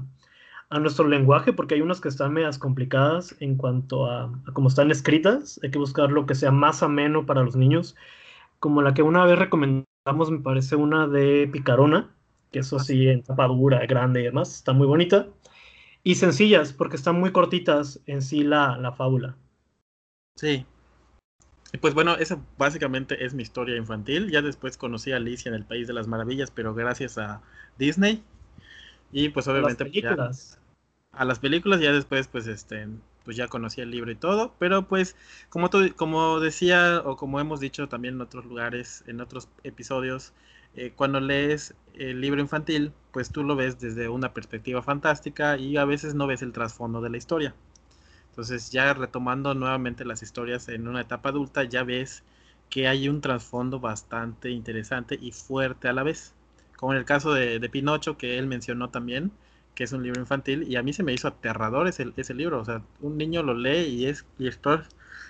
nuestro 0.72 1.08
lenguaje 1.08 1.54
porque 1.54 1.76
hay 1.76 1.82
unas 1.82 2.02
que 2.02 2.08
están 2.08 2.34
medias 2.34 2.58
complicadas 2.58 3.36
en 3.42 3.58
cuanto 3.58 4.10
a, 4.10 4.24
a 4.24 4.54
cómo 4.54 4.70
están 4.70 4.90
escritas. 4.90 5.60
Hay 5.62 5.70
que 5.70 5.78
buscar 5.78 6.12
lo 6.12 6.26
que 6.26 6.34
sea 6.34 6.50
más 6.50 6.82
ameno 6.82 7.28
para 7.28 7.44
los 7.44 7.56
niños. 7.56 7.96
Como 8.60 8.82
la 8.82 8.96
que 8.96 9.04
una 9.04 9.24
vez 9.26 9.38
recomendamos, 9.38 10.32
me 10.32 10.40
parece 10.40 10.78
una 10.78 11.08
de 11.08 11.48
Picarona, 11.52 12.10
que 12.52 12.60
eso 12.60 12.78
ah, 12.78 12.84
sí, 12.84 13.08
en 13.08 13.22
tapadura, 13.22 13.86
grande 13.86 14.22
y 14.22 14.24
demás, 14.24 14.56
está 14.56 14.74
muy 14.74 14.88
bonita 14.88 15.28
y 16.04 16.16
sencillas, 16.16 16.74
porque 16.74 16.95
están 16.95 17.20
muy 17.20 17.32
cortitas 17.32 17.99
en 18.06 18.22
sí 18.22 18.43
la, 18.43 18.78
la 18.78 18.91
fábula. 18.91 19.36
Sí. 20.36 20.66
Y 21.74 21.78
pues 21.78 21.93
bueno, 21.93 22.16
esa 22.16 22.39
básicamente 22.58 23.24
es 23.24 23.34
mi 23.34 23.43
historia 23.43 23.78
infantil. 23.78 24.30
Ya 24.30 24.41
después 24.41 24.78
conocí 24.78 25.12
a 25.12 25.18
Alicia 25.18 25.49
en 25.49 25.56
el 25.56 25.66
País 25.66 25.88
de 25.88 25.93
las 25.93 26.08
Maravillas, 26.08 26.52
pero 26.52 26.74
gracias 26.74 27.18
a 27.18 27.41
Disney. 27.78 28.24
Y 29.12 29.30
pues 29.30 29.47
obviamente... 29.47 29.84
A 29.84 29.86
las 29.86 29.91
pues, 29.91 30.02
películas. 30.02 30.60
a 31.12 31.26
las 31.26 31.39
películas, 31.39 31.80
ya 31.82 31.91
después 31.91 32.28
pues 32.28 32.47
este 32.47 32.88
pues 33.24 33.38
ya 33.38 33.47
conocí 33.47 33.82
el 33.82 33.91
libro 33.91 34.12
y 34.12 34.16
todo, 34.16 34.56
pero 34.58 34.88
pues 34.88 35.16
como, 35.49 35.70
como 35.95 36.39
decía 36.39 37.02
o 37.06 37.16
como 37.16 37.39
hemos 37.39 37.60
dicho 37.60 37.88
también 37.88 38.16
en 38.16 38.22
otros 38.22 38.45
lugares, 38.45 39.04
en 39.08 39.22
otros 39.22 39.47
episodios, 39.64 40.34
eh, 40.76 40.91
cuando 40.95 41.20
lees 41.20 41.76
el 41.96 42.22
libro 42.22 42.42
infantil, 42.42 42.92
pues 43.12 43.32
tú 43.32 43.44
lo 43.44 43.56
ves 43.56 43.80
desde 43.80 44.10
una 44.10 44.34
perspectiva 44.34 44.82
fantástica 44.82 45.58
y 45.58 45.78
a 45.78 45.86
veces 45.86 46.16
no 46.16 46.28
ves 46.28 46.42
el 46.42 46.54
trasfondo 46.54 47.02
de 47.02 47.10
la 47.10 47.18
historia. 47.18 47.54
Entonces 48.30 48.72
ya 48.72 48.94
retomando 48.94 49.54
nuevamente 49.54 50.06
las 50.06 50.24
historias 50.24 50.70
en 50.70 50.88
una 50.88 51.02
etapa 51.02 51.30
adulta, 51.30 51.64
ya 51.66 51.84
ves 51.84 52.24
que 52.70 52.88
hay 52.88 53.10
un 53.10 53.20
trasfondo 53.22 53.80
bastante 53.80 54.50
interesante 54.50 55.20
y 55.22 55.32
fuerte 55.34 55.89
a 55.89 55.94
la 55.94 56.04
vez. 56.04 56.34
Como 56.78 56.94
en 56.94 57.00
el 57.00 57.06
caso 57.06 57.34
de, 57.34 57.60
Pinocho, 57.70 58.18
que 58.18 58.38
él 58.39 58.48
mencionó 58.48 58.89
también, 58.89 59.32
que 59.76 59.84
es 59.84 59.92
un 59.92 60.04
libro 60.04 60.22
infantil, 60.22 60.64
y 60.64 60.78
a 60.78 60.84
mí 60.84 60.94
se 60.94 61.04
me 61.04 61.14
hizo 61.14 61.28
aterrador 61.28 61.88
ese, 61.88 62.12
ese 62.16 62.34
libro. 62.34 62.60
O 62.62 62.66
sea, 62.66 62.82
un 63.02 63.18
niño 63.18 63.44
lo 63.44 63.54
lee 63.54 63.88
y, 63.88 64.06
es, 64.08 64.26
y 64.39 64.48
estoy, 64.48 64.80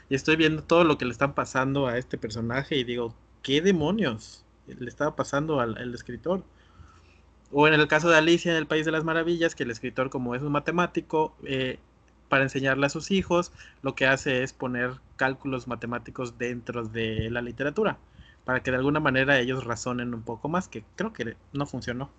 y 0.10 0.16
estoy 0.16 0.36
viendo 0.36 0.64
todo 0.64 0.84
lo 0.84 0.98
que 0.98 1.06
le 1.06 1.12
están 1.12 1.34
pasando 1.34 1.88
a 1.88 1.98
este 1.98 2.18
personaje 2.18 2.78
y 2.78 2.84
digo, 2.84 3.16
¿qué 3.42 3.62
demonios? 3.62 4.46
Le 4.80 4.90
estaba 4.90 5.16
pasando 5.16 5.60
al, 5.60 5.94
escritor. 5.94 6.44
O 7.52 7.68
en 7.68 7.74
el 7.74 7.88
caso 7.88 8.10
de 8.10 8.18
Alicia 8.18 8.52
en 8.52 8.58
el 8.58 8.68
País 8.68 8.86
de 8.86 8.92
las 8.92 9.04
Maravillas, 9.04 9.56
que 9.56 9.64
el 9.64 9.72
escritor 9.72 10.10
como 10.10 10.36
es 10.36 10.42
un 10.42 10.52
matemático, 10.52 11.36
eh, 11.44 11.80
para 12.30 12.44
enseñarle 12.44 12.86
a 12.86 12.90
sus 12.90 13.12
hijos, 13.12 13.52
lo 13.82 13.94
que 13.94 14.06
hace 14.06 14.42
es 14.42 14.54
poner 14.54 14.92
cálculos 15.18 15.68
matemáticos 15.68 16.38
dentro 16.38 16.86
de 16.86 17.30
la 17.30 17.42
literatura, 17.42 17.98
para 18.46 18.64
que 18.64 18.72
de 18.72 18.78
alguna 18.78 19.02
manera 19.02 19.38
ellos 19.38 19.66
razonen 19.66 20.14
un 20.14 20.22
poco 20.22 20.48
más, 20.48 20.70
que 20.70 20.86
creo 20.96 21.12
que 21.12 21.36
no 21.52 21.66
funcionó. 21.66 22.10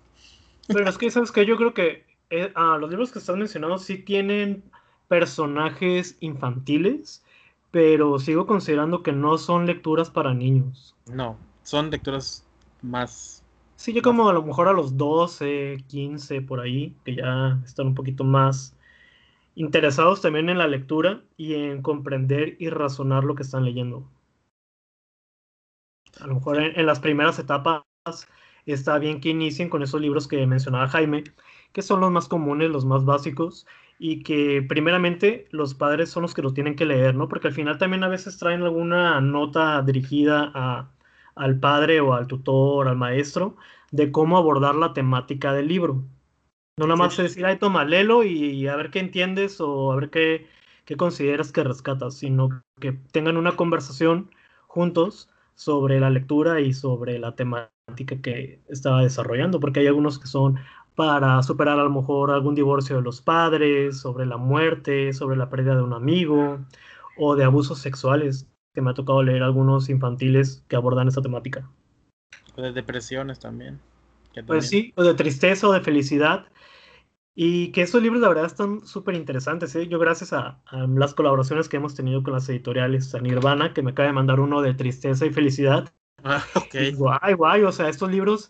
Pero 0.67 0.87
es 0.87 0.97
que, 0.99 1.09
¿sabes 1.09 1.31
que 1.31 1.47
Yo 1.47 1.57
creo 1.57 1.73
que 1.73 2.05
eh, 2.29 2.51
ah, 2.55 2.77
los 2.79 2.89
libros 2.89 3.11
que 3.11 3.19
estás 3.19 3.35
mencionando 3.35 3.79
sí 3.79 3.97
tienen 3.97 4.63
personajes 5.07 6.17
infantiles, 6.19 7.23
pero 7.71 8.19
sigo 8.19 8.45
considerando 8.45 9.03
que 9.03 9.11
no 9.11 9.37
son 9.37 9.65
lecturas 9.65 10.09
para 10.09 10.33
niños. 10.33 10.95
No, 11.11 11.37
son 11.63 11.89
lecturas 11.89 12.42
más... 12.83 13.43
Sí, 13.75 13.93
yo 13.93 14.01
como 14.01 14.29
a 14.29 14.33
lo 14.33 14.43
mejor 14.43 14.67
a 14.67 14.73
los 14.73 14.97
12, 14.97 15.83
15 15.87 16.41
por 16.41 16.59
ahí, 16.59 16.95
que 17.03 17.15
ya 17.15 17.59
están 17.65 17.87
un 17.87 17.95
poquito 17.95 18.23
más 18.23 18.77
interesados 19.55 20.21
también 20.21 20.49
en 20.49 20.57
la 20.57 20.67
lectura 20.67 21.21
y 21.37 21.55
en 21.55 21.81
comprender 21.81 22.55
y 22.59 22.69
razonar 22.69 23.23
lo 23.23 23.35
que 23.35 23.43
están 23.43 23.65
leyendo. 23.65 24.07
A 26.19 26.27
lo 26.27 26.35
mejor 26.35 26.61
en, 26.61 26.85
las 26.85 26.99
primeras 26.99 27.39
etapas 27.39 27.83
está 28.65 28.99
bien 28.99 29.19
que 29.19 29.29
inicien 29.29 29.69
con 29.69 29.83
esos 29.83 29.99
libros 29.99 30.27
que 30.27 30.45
mencionaba 30.45 30.87
Jaime, 30.87 31.23
que 31.71 31.81
son 31.81 32.01
los 32.01 32.11
más 32.11 32.27
comunes, 32.27 32.69
los 32.69 32.85
más 32.85 33.03
básicos, 33.05 33.65
y 33.99 34.23
que 34.23 34.63
primeramente 34.67 35.47
los 35.51 35.73
padres 35.73 36.09
son 36.09 36.23
los 36.23 36.33
que 36.33 36.41
lo 36.41 36.53
tienen 36.53 36.75
que 36.75 36.85
leer, 36.85 37.15
¿no? 37.15 37.27
Porque 37.27 37.47
al 37.47 37.53
final 37.53 37.77
también 37.77 38.03
a 38.03 38.09
veces 38.09 38.37
traen 38.37 38.61
alguna 38.61 39.19
nota 39.21 39.81
dirigida 39.81 40.51
a, 40.53 40.91
al 41.35 41.59
padre 41.59 42.01
o 42.01 42.13
al 42.13 42.27
tutor, 42.27 42.87
al 42.87 42.97
maestro, 42.97 43.55
de 43.91 44.11
cómo 44.11 44.37
abordar 44.37 44.75
la 44.75 44.93
temática 44.93 45.53
del 45.53 45.67
libro. 45.67 46.03
No 46.77 46.87
nada 46.87 46.95
más 46.95 47.17
decir, 47.17 47.45
ay, 47.45 47.59
toma, 47.59 47.85
léelo 47.85 48.23
y, 48.23 48.67
a 48.67 48.75
ver 48.75 48.89
qué 48.89 48.99
entiendes 48.99 49.61
o 49.61 49.91
a 49.91 49.95
ver 49.95 50.09
qué, 50.09 50.47
qué 50.85 50.97
consideras 50.97 51.51
que 51.51 51.63
rescatas, 51.63 52.15
sino 52.15 52.63
que 52.79 52.93
tengan 53.11 53.37
una 53.37 53.55
conversación 53.55 54.31
juntos 54.67 55.29
sobre 55.55 55.99
la 55.99 56.09
lectura 56.09 56.61
y 56.61 56.73
sobre 56.73 57.19
la 57.19 57.35
temática 57.35 58.21
que 58.21 58.59
estaba 58.69 59.03
desarrollando, 59.03 59.59
porque 59.59 59.81
hay 59.81 59.87
algunos 59.87 60.17
que 60.17 60.27
son 60.27 60.57
para 60.95 61.41
superar 61.43 61.79
a 61.79 61.83
lo 61.83 61.89
mejor 61.89 62.31
algún 62.31 62.55
divorcio 62.55 62.95
de 62.95 63.01
los 63.03 63.21
padres, 63.21 63.99
sobre 63.99 64.25
la 64.25 64.37
muerte, 64.37 65.13
sobre 65.13 65.37
la 65.37 65.49
pérdida 65.49 65.75
de 65.75 65.83
un 65.83 65.93
amigo 65.93 66.59
o 67.17 67.35
de 67.35 67.43
abusos 67.43 67.79
sexuales 67.79 68.47
que 68.73 68.81
me 68.81 68.91
ha 68.91 68.93
tocado 68.93 69.23
leer 69.23 69.43
algunos 69.43 69.89
infantiles 69.89 70.63
que 70.67 70.75
abordan 70.75 71.07
esta 71.07 71.21
temática. 71.21 71.69
O 72.55 72.61
de 72.61 72.71
depresiones 72.71 73.39
también. 73.39 73.79
Pues 74.47 74.67
sí, 74.67 74.93
o 74.95 75.03
de 75.03 75.13
tristeza 75.13 75.67
o 75.67 75.73
de 75.73 75.81
felicidad. 75.81 76.47
Y 77.35 77.71
que 77.71 77.81
estos 77.81 78.01
libros, 78.01 78.21
la 78.21 78.29
verdad, 78.29 78.45
están 78.45 78.85
súper 78.85 79.15
interesantes. 79.15 79.75
¿eh? 79.75 79.87
Yo, 79.87 79.97
gracias 79.97 80.33
a, 80.33 80.61
las 80.71 81.13
colaboraciones 81.13 81.67
que 81.67 81.77
hemos 81.77 81.95
tenido 81.95 82.21
con 82.21 82.33
las 82.33 82.47
editoriales, 82.49 83.13
a 83.15 83.19
Nirvana, 83.19 83.73
que 83.73 83.81
me 83.81 83.91
acaba 83.91 84.07
de 84.07 84.13
mandar 84.13 84.39
uno 84.39 84.61
de 84.61 84.73
tristeza 84.73 85.25
y 85.25 85.31
felicidad. 85.31 85.93
Ah, 86.25 86.41
ok. 86.55 86.95
guay, 86.95 87.33
guay. 87.33 87.63
O 87.63 87.71
sea, 87.73 87.89
estos 87.89 88.09
libros 88.09 88.49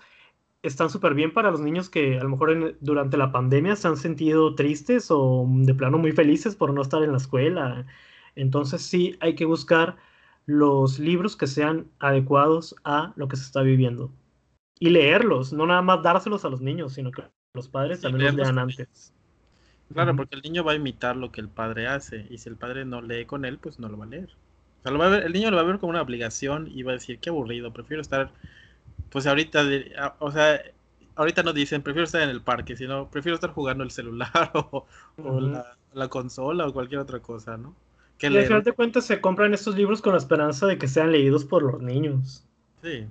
están 0.62 0.92
súper 0.92 1.16
bien 1.16 1.34
para 1.34 1.50
los 1.50 1.60
niños 1.60 1.90
que 1.90 2.20
a 2.20 2.24
lo 2.24 2.30
mejor 2.30 2.78
durante 2.82 3.18
la 3.18 3.32
pandemia 3.32 3.76
se 3.76 3.88
han 3.88 3.98
sentido 3.98 4.54
tristes 4.54 5.08
o 5.10 5.48
de 5.50 5.74
plano 5.74 5.98
muy 5.98 6.12
felices 6.12 6.56
por 6.56 6.72
no 6.72 6.84
estar 6.84 7.02
en 7.02 7.14
la 7.14 7.18
escuela. 7.18 7.88
Entonces, 8.36 8.84
sí, 8.84 9.18
hay 9.22 9.34
que 9.34 9.46
buscar 9.46 9.96
los 10.46 11.00
libros 11.00 11.36
que 11.36 11.48
sean 11.48 11.88
adecuados 12.00 12.76
a 12.84 13.14
lo 13.16 13.28
que 13.28 13.36
se 13.36 13.44
está 13.44 13.62
viviendo. 13.62 14.12
Y 14.80 14.89
leerlos, 14.89 15.54
no 15.54 15.66
nada 15.66 15.82
más 15.82 16.04
dárselos 16.04 16.44
a 16.46 16.50
los 16.50 16.62
niños, 16.62 16.94
sino 16.94 17.12
que 17.12 17.24
los 17.54 17.70
padres 17.70 18.02
también 18.02 18.36
los 18.36 18.48
lean 18.48 18.60
antes. 18.60 19.14
Claro, 19.94 20.16
porque 20.16 20.36
el 20.36 20.41
niño 20.41 20.64
va 20.64 20.72
a 20.72 20.76
imitar 20.76 21.16
lo 21.16 21.32
que 21.32 21.39
el 21.39 21.50
padre 21.50 21.88
hace, 21.88 22.26
y 22.30 22.39
si 22.39 22.50
el 22.50 22.56
padre 22.56 22.84
no 22.84 23.02
lee 23.02 23.26
con 23.26 23.46
él, 23.46 23.60
pues 23.60 23.80
no 23.80 23.88
lo 23.89 23.98
va 23.98 24.06
a 24.06 24.10
leer. 24.10 24.30
O 24.80 24.84
sea, 24.84 24.91
lo 24.91 25.00
va 25.00 25.06
a 25.06 25.10
ver, 25.10 25.24
el 25.24 25.34
niño 25.34 25.52
lo 25.52 25.58
va 25.58 25.62
a 25.62 25.66
ver 25.66 25.80
como 25.80 25.91
una 25.91 26.02
obligación 26.02 26.68
y 26.70 26.84
va 26.84 26.91
a 26.91 26.96
decir, 26.96 27.20
qué 27.20 27.30
aburrido, 27.30 27.72
prefiero 27.72 28.02
estar, 28.02 28.32
pues 29.10 29.28
ahorita, 29.28 29.64
o 30.20 30.32
sea, 30.32 30.60
ahorita 31.16 31.44
no 31.44 31.54
dicen 31.54 31.82
prefiero 31.82 32.06
estar 32.06 32.22
en 32.22 32.30
el 32.30 32.41
parque, 32.41 32.76
sino 32.76 33.10
prefiero 33.10 33.36
estar 33.36 33.52
jugando 33.52 33.84
el 33.84 33.91
celular 33.91 34.52
o, 34.54 34.86
la, 35.94 36.08
consola 36.10 36.68
o 36.68 36.74
cualquier 36.74 37.02
otra 37.02 37.20
cosa, 37.20 37.58
¿no? 37.58 37.76
Que 38.30 38.34
y 38.34 38.38
al 38.38 38.46
final 38.46 38.64
de 38.64 38.72
cuentas 38.72 39.06
se 39.06 39.20
compran 39.20 39.54
estos 39.54 39.76
libros 39.76 40.02
con 40.02 40.14
la 40.14 40.18
esperanza 40.18 40.66
de 40.66 40.78
que 40.78 40.88
sean 40.88 41.12
leídos 41.12 41.44
por 41.44 41.62
los 41.62 41.82
niños. 41.82 42.46
Sí. 42.82 43.06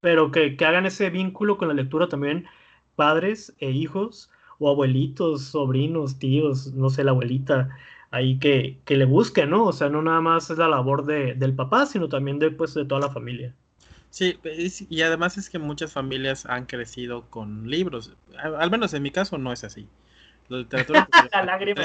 Pero 0.00 0.30
que, 0.30 0.56
que 0.56 0.64
hagan 0.64 0.86
ese 0.86 1.10
vínculo 1.10 1.58
con 1.58 1.66
la 1.66 1.74
lectura 1.74 2.08
también 2.08 2.46
padres 2.94 3.52
e 3.58 3.70
hijos 3.70 4.30
o 4.60 4.70
abuelitos, 4.70 5.42
sobrinos, 5.42 6.20
tíos, 6.20 6.72
no 6.72 6.88
sé, 6.88 7.02
la 7.02 7.10
abuelita, 7.10 7.70
ahí 8.12 8.38
que, 8.38 8.78
que 8.84 8.96
le 8.96 9.06
busquen, 9.06 9.50
¿no? 9.50 9.64
O 9.64 9.72
sea, 9.72 9.88
no 9.88 10.02
nada 10.02 10.20
más 10.20 10.50
es 10.50 10.58
la 10.58 10.68
labor 10.68 11.04
de, 11.04 11.34
del 11.34 11.54
papá, 11.54 11.86
sino 11.86 12.08
también 12.08 12.38
de, 12.38 12.52
pues, 12.52 12.74
de 12.74 12.84
toda 12.84 13.00
la 13.00 13.10
familia. 13.10 13.52
Sí, 14.10 14.38
y 14.88 15.02
además 15.02 15.36
es 15.36 15.50
que 15.50 15.58
muchas 15.58 15.92
familias 15.92 16.46
han 16.46 16.66
crecido 16.66 17.28
con 17.30 17.68
libros. 17.68 18.14
Al 18.38 18.70
menos 18.70 18.94
en 18.94 19.02
mi 19.02 19.10
caso 19.10 19.36
no 19.38 19.52
es 19.52 19.64
así. 19.64 19.88
La 20.46 20.58
literatura. 20.58 21.08
la 21.32 21.44
lágrima 21.44 21.82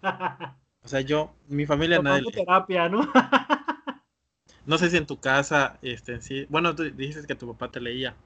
O 0.84 0.88
sea, 0.88 1.00
yo, 1.00 1.34
mi 1.48 1.66
familia 1.66 2.00
nadie. 2.02 2.30
terapia, 2.32 2.88
¿no? 2.88 3.00
no 4.66 4.78
sé 4.78 4.90
si 4.90 4.96
en 4.96 5.06
tu 5.06 5.20
casa, 5.20 5.78
este, 5.82 6.20
sí. 6.20 6.46
Bueno, 6.48 6.74
tú 6.74 6.84
dices 6.84 7.26
que 7.26 7.34
tu 7.34 7.46
papá 7.48 7.70
te 7.70 7.80
leía. 7.80 8.16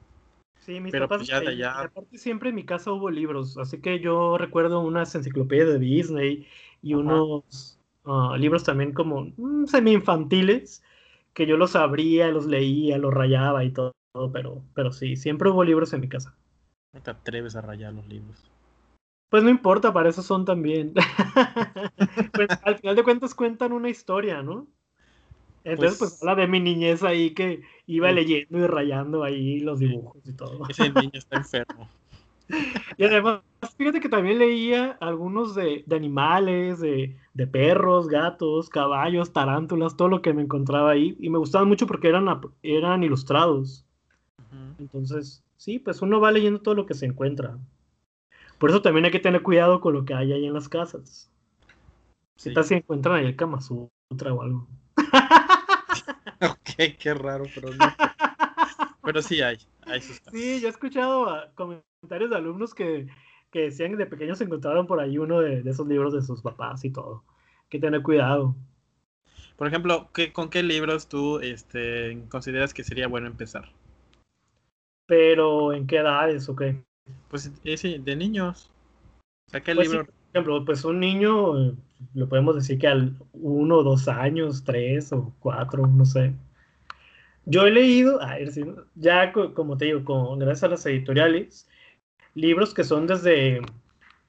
Sí, 0.60 0.80
mis 0.80 0.90
pero 0.90 1.08
papás. 1.08 1.28
Pues 1.28 1.58
ya. 1.58 1.80
Aparte, 1.80 2.18
siempre 2.18 2.48
en 2.48 2.54
mi 2.54 2.64
casa 2.64 2.92
hubo 2.92 3.10
libros. 3.10 3.58
Así 3.58 3.80
que 3.80 4.00
yo 4.00 4.38
recuerdo 4.38 4.80
unas 4.80 5.14
enciclopedias 5.14 5.68
de 5.68 5.78
Disney 5.78 6.48
y 6.82 6.94
unos 6.94 7.78
ah, 8.04 8.36
libros 8.38 8.64
también 8.64 8.92
como 8.92 9.32
mm, 9.36 9.66
semi-infantiles 9.66 10.82
que 11.34 11.46
yo 11.46 11.58
los 11.58 11.76
abría, 11.76 12.28
los 12.28 12.46
leía, 12.46 12.96
los 12.96 13.12
rayaba 13.12 13.62
y 13.62 13.70
todo, 13.70 13.92
pero, 14.32 14.62
pero 14.74 14.90
sí, 14.90 15.16
siempre 15.16 15.50
hubo 15.50 15.62
libros 15.62 15.92
en 15.92 16.00
mi 16.00 16.08
casa. 16.08 16.34
No 16.94 17.02
te 17.02 17.10
atreves 17.10 17.56
a 17.56 17.60
rayar 17.60 17.92
los 17.92 18.08
libros. 18.08 18.50
Pues 19.28 19.42
no 19.42 19.50
importa, 19.50 19.92
para 19.92 20.08
eso 20.08 20.22
son 20.22 20.44
también. 20.44 20.94
pues 22.32 22.48
al 22.62 22.78
final 22.78 22.96
de 22.96 23.02
cuentas 23.02 23.34
cuentan 23.34 23.72
una 23.72 23.88
historia, 23.88 24.42
¿no? 24.42 24.66
Entonces, 25.64 25.98
pues, 25.98 26.10
pues 26.12 26.22
habla 26.22 26.42
de 26.42 26.46
mi 26.46 26.60
niñez 26.60 27.02
ahí 27.02 27.34
que 27.34 27.62
iba 27.86 28.12
leyendo 28.12 28.58
y 28.58 28.66
rayando 28.68 29.24
ahí 29.24 29.58
los 29.58 29.80
dibujos 29.80 30.22
y 30.24 30.32
todo. 30.32 30.60
Ese 30.68 30.90
niño 30.90 31.10
está 31.12 31.36
enfermo. 31.38 31.88
Y 32.96 33.02
además, 33.02 33.40
fíjate 33.76 33.98
que 33.98 34.08
también 34.08 34.38
leía 34.38 34.96
algunos 35.00 35.56
de, 35.56 35.84
animales, 35.90 36.78
de, 36.78 37.16
perros, 37.50 38.06
gatos, 38.06 38.68
caballos, 38.68 39.32
tarántulas, 39.32 39.96
todo 39.96 40.06
lo 40.06 40.22
que 40.22 40.32
me 40.32 40.42
encontraba 40.42 40.92
ahí. 40.92 41.16
Y 41.18 41.30
me 41.30 41.38
gustaban 41.38 41.66
mucho 41.66 41.88
porque 41.88 42.08
eran, 42.08 42.28
eran 42.62 43.02
ilustrados. 43.02 43.84
Entonces, 44.78 45.42
sí, 45.56 45.80
pues 45.80 46.00
uno 46.00 46.20
va 46.20 46.30
leyendo 46.30 46.60
todo 46.60 46.76
lo 46.76 46.86
que 46.86 46.94
se 46.94 47.06
encuentra. 47.06 47.58
Por 48.58 48.70
eso 48.70 48.82
también 48.82 49.04
hay 49.04 49.10
que 49.10 49.20
tener 49.20 49.42
cuidado 49.42 49.80
con 49.80 49.94
lo 49.94 50.04
que 50.04 50.14
hay 50.14 50.32
ahí 50.32 50.46
en 50.46 50.54
las 50.54 50.68
casas. 50.68 51.30
Si 52.36 52.52
tal 52.52 52.64
si 52.64 52.74
encuentran 52.74 53.16
ahí 53.16 53.26
el 53.26 53.36
Kama 53.36 53.60
Sutra 53.60 54.32
o 54.32 54.42
algo. 54.42 54.66
ok, 56.40 56.96
qué 56.98 57.14
raro, 57.14 57.44
pero 57.54 57.70
no. 57.74 57.86
Pero 59.02 59.22
sí 59.22 59.40
hay, 59.40 59.58
hay 59.86 60.00
Sí, 60.00 60.60
yo 60.60 60.68
he 60.68 60.70
escuchado 60.70 61.28
comentarios 61.54 62.30
de 62.30 62.36
alumnos 62.36 62.74
que, 62.74 63.06
que 63.50 63.62
decían 63.62 63.92
que 63.92 63.96
de 63.96 64.06
pequeños 64.06 64.38
se 64.38 64.44
encontraron 64.44 64.86
por 64.86 65.00
ahí 65.00 65.18
uno 65.18 65.40
de, 65.40 65.60
esos 65.60 65.86
libros 65.86 66.12
de 66.12 66.22
sus 66.22 66.42
papás 66.42 66.84
y 66.84 66.90
todo. 66.90 67.24
Hay 67.62 67.68
que 67.70 67.78
tener 67.78 68.02
cuidado. 68.02 68.54
Por 69.56 69.68
ejemplo, 69.68 70.10
¿qué, 70.12 70.32
¿con 70.32 70.50
qué 70.50 70.62
libros 70.62 71.08
tú 71.08 71.38
este, 71.40 72.22
consideras 72.28 72.74
que 72.74 72.84
sería 72.84 73.08
bueno 73.08 73.26
empezar? 73.26 73.70
Pero, 75.06 75.72
¿en 75.72 75.86
qué 75.86 75.98
edades 75.98 76.48
o 76.48 76.56
qué? 76.56 76.82
Pues 77.28 77.50
ese, 77.64 77.98
de 77.98 78.16
niños. 78.16 78.70
O 79.48 79.50
sea, 79.50 79.60
¿qué 79.60 79.74
pues 79.74 79.88
libro? 79.88 80.06
por 80.06 80.14
ejemplo, 80.32 80.64
pues 80.64 80.84
un 80.84 81.00
niño, 81.00 81.58
eh, 81.58 81.74
lo 82.14 82.28
podemos 82.28 82.54
decir 82.54 82.78
que 82.78 82.88
al 82.88 83.16
uno, 83.32 83.82
dos 83.82 84.08
años, 84.08 84.64
tres 84.64 85.12
o 85.12 85.32
cuatro, 85.40 85.86
no 85.86 86.04
sé. 86.04 86.34
Yo 87.44 87.66
he 87.66 87.70
leído, 87.70 88.20
a 88.20 88.34
ver, 88.34 88.50
ya 88.96 89.32
como 89.32 89.76
te 89.76 89.86
digo, 89.86 90.04
con, 90.04 90.38
gracias 90.40 90.64
a 90.64 90.68
las 90.68 90.86
editoriales, 90.86 91.68
libros 92.34 92.74
que 92.74 92.84
son 92.84 93.06
desde 93.06 93.60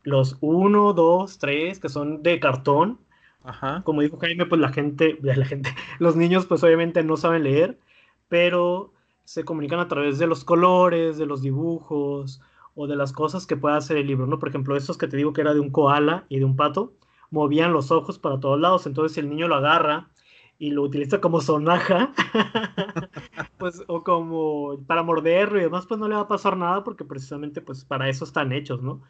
los 0.03 0.38
1, 0.39 0.93
2, 0.93 1.39
3, 1.39 1.80
que 1.80 1.89
son 1.89 2.23
de 2.23 2.39
cartón. 2.39 2.99
Ajá. 3.43 3.82
Como 3.84 4.01
dijo 4.01 4.17
Jaime, 4.17 4.45
pues 4.45 4.61
la 4.61 4.71
gente, 4.71 5.17
la 5.21 5.45
gente, 5.45 5.73
los 5.99 6.15
niños 6.15 6.45
pues 6.45 6.63
obviamente 6.63 7.03
no 7.03 7.17
saben 7.17 7.43
leer, 7.43 7.78
pero 8.30 8.93
se 9.25 9.43
comunican 9.43 9.80
a 9.80 9.88
través 9.88 10.19
de 10.19 10.28
los 10.28 10.45
colores, 10.45 11.17
de 11.17 11.25
los 11.25 11.41
dibujos 11.41 12.39
o 12.78 12.86
de 12.86 12.95
las 12.95 13.11
cosas 13.11 13.47
que 13.47 13.57
pueda 13.57 13.75
hacer 13.75 13.97
el 13.97 14.05
libro, 14.05 14.28
¿no? 14.28 14.38
Por 14.38 14.49
ejemplo, 14.49 14.78
estos 14.78 14.99
que 14.99 15.07
te 15.07 15.17
digo 15.17 15.34
que 15.34 15.41
era 15.41 15.55
de 15.55 15.59
un 15.59 15.71
koala 15.71 16.25
y 16.30 16.38
de 16.38 16.45
un 16.45 16.55
pato, 16.55 16.93
movían 17.32 17.73
los 17.73 17.91
ojos 17.91 18.19
para 18.19 18.39
todos 18.39 18.59
lados, 18.59 18.86
entonces 18.86 19.13
si 19.15 19.19
el 19.19 19.30
niño 19.30 19.47
lo 19.47 19.55
agarra 19.55 20.11
y 20.59 20.69
lo 20.69 20.84
utiliza 20.84 21.19
como 21.19 21.41
sonaja, 21.41 22.13
pues, 23.57 23.84
o 23.88 24.03
como 24.03 24.78
para 24.86 25.01
morderlo 25.01 25.57
y 25.57 25.63
demás, 25.63 25.88
pues 25.88 25.99
no 25.99 26.07
le 26.07 26.15
va 26.15 26.21
a 26.21 26.28
pasar 26.28 26.55
nada 26.55 26.84
porque 26.84 27.03
precisamente 27.03 27.61
pues 27.61 27.84
para 27.84 28.09
eso 28.09 28.25
están 28.25 28.51
hechos, 28.51 28.84
¿no? 28.84 29.01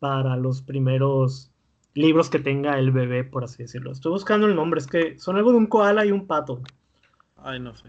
Para 0.00 0.36
los 0.36 0.62
primeros 0.62 1.52
libros 1.94 2.28
que 2.30 2.40
tenga 2.40 2.80
el 2.80 2.90
bebé, 2.90 3.22
por 3.22 3.44
así 3.44 3.62
decirlo. 3.62 3.92
Estoy 3.92 4.10
buscando 4.10 4.48
el 4.48 4.56
nombre, 4.56 4.80
es 4.80 4.88
que 4.88 5.18
son 5.20 5.36
algo 5.36 5.52
de 5.52 5.58
un 5.58 5.66
koala 5.66 6.04
y 6.04 6.10
un 6.10 6.26
pato. 6.26 6.62
Ay, 7.44 7.60
no 7.60 7.74
sé. 7.74 7.84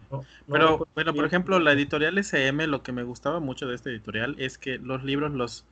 Pero, 0.51 0.85
bueno, 0.95 1.13
por 1.13 1.25
ejemplo, 1.25 1.59
la 1.59 1.71
editorial 1.71 2.17
SM, 2.17 2.67
lo 2.67 2.83
que 2.83 2.91
me 2.91 3.03
gustaba 3.03 3.39
mucho 3.39 3.67
de 3.67 3.75
esta 3.75 3.89
editorial 3.89 4.35
es 4.37 4.57
que 4.57 4.77
los 4.79 5.03
libros 5.05 5.31
los 5.31 5.65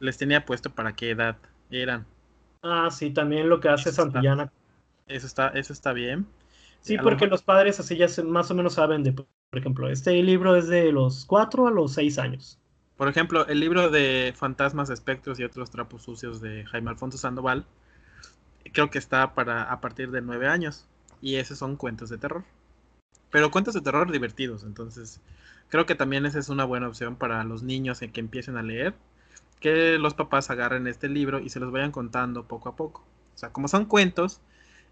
les 0.00 0.16
tenía 0.16 0.46
puesto 0.46 0.70
para 0.70 0.94
qué 0.94 1.10
edad 1.10 1.36
eran. 1.70 2.06
Ah, 2.62 2.88
sí, 2.90 3.10
también 3.10 3.50
lo 3.50 3.60
que 3.60 3.68
hace 3.68 3.92
Santillana. 3.92 4.50
eso 5.08 5.26
está, 5.26 5.48
eso 5.48 5.74
está 5.74 5.92
bien. 5.92 6.26
Sí, 6.80 6.96
porque 6.96 7.26
los 7.26 7.42
padres 7.42 7.78
así 7.80 7.98
ya 7.98 8.06
más 8.24 8.50
o 8.50 8.54
menos 8.54 8.74
saben 8.74 9.02
de, 9.02 9.12
por 9.12 9.26
ejemplo, 9.52 9.90
este 9.90 10.22
libro 10.22 10.56
es 10.56 10.68
de 10.68 10.90
los 10.90 11.26
4 11.26 11.66
a 11.66 11.70
los 11.70 11.92
6 11.94 12.18
años. 12.18 12.58
Por 12.96 13.08
ejemplo, 13.08 13.46
el 13.46 13.60
libro 13.60 13.90
de 13.90 14.32
Fantasmas, 14.34 14.88
Espectros 14.88 15.38
y 15.38 15.44
otros 15.44 15.70
trapos 15.70 16.02
sucios 16.02 16.40
de 16.40 16.64
Jaime 16.64 16.90
Alfonso 16.90 17.18
Sandoval, 17.18 17.66
creo 18.72 18.88
que 18.88 18.98
está 18.98 19.34
para 19.34 19.64
a 19.64 19.80
partir 19.82 20.10
de 20.12 20.22
9 20.22 20.48
años. 20.48 20.86
Y 21.20 21.34
esos 21.34 21.58
son 21.58 21.76
cuentos 21.76 22.08
de 22.08 22.16
terror. 22.18 22.44
Pero 23.30 23.50
cuentos 23.50 23.74
de 23.74 23.80
terror 23.80 24.10
divertidos, 24.10 24.64
entonces 24.64 25.20
creo 25.68 25.86
que 25.86 25.94
también 25.94 26.26
esa 26.26 26.38
es 26.38 26.48
una 26.48 26.64
buena 26.64 26.88
opción 26.88 27.16
para 27.16 27.44
los 27.44 27.62
niños 27.62 28.02
en 28.02 28.12
que 28.12 28.20
empiecen 28.20 28.56
a 28.56 28.62
leer, 28.62 28.94
que 29.60 29.98
los 29.98 30.14
papás 30.14 30.50
agarren 30.50 30.86
este 30.86 31.08
libro 31.08 31.40
y 31.40 31.50
se 31.50 31.60
los 31.60 31.72
vayan 31.72 31.92
contando 31.92 32.44
poco 32.44 32.68
a 32.68 32.76
poco. 32.76 33.02
O 33.34 33.38
sea, 33.38 33.50
como 33.50 33.68
son 33.68 33.84
cuentos, 33.84 34.40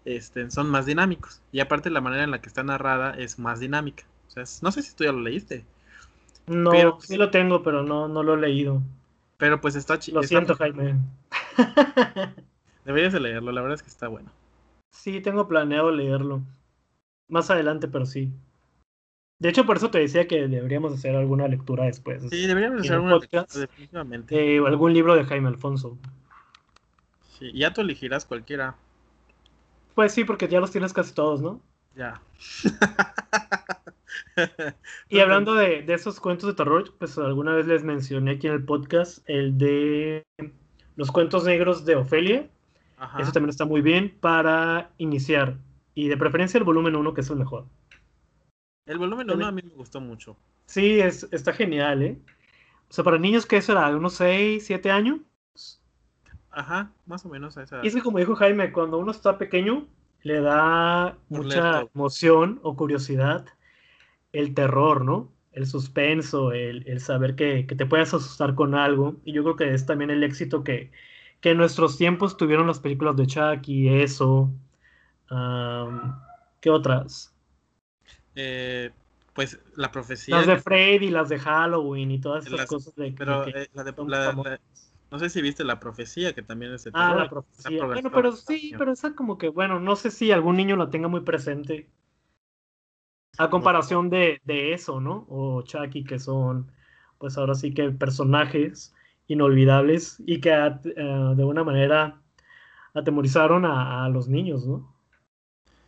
este, 0.05 0.49
son 0.51 0.69
más 0.69 0.85
dinámicos. 0.85 1.41
Y 1.51 1.59
aparte 1.59 1.89
la 1.89 2.01
manera 2.01 2.23
en 2.23 2.31
la 2.31 2.41
que 2.41 2.47
está 2.47 2.63
narrada 2.63 3.11
es 3.11 3.39
más 3.39 3.59
dinámica. 3.59 4.03
O 4.27 4.31
sea, 4.31 4.43
no 4.61 4.71
sé 4.71 4.81
si 4.81 4.95
tú 4.95 5.03
ya 5.03 5.11
lo 5.11 5.21
leíste. 5.21 5.65
No, 6.47 6.71
pero, 6.71 6.97
sí 7.01 7.17
lo 7.17 7.29
tengo, 7.29 7.61
pero 7.63 7.83
no, 7.83 8.07
no 8.07 8.23
lo 8.23 8.35
he 8.35 8.37
leído. 8.37 8.81
Pero 9.37 9.59
pues 9.59 9.75
está 9.75 9.99
chido. 9.99 10.21
Lo 10.21 10.27
siento, 10.27 10.55
Jaime. 10.55 10.95
Deberías 12.85 13.13
de 13.13 13.19
leerlo, 13.19 13.51
la 13.51 13.61
verdad 13.61 13.75
es 13.75 13.83
que 13.83 13.89
está 13.89 14.07
bueno. 14.07 14.31
Sí, 14.91 15.19
tengo 15.19 15.47
planeado 15.47 15.91
leerlo. 15.91 16.41
Más 17.27 17.49
adelante, 17.49 17.87
pero 17.87 18.05
sí. 18.05 18.31
De 19.39 19.49
hecho, 19.49 19.65
por 19.65 19.77
eso 19.77 19.91
te 19.91 19.99
decía 19.99 20.27
que 20.27 20.47
deberíamos 20.47 20.93
hacer 20.93 21.15
alguna 21.15 21.47
lectura 21.47 21.85
después. 21.85 22.23
Sí, 22.29 22.47
deberíamos 22.47 22.81
hacer 22.81 22.93
alguna 22.93 23.17
lectura, 23.17 23.45
definitivamente. 23.53 24.55
Eh, 24.55 24.61
algún 24.65 24.93
libro 24.93 25.15
de 25.15 25.25
Jaime 25.25 25.47
Alfonso. 25.47 25.97
Sí, 27.37 27.51
ya 27.53 27.71
tú 27.71 27.81
elegirás 27.81 28.25
cualquiera. 28.25 28.75
Pues 29.93 30.13
sí, 30.13 30.23
porque 30.23 30.47
ya 30.47 30.59
los 30.59 30.71
tienes 30.71 30.93
casi 30.93 31.13
todos, 31.13 31.41
¿no? 31.41 31.61
Ya. 31.95 32.21
y 35.09 35.19
hablando 35.19 35.55
de, 35.55 35.85
esos 35.87 36.19
cuentos 36.19 36.47
de 36.47 36.55
terror, 36.55 36.93
pues 36.97 37.17
alguna 37.17 37.53
vez 37.53 37.67
les 37.67 37.83
mencioné 37.83 38.31
aquí 38.31 38.47
en 38.47 38.53
el 38.53 38.63
podcast 38.63 39.27
el 39.27 39.57
de 39.57 40.25
los 40.95 41.11
cuentos 41.11 41.45
negros 41.45 41.85
de 41.85 41.95
Ofelia. 41.95 42.47
Eso 43.19 43.31
también 43.31 43.49
está 43.49 43.65
muy 43.65 43.81
bien 43.81 44.15
para 44.19 44.89
iniciar. 44.97 45.57
Y 45.97 46.09
de 46.09 46.15
preferencia 46.15 46.59
el 46.59 46.63
volumen 46.63 46.95
1, 46.95 47.13
que 47.15 47.21
es 47.21 47.29
el 47.31 47.37
mejor. 47.37 47.65
El 48.85 48.99
volumen 48.99 49.31
1 49.31 49.47
a 49.47 49.51
mí 49.51 49.63
me 49.63 49.73
gustó 49.73 49.99
mucho. 49.99 50.37
Sí, 50.67 50.99
es, 50.99 51.27
está 51.31 51.53
genial, 51.53 52.03
¿eh? 52.03 52.19
O 52.87 52.93
sea, 52.93 53.03
para 53.03 53.17
niños, 53.17 53.47
¿qué 53.47 53.59
será? 53.63 53.89
¿Unos 53.89 54.13
6, 54.13 54.63
7 54.63 54.91
años? 54.91 55.21
Ajá, 56.51 56.91
más 57.07 57.25
o 57.25 57.29
menos 57.29 57.57
a 57.57 57.63
esa. 57.63 57.79
Y 57.83 57.87
es 57.87 57.95
que 57.95 58.03
como 58.03 58.19
dijo 58.19 58.35
Jaime, 58.35 58.71
cuando 58.71 58.99
uno 58.99 59.09
está 59.09 59.39
pequeño, 59.39 59.87
le 60.21 60.39
da 60.39 61.17
mucha 61.29 61.87
emoción 61.95 62.59
o 62.61 62.75
curiosidad 62.75 63.47
el 64.33 64.53
terror, 64.53 65.03
¿no? 65.03 65.31
El 65.51 65.65
suspenso, 65.65 66.51
el, 66.51 66.99
saber 66.99 67.33
que, 67.33 67.63
te 67.63 67.85
puedes 67.87 68.13
asustar 68.13 68.53
con 68.53 68.75
algo. 68.75 69.15
Y 69.25 69.33
yo 69.33 69.41
creo 69.41 69.55
que 69.55 69.73
es 69.73 69.87
también 69.87 70.11
el 70.11 70.23
éxito 70.23 70.63
que, 70.63 70.91
que 71.41 71.49
en 71.49 71.57
nuestros 71.57 71.97
tiempos 71.97 72.37
tuvieron 72.37 72.67
las 72.67 72.79
películas 72.79 73.15
de 73.15 73.25
Chucky, 73.25 73.89
eso. 73.89 74.53
¿Qué 76.61 76.69
otras? 76.69 77.33
Eh, 78.35 78.91
Pues 79.33 79.59
la 79.75 79.91
profecía. 79.91 80.37
Las 80.37 80.47
de 80.47 80.57
Freddy, 80.57 81.09
las 81.09 81.29
de 81.29 81.39
Halloween 81.39 82.11
y 82.11 82.19
todas 82.19 82.45
esas 82.45 82.65
cosas 82.65 82.95
de. 82.95 83.11
Pero 83.11 83.47
eh, 83.47 83.69
la 83.73 83.83
de. 83.83 84.59
no 85.11 85.19
sé 85.19 85.29
si 85.29 85.41
viste 85.41 85.63
la 85.63 85.79
profecía, 85.79 86.33
que 86.33 86.41
también 86.41 86.73
es 86.73 86.83
de 86.83 86.91
Ah, 86.93 87.13
la 87.15 87.29
profecía. 87.29 87.85
Bueno, 87.85 88.11
pero 88.11 88.31
sí, 88.31 88.73
pero 88.77 88.91
esa 88.91 89.15
como 89.15 89.37
que, 89.37 89.49
bueno, 89.49 89.79
no 89.79 89.95
sé 89.95 90.11
si 90.11 90.31
algún 90.31 90.57
niño 90.57 90.75
la 90.75 90.89
tenga 90.89 91.07
muy 91.07 91.21
presente. 91.21 91.89
A 93.39 93.51
comparación 93.51 94.09
de, 94.09 94.41
de 94.45 94.73
eso, 94.73 94.99
¿no? 94.99 95.27
O 95.29 95.61
Chucky, 95.61 96.03
que 96.03 96.17
son, 96.17 96.71
pues 97.19 97.37
ahora 97.37 97.53
sí 97.53 97.71
que 97.71 97.91
personajes 97.91 98.95
inolvidables 99.27 100.21
y 100.25 100.39
que 100.39 100.49
eh, 100.49 101.33
de 101.35 101.43
una 101.43 101.63
manera 101.63 102.21
atemorizaron 102.93 103.65
a, 103.65 104.09
los 104.09 104.27
niños, 104.27 104.65
¿no? 104.65 104.96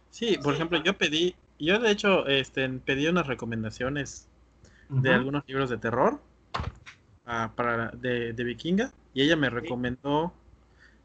Sí, 0.10 0.38
por 0.42 0.54
ejemplo, 0.54 0.82
yo 0.84 0.98
pedí, 0.98 1.36
yo 1.60 1.80
de 1.80 1.92
hecho 1.92 2.28
este, 2.28 2.68
pedí 2.70 3.08
unas 3.08 3.28
recomendaciones 3.28 4.28
de 4.90 5.14
algunos 5.14 5.48
libros 5.48 5.70
de 5.70 5.78
terror 5.78 6.20
ah, 7.26 7.52
para 7.56 7.90
de, 7.92 8.34
de, 8.34 8.44
Vikinga 8.44 8.92
y 9.14 9.22
ella 9.22 9.36
me 9.36 9.52
recomendó 9.52 10.34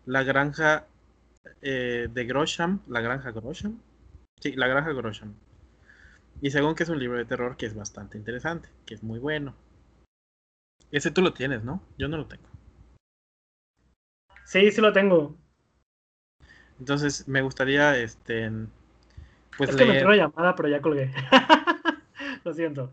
La 0.07 0.23
Granja 0.23 0.87
eh, 1.61 2.09
de 2.11 2.25
Grosham, 2.25 2.81
La 2.89 3.01
Granja 3.01 3.31
Grosham. 3.31 3.79
Sí, 4.41 4.53
La 4.53 4.69
Granja 4.69 4.93
Grosham. 4.93 5.35
Y 6.41 6.51
según 6.51 6.75
que 6.75 6.83
es 6.83 6.89
un 6.89 6.99
libro 6.99 7.19
de 7.19 7.25
terror 7.25 7.57
que 7.57 7.67
es 7.67 7.75
bastante 7.75 8.19
interesante, 8.19 8.69
que 8.87 8.95
es 8.95 9.03
muy 9.03 9.19
bueno. 9.19 9.55
Ese 10.91 11.11
tú 11.11 11.23
lo 11.23 11.33
tienes, 11.33 11.65
¿no? 11.65 11.83
Yo 11.99 12.09
no 12.09 12.17
lo 12.17 12.27
tengo. 12.27 12.49
Sí, 14.45 14.71
sí 14.71 14.81
lo 14.81 14.93
tengo. 14.93 15.37
Entonces 16.79 17.27
me 17.29 17.43
gustaría, 17.43 17.97
este, 17.99 18.51
pues 19.59 19.71
es 19.71 19.77
que 19.77 19.85
me 19.85 19.93
quiero 19.93 20.15
llamada, 20.15 20.55
pero 20.55 20.69
ya 20.69 20.81
colgué. 20.81 21.11
lo 22.45 22.53
siento. 22.55 22.93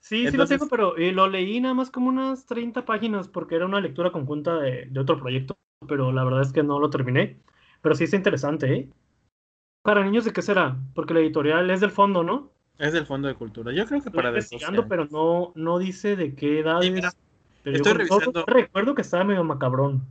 Sí, 0.00 0.30
sí 0.30 0.36
lo 0.36 0.46
tengo, 0.46 0.68
pero 0.68 0.96
eh, 0.96 1.12
lo 1.12 1.28
leí 1.28 1.60
nada 1.60 1.74
más 1.74 1.90
como 1.90 2.08
unas 2.08 2.44
30 2.46 2.84
páginas 2.84 3.28
porque 3.28 3.54
era 3.54 3.64
una 3.64 3.80
lectura 3.80 4.12
conjunta 4.12 4.58
de, 4.58 4.86
de, 4.90 5.00
otro 5.00 5.18
proyecto, 5.18 5.56
pero 5.88 6.12
la 6.12 6.24
verdad 6.24 6.42
es 6.42 6.52
que 6.52 6.62
no 6.62 6.78
lo 6.78 6.90
terminé. 6.90 7.40
Pero 7.80 7.94
sí 7.94 8.04
es 8.04 8.12
interesante, 8.12 8.72
¿eh? 8.74 8.88
¿Para 9.82 10.04
niños 10.04 10.24
de 10.24 10.32
qué 10.32 10.42
será? 10.42 10.76
Porque 10.94 11.14
la 11.14 11.20
editorial 11.20 11.70
es 11.70 11.80
del 11.80 11.90
fondo, 11.90 12.22
¿no? 12.22 12.54
Es 12.78 12.92
del 12.92 13.06
Fondo 13.06 13.28
de 13.28 13.34
Cultura. 13.34 13.72
Yo 13.72 13.86
creo 13.86 14.02
que 14.02 14.10
para 14.10 14.30
investigando, 14.30 14.88
pero 14.88 15.06
no, 15.06 15.52
no 15.54 15.78
dice 15.78 16.16
de 16.16 16.34
qué 16.34 16.60
edad 16.60 16.82
estoy 17.64 17.92
revisando. 17.92 18.44
Recuerdo 18.46 18.94
que 18.94 19.02
estaba 19.02 19.24
medio 19.24 19.44
macabrón. 19.44 20.06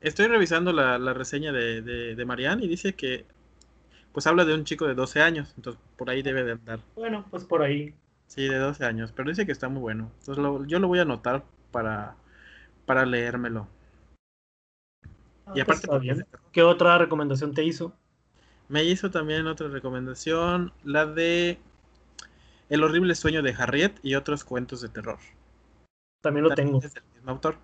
Estoy 0.00 0.28
revisando 0.28 0.72
la, 0.72 0.96
reseña 1.12 1.52
de, 1.52 1.82
de, 1.82 2.24
Marianne 2.24 2.64
y 2.64 2.68
dice 2.68 2.94
que 2.94 3.26
pues 4.12 4.26
habla 4.26 4.44
de 4.44 4.54
un 4.54 4.64
chico 4.64 4.86
de 4.86 4.94
12 4.94 5.22
años, 5.22 5.52
entonces 5.56 5.80
por 5.96 6.10
ahí 6.10 6.22
debe 6.22 6.44
de 6.44 6.52
andar. 6.52 6.80
Bueno, 6.96 7.24
pues 7.30 7.44
por 7.44 7.62
ahí. 7.62 7.94
Sí, 8.26 8.48
de 8.48 8.58
12 8.58 8.84
años, 8.84 9.12
pero 9.12 9.28
dice 9.28 9.46
que 9.46 9.52
está 9.52 9.68
muy 9.68 9.80
bueno. 9.80 10.10
Entonces 10.20 10.68
yo 10.68 10.78
lo 10.78 10.88
voy 10.88 10.98
a 10.98 11.02
anotar 11.02 11.44
para, 11.70 12.16
para 12.86 13.04
leérmelo. 13.06 13.68
Ah, 15.46 15.52
y 15.54 15.64
pues 15.64 15.84
aparte, 15.84 16.24
¿qué 16.52 16.62
otra 16.62 16.98
recomendación 16.98 17.54
te 17.54 17.64
hizo? 17.64 17.92
Me 18.68 18.84
hizo 18.84 19.10
también 19.10 19.48
otra 19.48 19.66
recomendación, 19.68 20.72
la 20.84 21.06
de 21.06 21.58
El 22.68 22.84
horrible 22.84 23.16
sueño 23.16 23.42
de 23.42 23.52
Harriet 23.52 23.98
y 24.02 24.14
otros 24.14 24.44
cuentos 24.44 24.80
de 24.80 24.88
terror. 24.88 25.18
También 26.20 26.44
lo 26.44 26.54
tengo. 26.54 26.78
Es 26.78 26.94
del 26.94 27.02
mismo 27.14 27.32
autor. 27.32 27.56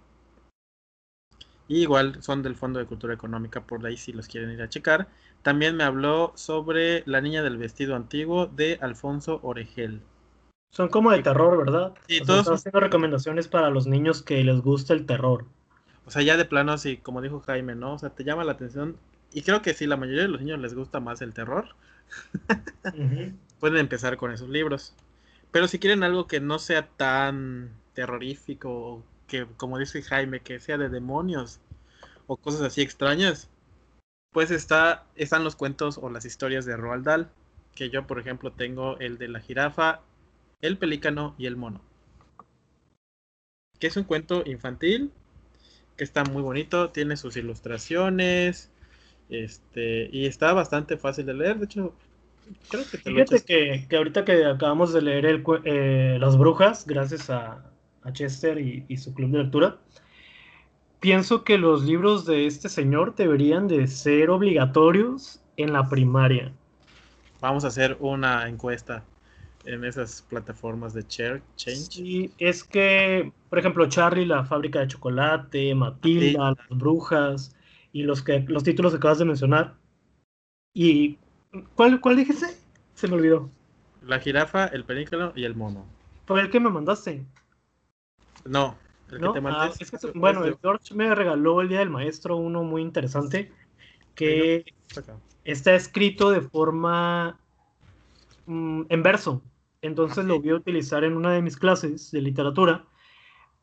Y 1.68 1.82
igual 1.82 2.22
son 2.22 2.42
del 2.42 2.54
Fondo 2.54 2.78
de 2.78 2.86
Cultura 2.86 3.14
Económica, 3.14 3.60
por 3.66 3.84
ahí 3.84 3.96
si 3.96 4.12
los 4.12 4.28
quieren 4.28 4.50
ir 4.50 4.62
a 4.62 4.68
checar. 4.68 5.08
También 5.42 5.76
me 5.76 5.84
habló 5.84 6.32
sobre 6.36 7.02
La 7.06 7.20
niña 7.20 7.42
del 7.42 7.56
vestido 7.56 7.96
antiguo 7.96 8.46
de 8.46 8.78
Alfonso 8.80 9.40
Oregel. 9.42 10.00
Son 10.70 10.88
como 10.88 11.10
de 11.10 11.22
terror, 11.22 11.56
¿verdad? 11.58 11.94
Sí, 12.08 12.20
todos. 12.20 12.40
Están 12.40 12.54
haciendo 12.54 12.80
recomendaciones 12.80 13.48
para 13.48 13.70
los 13.70 13.86
niños 13.86 14.22
que 14.22 14.42
les 14.44 14.60
gusta 14.60 14.92
el 14.94 15.06
terror. 15.06 15.46
O 16.04 16.10
sea, 16.10 16.22
ya 16.22 16.36
de 16.36 16.44
plano, 16.44 16.76
sí, 16.78 16.98
como 16.98 17.22
dijo 17.22 17.40
Jaime, 17.40 17.74
¿no? 17.74 17.94
O 17.94 17.98
sea, 17.98 18.10
te 18.10 18.24
llama 18.24 18.44
la 18.44 18.52
atención. 18.52 18.96
Y 19.32 19.42
creo 19.42 19.62
que 19.62 19.74
si 19.74 19.86
la 19.86 19.96
mayoría 19.96 20.22
de 20.22 20.28
los 20.28 20.40
niños 20.40 20.60
les 20.60 20.74
gusta 20.74 21.00
más 21.00 21.20
el 21.20 21.32
terror, 21.32 21.74
pueden 23.60 23.78
empezar 23.78 24.16
con 24.16 24.30
esos 24.32 24.48
libros. 24.48 24.94
Pero 25.50 25.68
si 25.68 25.78
quieren 25.78 26.02
algo 26.02 26.26
que 26.26 26.40
no 26.40 26.58
sea 26.58 26.86
tan 26.86 27.70
terrorífico, 27.94 29.02
que 29.26 29.46
como 29.56 29.78
dice 29.78 30.02
Jaime, 30.02 30.40
que 30.40 30.60
sea 30.60 30.78
de 30.78 30.88
demonios 30.88 31.60
o 32.26 32.36
cosas 32.36 32.62
así 32.62 32.82
extrañas, 32.82 33.48
pues 34.32 34.50
está, 34.50 35.04
están 35.16 35.44
los 35.44 35.56
cuentos 35.56 35.98
o 35.98 36.10
las 36.10 36.24
historias 36.24 36.66
de 36.66 36.76
Roald 36.76 37.04
Dahl, 37.04 37.30
que 37.74 37.90
yo 37.90 38.06
por 38.06 38.18
ejemplo 38.18 38.52
tengo 38.52 38.98
el 38.98 39.18
de 39.18 39.28
la 39.28 39.40
jirafa, 39.40 40.00
el 40.60 40.78
pelícano 40.78 41.34
y 41.38 41.46
el 41.46 41.56
mono. 41.56 41.80
Que 43.78 43.86
es 43.88 43.96
un 43.96 44.04
cuento 44.04 44.42
infantil, 44.46 45.12
que 45.96 46.04
está 46.04 46.24
muy 46.24 46.42
bonito, 46.42 46.90
tiene 46.90 47.16
sus 47.16 47.36
ilustraciones, 47.36 48.70
este, 49.28 50.08
y 50.12 50.26
está 50.26 50.52
bastante 50.52 50.96
fácil 50.96 51.26
de 51.26 51.34
leer, 51.34 51.58
de 51.58 51.64
hecho, 51.64 51.94
creo 52.68 52.84
que 52.90 52.98
te 52.98 53.10
Fíjate 53.10 53.42
que, 53.42 53.86
que, 53.88 53.96
ahorita 53.96 54.24
que 54.24 54.44
acabamos 54.44 54.92
de 54.92 55.02
leer 55.02 55.26
el, 55.26 55.44
eh, 55.64 56.16
Las 56.20 56.38
Brujas, 56.38 56.86
gracias 56.86 57.28
a, 57.30 57.70
a 58.06 58.12
Chester 58.12 58.58
y, 58.58 58.96
su 58.96 59.12
club 59.12 59.30
de 59.30 59.38
lectura. 59.38 59.78
Pienso 61.00 61.44
que 61.44 61.58
los 61.58 61.84
libros 61.84 62.24
de 62.24 62.46
este 62.46 62.68
señor 62.68 63.14
deberían 63.14 63.68
de 63.68 63.86
ser 63.86 64.30
obligatorios 64.30 65.42
en 65.56 65.72
la 65.72 65.88
primaria. 65.88 66.52
Vamos 67.40 67.64
a 67.64 67.68
hacer 67.68 67.96
una 68.00 68.48
encuesta 68.48 69.04
en 69.64 69.84
esas 69.84 70.22
plataformas 70.22 70.94
de 70.94 71.04
share, 71.08 71.42
Change. 71.56 71.90
Sí, 71.90 72.30
es 72.38 72.62
que, 72.62 73.32
por 73.50 73.58
ejemplo, 73.58 73.88
Charlie, 73.88 74.24
la 74.24 74.44
fábrica 74.44 74.80
de 74.80 74.88
chocolate, 74.88 75.74
Matilda, 75.74 76.54
las 76.56 76.78
brujas 76.78 77.54
y 77.92 78.04
los 78.04 78.22
que 78.22 78.40
los 78.46 78.62
títulos 78.62 78.92
que 78.92 78.98
acabas 78.98 79.18
de 79.18 79.24
mencionar. 79.24 79.74
¿Y 80.72 81.18
cuál, 81.74 82.00
cuál 82.00 82.16
dijiste? 82.16 82.46
Se 82.94 83.08
me 83.08 83.14
olvidó. 83.14 83.50
La 84.02 84.20
jirafa, 84.20 84.66
el 84.66 84.84
pelícano 84.84 85.32
y 85.34 85.44
el 85.44 85.56
mono. 85.56 85.84
¿Por 86.26 86.38
el 86.38 86.50
que 86.50 86.60
me 86.60 86.70
mandaste? 86.70 87.24
No, 88.48 88.76
el 89.10 89.20
que 89.20 89.40
te 89.40 89.48
ah, 89.48 89.72
bueno, 90.14 90.44
el 90.44 90.56
George 90.60 90.94
me 90.94 91.14
regaló 91.14 91.60
el 91.60 91.68
Día 91.68 91.78
del 91.78 91.90
Maestro 91.90 92.36
uno 92.36 92.64
muy 92.64 92.82
interesante 92.82 93.52
que 94.14 94.64
está 95.44 95.74
escrito 95.74 96.30
de 96.30 96.40
forma 96.40 97.38
mm, 98.46 98.82
en 98.88 99.02
verso. 99.02 99.42
Entonces 99.82 100.24
lo 100.24 100.40
voy 100.40 100.50
a 100.50 100.56
utilizar 100.56 101.04
en 101.04 101.16
una 101.16 101.32
de 101.32 101.42
mis 101.42 101.56
clases 101.56 102.10
de 102.10 102.20
literatura, 102.20 102.84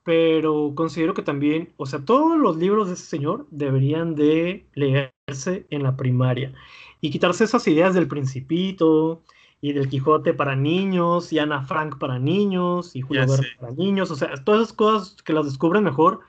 pero 0.03 0.71
considero 0.75 1.13
que 1.13 1.23
también, 1.23 1.73
o 1.75 1.86
sea, 1.86 2.05
todos 2.05 2.39
los 2.39 2.55
libros 2.55 2.88
de 2.88 2.93
ese 2.93 3.05
señor 3.05 3.47
deberían 3.51 4.15
de 4.15 4.65
leerse 4.75 5.65
en 5.69 5.84
la 5.84 5.97
primaria 5.97 6.53
y 7.01 7.09
quitarse 7.09 7.43
esas 7.43 7.67
ideas 7.67 7.93
del 7.93 8.07
principito, 8.07 9.23
y 9.64 9.72
del 9.72 9.88
Quijote 9.88 10.34
para 10.34 10.57
niños, 10.57 11.32
y 11.32 11.39
Ana 11.39 11.61
Frank 11.61 11.97
para 11.97 12.20
niños, 12.20 12.97
y 12.97 13.01
Julio 13.01 13.26
Verne 13.26 13.47
para 13.57 13.72
niños, 13.72 14.11
o 14.11 14.16
sea, 14.18 14.36
todas 14.43 14.64
esas 14.64 14.74
cosas 14.74 15.22
que 15.24 15.32
las 15.32 15.45
descubren 15.45 15.86
mejor 15.86 16.20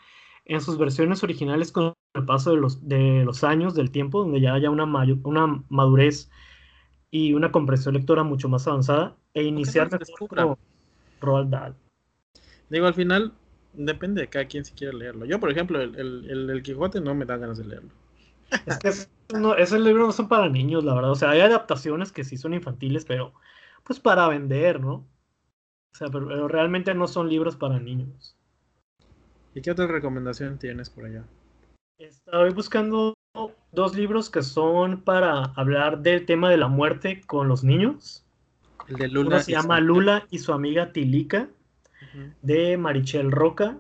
en 0.45 0.61
sus 0.61 0.78
versiones 0.78 1.24
originales 1.24 1.72
con 1.72 1.95
el 2.14 2.24
paso 2.26 2.53
de 2.53 2.59
los, 2.59 2.87
de 2.87 3.24
los 3.24 3.43
años, 3.43 3.74
del 3.74 3.91
tiempo, 3.91 4.20
donde 4.20 4.41
ya 4.41 4.55
haya 4.55 4.70
una, 4.70 4.85
una 5.24 5.64
madurez 5.68 6.30
y 7.11 7.32
una 7.32 7.51
comprensión 7.51 7.95
lectora 7.95 8.22
mucho 8.22 8.49
más 8.49 8.68
avanzada, 8.68 9.16
e 9.35 9.43
iniciar 9.43 9.91
como 10.28 10.57
Roald 11.20 11.51
Dahl. 11.51 11.74
Digo, 12.70 12.87
al 12.87 12.95
final, 12.95 13.32
depende 13.72 14.20
de 14.20 14.28
cada 14.28 14.45
quien 14.45 14.64
si 14.64 14.74
quiere 14.74 14.97
leerlo. 14.97 15.24
Yo, 15.24 15.41
por 15.41 15.51
ejemplo, 15.51 15.80
el, 15.80 15.97
el, 15.97 16.51
el 16.51 16.62
Quijote 16.62 17.01
no 17.01 17.16
me 17.16 17.24
da 17.24 17.37
ganas 17.37 17.59
de 17.59 17.64
leerlo. 17.64 17.91
Es 18.66 18.78
que 18.78 18.88
esos 18.88 19.80
libros 19.80 20.07
no 20.07 20.12
son 20.12 20.28
para 20.28 20.48
niños, 20.48 20.84
la 20.84 20.94
verdad. 20.94 21.11
O 21.11 21.16
sea, 21.16 21.30
hay 21.30 21.40
adaptaciones 21.40 22.12
que 22.12 22.24
sí 22.24 22.36
son 22.36 22.55
infantiles, 22.55 23.05
pero 23.05 23.32
pues 23.82 24.00
para 24.00 24.28
vender, 24.28 24.80
¿no? 24.80 24.94
O 25.94 25.96
sea, 25.96 26.09
pero, 26.09 26.48
realmente 26.48 26.92
no 26.94 27.07
son 27.07 27.28
libros 27.28 27.57
para 27.57 27.78
niños. 27.78 28.36
¿Y 29.55 29.61
qué 29.61 29.70
otra 29.70 29.86
recomendación 29.86 30.59
tienes 30.59 30.90
por 30.90 31.05
allá? 31.05 31.24
Estoy 31.98 32.50
buscando 32.52 33.14
dos 33.70 33.94
libros 33.94 34.28
que 34.28 34.42
son 34.42 35.02
para 35.02 35.44
hablar 35.55 36.00
del 36.00 36.26
tema 36.26 36.50
de 36.50 36.57
la 36.57 36.66
muerte 36.66 37.20
con 37.26 37.46
los 37.46 37.62
niños. 37.62 38.24
El 38.88 38.96
de 38.96 39.09
Lula. 39.09 39.28
Uno 39.28 39.40
se 39.40 39.52
llama 39.52 39.78
Lula 39.80 40.26
y 40.30 40.40
su 40.40 40.52
amiga 40.52 40.92
Tilica, 40.92 41.48
de 42.42 42.76
Marichel 42.76 43.30
Roca. 43.30 43.78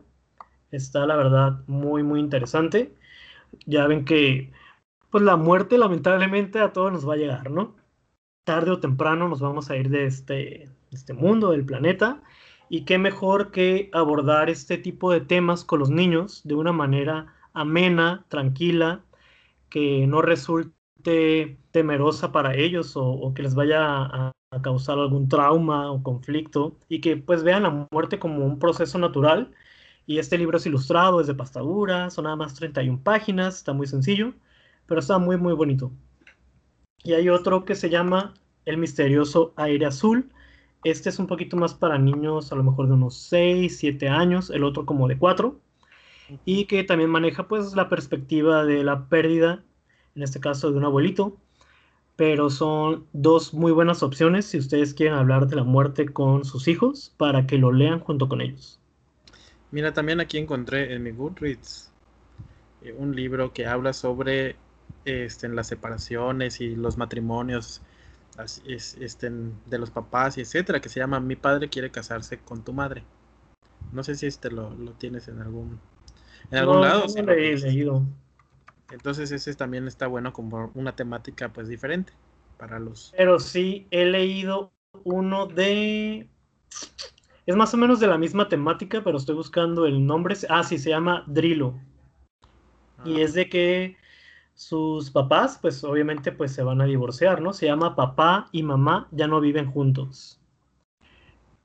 Está, 0.70 1.06
la 1.06 1.16
verdad, 1.16 1.60
muy, 1.66 2.02
muy 2.02 2.20
interesante. 2.20 2.94
Ya 3.66 3.86
ven 3.86 4.04
que 4.04 4.52
pues 5.14 5.22
la 5.22 5.36
muerte 5.36 5.78
lamentablemente 5.78 6.58
a 6.58 6.72
todos 6.72 6.90
nos 6.90 7.08
va 7.08 7.14
a 7.14 7.16
llegar, 7.16 7.48
¿no? 7.48 7.76
Tarde 8.42 8.72
o 8.72 8.80
temprano 8.80 9.28
nos 9.28 9.38
vamos 9.38 9.70
a 9.70 9.76
ir 9.76 9.88
de 9.88 10.06
este, 10.06 10.68
este 10.90 11.12
mundo, 11.12 11.52
del 11.52 11.64
planeta, 11.64 12.20
y 12.68 12.84
qué 12.84 12.98
mejor 12.98 13.52
que 13.52 13.90
abordar 13.92 14.50
este 14.50 14.76
tipo 14.76 15.12
de 15.12 15.20
temas 15.20 15.62
con 15.62 15.78
los 15.78 15.88
niños 15.88 16.42
de 16.42 16.56
una 16.56 16.72
manera 16.72 17.32
amena, 17.52 18.24
tranquila, 18.26 19.04
que 19.68 20.04
no 20.08 20.20
resulte 20.20 21.58
temerosa 21.70 22.32
para 22.32 22.56
ellos 22.56 22.94
o, 22.96 23.32
que 23.36 23.44
les 23.44 23.54
vaya 23.54 23.84
a, 23.86 24.32
a, 24.50 24.62
causar 24.62 24.98
algún 24.98 25.28
trauma 25.28 25.92
o 25.92 26.02
conflicto 26.02 26.76
y 26.88 27.00
que 27.00 27.16
pues 27.16 27.44
vean 27.44 27.62
la 27.62 27.86
muerte 27.92 28.18
como 28.18 28.44
un 28.44 28.58
proceso 28.58 28.98
natural. 28.98 29.52
Y 30.06 30.18
este 30.18 30.38
libro 30.38 30.56
es 30.56 30.66
ilustrado, 30.66 31.20
es 31.20 31.28
de 31.28 31.34
pastadura, 31.34 32.10
son 32.10 32.24
nada 32.24 32.34
más 32.34 32.54
31 32.54 33.00
páginas, 33.04 33.58
está 33.58 33.72
muy 33.72 33.86
sencillo, 33.86 34.34
pero 34.86 35.00
está 35.00 35.18
muy 35.18 35.36
muy 35.36 35.54
bonito. 35.54 35.92
Y 37.02 37.12
hay 37.12 37.28
otro 37.28 37.64
que 37.64 37.74
se 37.74 37.90
llama 37.90 38.34
El 38.64 38.78
misterioso 38.78 39.52
aire 39.56 39.86
azul. 39.86 40.30
Este 40.84 41.08
es 41.08 41.18
un 41.18 41.26
poquito 41.26 41.56
más 41.56 41.74
para 41.74 41.98
niños, 41.98 42.52
a 42.52 42.56
lo 42.56 42.64
mejor 42.64 42.88
de 42.88 42.94
unos 42.94 43.16
6, 43.16 43.76
7 43.78 44.08
años, 44.08 44.50
el 44.50 44.64
otro 44.64 44.86
como 44.86 45.08
de 45.08 45.18
4 45.18 45.60
y 46.44 46.66
que 46.66 46.84
también 46.84 47.10
maneja 47.10 47.48
pues 47.48 47.74
la 47.74 47.88
perspectiva 47.88 48.64
de 48.64 48.84
la 48.84 49.06
pérdida, 49.08 49.62
en 50.14 50.22
este 50.22 50.40
caso 50.40 50.70
de 50.70 50.78
un 50.78 50.84
abuelito, 50.84 51.36
pero 52.16 52.50
son 52.50 53.06
dos 53.12 53.52
muy 53.54 53.72
buenas 53.72 54.02
opciones 54.02 54.46
si 54.46 54.58
ustedes 54.58 54.94
quieren 54.94 55.14
hablar 55.14 55.48
de 55.48 55.56
la 55.56 55.64
muerte 55.64 56.06
con 56.06 56.44
sus 56.44 56.68
hijos 56.68 57.12
para 57.16 57.46
que 57.46 57.58
lo 57.58 57.72
lean 57.72 58.00
junto 58.00 58.28
con 58.28 58.40
ellos. 58.40 58.80
Mira, 59.70 59.92
también 59.92 60.20
aquí 60.20 60.38
encontré 60.38 60.94
en 60.94 61.02
mi 61.02 61.10
Goodreads 61.10 61.92
eh, 62.82 62.94
un 62.96 63.16
libro 63.16 63.52
que 63.52 63.66
habla 63.66 63.92
sobre 63.92 64.56
este, 65.04 65.48
las 65.48 65.66
separaciones 65.66 66.60
y 66.60 66.74
los 66.74 66.96
matrimonios 66.96 67.82
este, 68.66 69.30
de 69.30 69.78
los 69.78 69.90
papás 69.90 70.38
y 70.38 70.40
etcétera, 70.40 70.80
que 70.80 70.88
se 70.88 71.00
llama 71.00 71.20
Mi 71.20 71.36
padre 71.36 71.68
quiere 71.68 71.90
casarse 71.90 72.38
con 72.38 72.64
tu 72.64 72.72
madre. 72.72 73.04
No 73.92 74.02
sé 74.02 74.14
si 74.16 74.26
este 74.26 74.50
lo, 74.50 74.74
lo 74.74 74.92
tienes 74.92 75.28
en 75.28 75.40
algún 75.40 75.78
en 76.50 76.58
algún 76.58 76.80
lado. 76.80 77.06
No 77.24 77.32
he 77.32 77.56
leído. 77.56 78.02
Entonces 78.90 79.30
ese 79.32 79.54
también 79.54 79.86
está 79.86 80.06
bueno 80.06 80.32
como 80.32 80.70
una 80.74 80.94
temática 80.94 81.52
pues 81.52 81.68
diferente 81.68 82.12
para 82.58 82.78
los... 82.78 83.12
Pero 83.16 83.38
sí, 83.38 83.86
he 83.90 84.04
leído 84.04 84.72
uno 85.04 85.46
de... 85.46 86.28
Es 87.46 87.56
más 87.56 87.74
o 87.74 87.76
menos 87.76 88.00
de 88.00 88.06
la 88.06 88.18
misma 88.18 88.48
temática, 88.48 89.02
pero 89.04 89.18
estoy 89.18 89.34
buscando 89.34 89.86
el 89.86 90.06
nombre. 90.06 90.36
Ah, 90.48 90.62
sí, 90.62 90.78
se 90.78 90.90
llama 90.90 91.24
Drilo. 91.26 91.78
Y 93.04 93.20
ah. 93.20 93.24
es 93.24 93.34
de 93.34 93.48
que 93.48 93.96
sus 94.54 95.10
papás, 95.10 95.58
pues 95.60 95.82
obviamente 95.84 96.32
pues 96.32 96.52
se 96.52 96.62
van 96.62 96.80
a 96.80 96.84
divorciar, 96.84 97.40
¿no? 97.40 97.52
Se 97.52 97.66
llama 97.66 97.96
Papá 97.96 98.48
y 98.52 98.62
Mamá 98.62 99.08
ya 99.10 99.26
no 99.26 99.40
viven 99.40 99.70
juntos. 99.70 100.40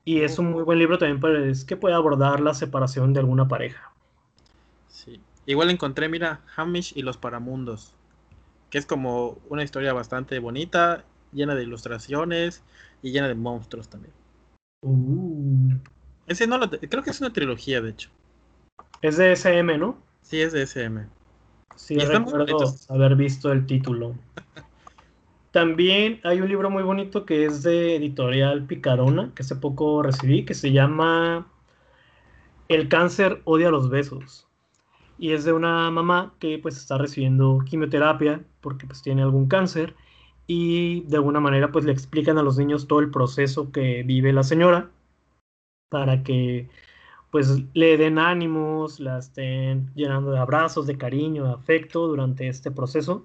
Y 0.04 0.22
es 0.22 0.38
un 0.38 0.50
muy 0.50 0.64
buen 0.64 0.78
libro 0.78 0.98
también 0.98 1.20
para 1.20 1.44
es 1.44 1.64
que 1.64 1.76
puede 1.76 1.94
abordar 1.94 2.40
la 2.40 2.54
separación 2.54 3.12
de 3.12 3.20
alguna 3.20 3.46
pareja. 3.48 3.90
Igual 5.46 5.70
encontré, 5.70 6.08
mira, 6.08 6.42
Hamish 6.54 6.92
y 6.96 7.02
los 7.02 7.16
Paramundos, 7.16 7.94
que 8.68 8.78
es 8.78 8.86
como 8.86 9.38
una 9.48 9.64
historia 9.64 9.92
bastante 9.92 10.38
bonita, 10.38 11.04
llena 11.32 11.54
de 11.54 11.62
ilustraciones 11.62 12.62
y 13.02 13.10
llena 13.10 13.26
de 13.26 13.34
monstruos 13.34 13.88
también. 13.88 14.12
Uh. 14.82 15.74
Ese 16.26 16.46
no 16.46 16.58
lo, 16.58 16.70
creo 16.70 17.02
que 17.02 17.10
es 17.10 17.20
una 17.20 17.32
trilogía, 17.32 17.80
de 17.80 17.90
hecho. 17.90 18.10
Es 19.02 19.16
de 19.16 19.32
SM, 19.32 19.76
¿no? 19.78 19.98
Sí, 20.22 20.40
es 20.40 20.52
de 20.52 20.62
SM. 20.62 21.06
Sí, 21.86 21.98
recuerdo 21.98 22.74
haber 22.88 23.16
visto 23.16 23.50
el 23.50 23.66
título. 23.66 24.14
También 25.50 26.20
hay 26.22 26.40
un 26.40 26.48
libro 26.48 26.70
muy 26.70 26.84
bonito 26.84 27.26
que 27.26 27.44
es 27.44 27.64
de 27.64 27.96
editorial 27.96 28.66
Picarona, 28.66 29.32
que 29.34 29.42
hace 29.42 29.56
poco 29.56 30.02
recibí, 30.02 30.44
que 30.44 30.54
se 30.54 30.70
llama 30.70 31.48
El 32.68 32.88
cáncer 32.88 33.42
odia 33.44 33.70
los 33.70 33.90
besos 33.90 34.46
y 35.18 35.32
es 35.32 35.44
de 35.44 35.52
una 35.52 35.90
mamá 35.90 36.34
que 36.38 36.58
pues 36.58 36.78
está 36.78 36.96
recibiendo 36.96 37.58
quimioterapia 37.66 38.42
porque 38.60 38.86
pues 38.86 39.02
tiene 39.02 39.22
algún 39.22 39.48
cáncer 39.48 39.94
y 40.46 41.02
de 41.02 41.16
alguna 41.16 41.40
manera 41.40 41.72
pues 41.72 41.84
le 41.84 41.92
explican 41.92 42.38
a 42.38 42.42
los 42.42 42.56
niños 42.56 42.88
todo 42.88 43.00
el 43.00 43.10
proceso 43.10 43.70
que 43.70 44.02
vive 44.02 44.32
la 44.32 44.42
señora 44.42 44.90
para 45.90 46.22
que 46.22 46.70
pues 47.30 47.62
le 47.74 47.96
den 47.96 48.18
ánimos, 48.18 49.00
la 49.00 49.18
estén 49.18 49.90
llenando 49.94 50.32
de 50.32 50.38
abrazos, 50.38 50.86
de 50.86 50.98
cariño, 50.98 51.44
de 51.44 51.52
afecto 51.52 52.06
durante 52.06 52.48
este 52.48 52.70
proceso 52.70 53.24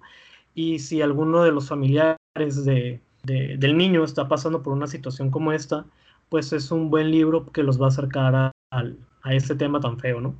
y 0.54 0.80
si 0.80 1.02
alguno 1.02 1.44
de 1.44 1.52
los 1.52 1.68
familiares 1.68 2.18
de, 2.66 3.02
del 3.24 3.78
niño 3.78 4.04
está 4.04 4.28
pasando 4.28 4.62
por 4.62 4.74
una 4.74 4.88
situación 4.88 5.32
como 5.32 5.52
esta, 5.52 5.86
pues 6.30 6.54
es 6.54 6.72
un 6.72 6.90
buen 6.90 7.12
libro 7.12 7.46
que 7.52 7.64
los 7.64 7.82
va 7.82 7.86
a 7.86 7.90
acercar 7.90 8.36
a, 8.36 8.52
a 8.72 9.34
este 9.34 9.56
tema 9.56 9.80
tan 9.80 10.00
feo, 10.00 10.22
¿no? 10.22 10.36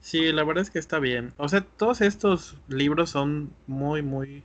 Sí, 0.00 0.32
la 0.32 0.44
verdad 0.44 0.62
es 0.62 0.70
que 0.70 0.78
está 0.78 0.98
bien. 0.98 1.32
O 1.36 1.48
sea, 1.48 1.60
todos 1.60 2.00
estos 2.00 2.56
libros 2.68 3.10
son 3.10 3.52
muy, 3.66 4.02
muy, 4.02 4.42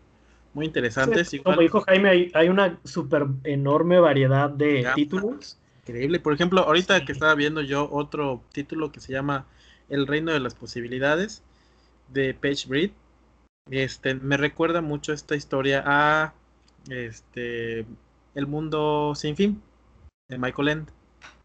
muy 0.53 0.65
interesantes. 0.65 1.31
Como 1.43 1.61
dijo 1.61 1.81
Jaime, 1.81 2.31
hay, 2.33 2.49
una 2.49 2.77
súper 2.83 3.27
enorme 3.43 3.99
variedad 3.99 4.49
de 4.49 4.87
títulos. 4.95 5.57
Increíble. 5.85 6.19
Por 6.19 6.33
ejemplo, 6.33 6.61
ahorita 6.61 7.05
que 7.05 7.11
estaba 7.11 7.35
viendo 7.35 7.61
yo 7.61 7.89
otro 7.91 8.43
título 8.51 8.91
que 8.91 8.99
se 8.99 9.13
llama 9.13 9.45
El 9.89 10.07
Reino 10.07 10.31
de 10.31 10.39
las 10.39 10.55
Posibilidades 10.55 11.43
de 12.09 12.33
Page 12.33 12.67
Breed. 12.67 12.91
Este, 13.69 14.15
me 14.15 14.37
recuerda 14.37 14.81
mucho 14.81 15.13
esta 15.13 15.35
historia 15.35 15.83
a 15.85 16.33
este 16.89 17.85
El 18.35 18.47
Mundo 18.47 19.13
Sin 19.15 19.35
Fin 19.35 19.61
de 20.29 20.37
Michael 20.37 20.67
End. 20.69 20.91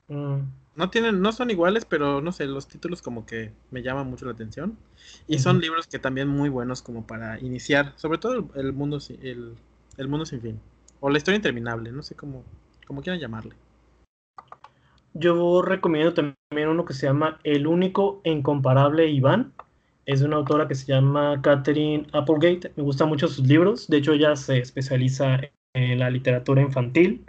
Mm 0.09 0.61
no 0.81 0.89
tienen, 0.89 1.21
no 1.21 1.33
son 1.33 1.51
iguales, 1.51 1.85
pero 1.85 2.23
no 2.23 2.33
sé, 2.33 2.47
los 2.47 2.67
títulos 2.67 3.03
como 3.03 3.27
que 3.27 3.53
me 3.71 3.83
llaman 3.83 4.09
mucho 4.09 4.25
la 4.25 4.33
atención. 4.33 4.79
Y 5.27 5.39
son 5.39 5.61
libros 5.61 5.87
que 5.87 5.99
también 5.99 6.27
muy 6.27 6.49
buenos 6.49 6.81
como 6.81 7.07
para 7.07 7.39
iniciar, 7.39 7.93
sobre 7.97 8.17
todo 8.17 8.49
el, 8.55 8.73
mundo 8.73 8.99
el, 9.23 9.55
el, 9.99 10.09
mundo 10.09 10.25
sin 10.25 10.41
fin. 10.41 10.61
O 11.01 11.11
la 11.11 11.19
historia 11.19 11.37
interminable, 11.37 11.93
no 11.93 12.03
sé 12.03 12.15
cómo, 12.15 12.45
cómo 12.87 13.03
quieran 13.03 13.21
llamarle. 13.21 13.55
Yo 15.15 15.63
recomiendo 15.63 16.15
también 16.15 16.69
uno 16.69 16.85
que 16.85 16.95
se 16.95 17.07
llama 17.07 17.41
El 17.43 17.67
único 17.67 18.21
e 18.25 18.31
incomparable 18.31 19.09
Iván. 19.09 19.53
Es 20.07 20.21
de 20.21 20.27
una 20.27 20.37
autora 20.37 20.69
que 20.69 20.75
se 20.75 20.87
llama 20.87 21.41
Catherine 21.43 22.07
Applegate. 22.13 22.73
Me 22.77 22.83
gustan 22.83 23.09
mucho 23.09 23.29
sus 23.29 23.47
libros. 23.47 23.89
De 23.89 23.99
hecho, 23.99 24.13
ella 24.13 24.37
se 24.37 24.59
especializa 24.59 25.41
en 25.75 25.99
la 25.99 26.11
literatura 26.11 26.63
infantil 26.63 27.25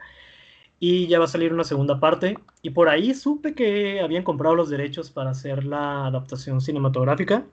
y 0.79 1.07
ya 1.07 1.19
va 1.19 1.25
a 1.25 1.27
salir 1.27 1.53
una 1.53 1.63
segunda 1.63 1.99
parte. 1.99 2.37
Y 2.61 2.71
por 2.71 2.89
ahí 2.89 3.13
supe 3.15 3.55
que 3.55 4.01
habían 4.01 4.23
comprado 4.23 4.55
los 4.55 4.69
derechos 4.69 5.11
para 5.11 5.31
hacer 5.31 5.65
la 5.65 6.07
adaptación 6.07 6.61
cinematográfica. 6.61 7.45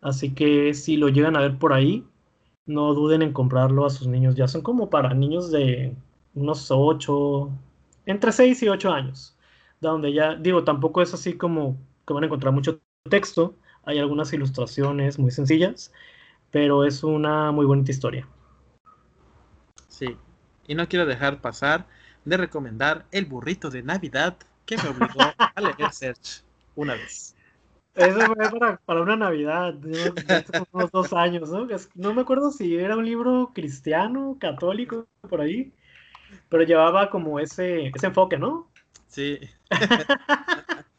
Así 0.00 0.34
que 0.34 0.74
si 0.74 0.96
lo 0.96 1.08
llegan 1.08 1.36
a 1.36 1.40
ver 1.40 1.58
por 1.58 1.72
ahí, 1.72 2.04
no 2.66 2.94
duden 2.94 3.22
en 3.22 3.32
comprarlo 3.32 3.86
a 3.86 3.90
sus 3.90 4.08
niños. 4.08 4.36
Ya 4.36 4.48
son 4.48 4.62
como 4.62 4.90
para 4.90 5.14
niños 5.14 5.50
de 5.50 5.94
unos 6.34 6.70
8, 6.70 7.50
entre 8.06 8.32
6 8.32 8.62
y 8.62 8.68
8 8.68 8.92
años. 8.92 9.36
Donde 9.80 10.12
ya, 10.12 10.34
digo, 10.34 10.64
tampoco 10.64 11.00
es 11.02 11.14
así 11.14 11.34
como 11.36 11.78
que 12.06 12.12
van 12.12 12.24
a 12.24 12.26
encontrar 12.26 12.52
mucho 12.52 12.80
texto. 13.08 13.54
Hay 13.84 13.98
algunas 13.98 14.32
ilustraciones 14.32 15.18
muy 15.18 15.30
sencillas, 15.30 15.92
pero 16.50 16.84
es 16.84 17.02
una 17.02 17.50
muy 17.50 17.64
bonita 17.64 17.90
historia. 17.90 18.28
Sí, 19.88 20.16
y 20.66 20.74
no 20.74 20.86
quiero 20.88 21.06
dejar 21.06 21.40
pasar 21.40 21.86
de 22.24 22.36
recomendar 22.36 23.06
El 23.10 23.24
burrito 23.24 23.70
de 23.70 23.82
Navidad 23.82 24.36
que 24.66 24.76
me 24.76 24.88
obligó 24.88 25.20
a 25.38 25.60
leer 25.60 25.92
Search 25.92 26.44
una 26.76 26.94
vez. 26.94 27.34
Eso 27.94 28.20
fue 28.20 28.78
para, 28.86 29.00
una 29.00 29.16
Navidad, 29.16 29.74
de 29.74 30.12
unos 30.72 30.90
dos 30.92 31.12
años, 31.12 31.50
¿no? 31.50 31.66
No 31.94 32.14
me 32.14 32.22
acuerdo 32.22 32.52
si 32.52 32.76
era 32.76 32.96
un 32.96 33.04
libro 33.04 33.50
cristiano, 33.52 34.36
católico, 34.38 35.08
por 35.28 35.40
ahí, 35.40 35.72
pero 36.48 36.62
llevaba 36.62 37.10
como 37.10 37.40
ese, 37.40 37.88
ese 37.88 38.06
enfoque, 38.06 38.38
¿no? 38.38 38.70
Sí. 39.08 39.40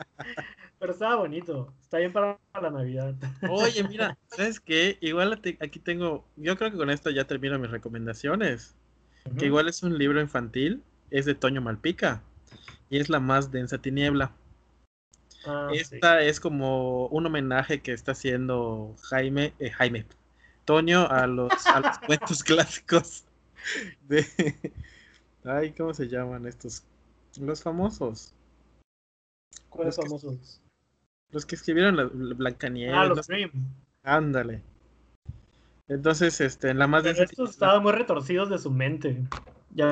pero 0.79 0.93
estaba 0.93 1.15
bonito, 1.17 1.71
está 1.79 1.99
bien 1.99 2.11
para 2.11 2.39
la 2.59 2.69
Navidad. 2.71 3.13
Oye, 3.49 3.83
mira, 3.89 4.17
¿sabes 4.29 4.59
qué? 4.59 4.97
Igual 5.01 5.39
aquí 5.59 5.79
tengo, 5.79 6.25
yo 6.37 6.57
creo 6.57 6.71
que 6.71 6.77
con 6.77 6.89
esto 6.89 7.09
ya 7.11 7.25
termino 7.25 7.59
mis 7.59 7.69
recomendaciones, 7.69 8.75
que 9.37 9.45
igual 9.45 9.67
es 9.67 9.83
un 9.83 9.97
libro 9.97 10.19
infantil, 10.19 10.81
es 11.11 11.25
de 11.25 11.35
Toño 11.35 11.61
Malpica 11.61 12.23
y 12.89 12.97
es 12.97 13.09
la 13.09 13.19
más 13.19 13.51
densa 13.51 13.77
tiniebla. 13.77 14.31
Ah, 15.45 15.69
Esta 15.71 16.21
es 16.21 16.39
como 16.39 17.07
un 17.07 17.25
homenaje 17.25 17.81
que 17.81 17.93
está 17.93 18.13
haciendo 18.13 18.95
Jaime, 19.03 19.53
eh, 19.59 19.71
Jaime, 19.71 20.05
Toño 20.65 21.07
a 21.07 21.27
los, 21.27 21.51
cuentos 22.07 22.43
clásicos 22.43 23.25
de... 24.07 24.25
Ay, 25.43 25.71
¿cómo 25.71 25.93
se 25.93 26.07
llaman 26.07 26.45
estos? 26.45 26.83
Los 27.39 27.63
famosos. 27.63 28.33
¿Cuáles 29.69 29.95
famosos? 29.95 30.61
los 31.31 31.45
que 31.45 31.55
escribieron 31.55 31.95
la, 31.95 32.03
Blancanieves. 32.05 32.95
Ah, 32.95 33.05
los 33.05 33.27
Grimm. 33.27 33.51
Ándale. 34.03 34.61
Entonces, 35.87 36.39
este, 36.41 36.69
en 36.69 36.79
la 36.79 36.87
más 36.87 37.03
densa... 37.03 37.23
Estos 37.23 37.51
estaban 37.51 37.83
muy 37.83 37.91
retorcidos 37.91 38.49
de 38.49 38.57
su 38.57 38.71
mente. 38.71 39.23
Ya, 39.73 39.91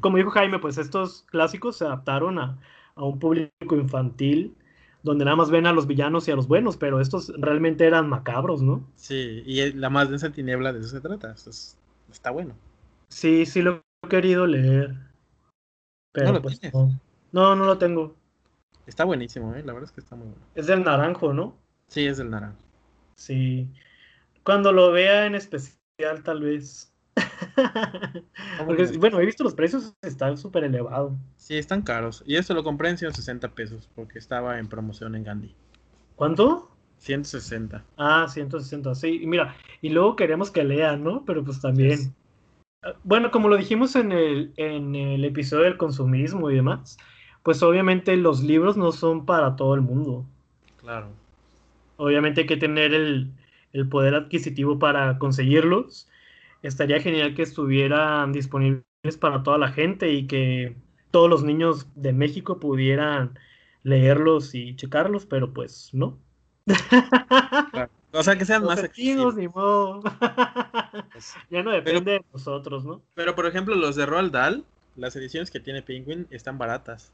Como 0.00 0.16
dijo 0.16 0.30
Jaime, 0.30 0.58
pues 0.58 0.78
estos 0.78 1.22
clásicos 1.30 1.76
se 1.76 1.84
adaptaron 1.84 2.38
a, 2.38 2.58
un 2.96 3.18
público 3.18 3.76
infantil 3.76 4.54
donde 5.02 5.24
nada 5.24 5.36
más 5.36 5.50
ven 5.50 5.66
a 5.66 5.72
los 5.72 5.86
villanos 5.86 6.28
y 6.28 6.30
a 6.30 6.36
los 6.36 6.46
buenos, 6.46 6.76
pero 6.76 7.00
estos 7.00 7.32
realmente 7.38 7.86
eran 7.86 8.08
macabros, 8.08 8.60
¿no? 8.60 8.84
Sí, 8.96 9.42
y 9.46 9.72
la 9.72 9.88
más 9.88 10.10
densa 10.10 10.30
tiniebla 10.30 10.72
de 10.72 10.80
eso 10.80 10.88
se 10.88 11.00
trata. 11.00 11.34
Está 12.10 12.30
bueno. 12.30 12.54
Sí, 13.08 13.46
sí 13.46 13.62
lo 13.62 13.82
he 14.04 14.08
querido 14.08 14.46
leer. 14.46 14.94
Pero 16.12 16.26
¿No 16.26 16.32
lo 16.34 16.42
pues 16.42 16.60
tienes? 16.60 16.74
no. 16.74 17.00
No, 17.32 17.56
no 17.56 17.64
lo 17.64 17.78
tengo. 17.78 18.14
Está 18.90 19.04
buenísimo, 19.04 19.54
¿eh? 19.54 19.62
La 19.64 19.72
verdad 19.72 19.88
es 19.88 19.92
que 19.92 20.00
está 20.00 20.16
muy 20.16 20.26
bueno. 20.26 20.42
Es 20.56 20.66
del 20.66 20.82
naranjo, 20.82 21.32
¿no? 21.32 21.56
Sí, 21.86 22.06
es 22.06 22.18
del 22.18 22.28
naranjo. 22.28 22.58
Sí. 23.14 23.68
Cuando 24.42 24.72
lo 24.72 24.90
vea 24.90 25.26
en 25.26 25.36
especial, 25.36 26.24
tal 26.24 26.42
vez. 26.42 26.92
Porque, 28.66 28.86
bueno. 28.98 29.20
he 29.20 29.26
visto 29.26 29.44
los 29.44 29.54
precios, 29.54 29.94
están 30.02 30.36
súper 30.36 30.64
elevados. 30.64 31.12
Sí, 31.36 31.56
están 31.56 31.82
caros. 31.82 32.24
Y 32.26 32.34
esto 32.34 32.52
lo 32.52 32.64
compré 32.64 32.88
en 32.88 32.98
160 32.98 33.54
pesos 33.54 33.88
porque 33.94 34.18
estaba 34.18 34.58
en 34.58 34.66
promoción 34.66 35.14
en 35.14 35.22
Gandhi. 35.22 35.54
¿Cuánto? 36.16 36.68
160. 36.98 37.84
Ah, 37.96 38.26
160, 38.28 38.92
sí. 38.96 39.20
Y 39.22 39.26
mira, 39.28 39.54
y 39.82 39.90
luego 39.90 40.16
queremos 40.16 40.50
que 40.50 40.64
lean, 40.64 41.04
¿no? 41.04 41.24
Pero 41.24 41.44
pues 41.44 41.60
también. 41.60 41.96
Sí. 41.96 42.12
Ah, 42.82 42.94
Bueno, 43.04 43.30
como 43.30 43.48
lo 43.48 43.56
dijimos 43.56 43.94
en 43.94 44.10
el, 44.10 44.52
en 44.56 44.96
el 44.96 45.24
episodio 45.24 45.66
del 45.66 45.76
consumismo 45.76 46.50
y 46.50 46.56
demás, 46.56 46.98
pues 47.42 47.62
obviamente 47.62 48.16
los 48.16 48.42
libros 48.42 48.76
no 48.76 48.92
son 48.92 49.26
para 49.26 49.56
todo 49.56 49.74
el 49.74 49.80
mundo. 49.82 50.24
Claro. 50.76 51.08
Obviamente 51.96 52.42
hay 52.42 52.46
que 52.46 52.56
tener 52.56 52.94
el, 52.94 53.30
el 53.72 53.88
poder 53.88 54.14
adquisitivo 54.14 54.78
para 54.78 55.18
conseguirlos. 55.18 56.08
Estaría 56.62 57.00
genial 57.00 57.34
que 57.34 57.42
estuvieran 57.42 58.32
disponibles 58.32 58.84
para 59.20 59.42
toda 59.42 59.58
la 59.58 59.70
gente 59.72 60.12
y 60.12 60.26
que 60.26 60.76
todos 61.10 61.28
los 61.30 61.42
niños 61.44 61.86
de 61.94 62.12
México 62.12 62.60
pudieran 62.60 63.38
leerlos 63.82 64.54
y 64.54 64.76
checarlos, 64.76 65.26
pero 65.26 65.52
pues 65.52 65.90
no. 65.92 66.18
claro. 67.72 67.90
O 68.12 68.22
sea, 68.22 68.36
que 68.36 68.44
sean 68.44 68.62
Los 68.62 68.70
más 68.70 68.84
accesibles. 68.84 69.34
ni 69.36 69.48
modo. 69.48 70.02
Ya 71.50 71.62
no 71.62 71.70
depende 71.70 72.12
de 72.12 72.24
nosotros, 72.32 72.84
¿no? 72.84 73.02
Pero, 73.14 73.34
por 73.34 73.46
ejemplo, 73.46 73.74
los 73.76 73.96
de 73.96 74.06
Roald 74.06 74.32
Dahl, 74.32 74.64
las 74.96 75.14
ediciones 75.16 75.50
que 75.50 75.60
tiene 75.60 75.82
Penguin 75.82 76.26
están 76.30 76.58
baratas. 76.58 77.12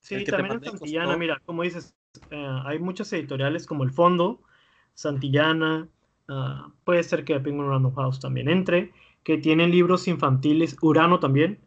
Sí, 0.00 0.26
también 0.26 0.54
en 0.54 0.62
Santillana, 0.64 1.16
costó- 1.16 1.18
mira, 1.18 1.40
como 1.44 1.62
dices, 1.62 1.94
eh, 2.30 2.46
hay 2.64 2.78
muchas 2.78 3.12
editoriales 3.12 3.66
como 3.66 3.84
El 3.84 3.90
Fondo, 3.90 4.40
Santillana, 4.94 5.88
ah, 6.28 6.72
puede 6.84 7.02
ser 7.02 7.24
que 7.24 7.38
Penguin 7.40 7.68
Random 7.68 7.94
House 7.94 8.20
también 8.20 8.48
entre, 8.48 8.92
que 9.22 9.38
tienen 9.38 9.70
libros 9.70 10.08
infantiles, 10.08 10.76
Urano 10.82 11.20
también, 11.20 11.60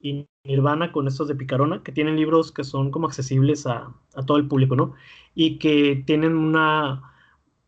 y 0.00 0.26
Nirvana 0.44 0.92
con 0.92 1.08
estos 1.08 1.26
de 1.28 1.34
Picarona, 1.34 1.82
que 1.82 1.90
tienen 1.92 2.16
libros 2.16 2.52
que 2.52 2.62
son 2.64 2.90
como 2.92 3.08
accesibles 3.08 3.66
a, 3.66 3.92
a 4.14 4.22
todo 4.24 4.36
el 4.36 4.46
público, 4.46 4.76
¿no? 4.76 4.94
Y 5.34 5.58
que 5.58 6.02
tienen 6.06 6.36
una 6.36 7.02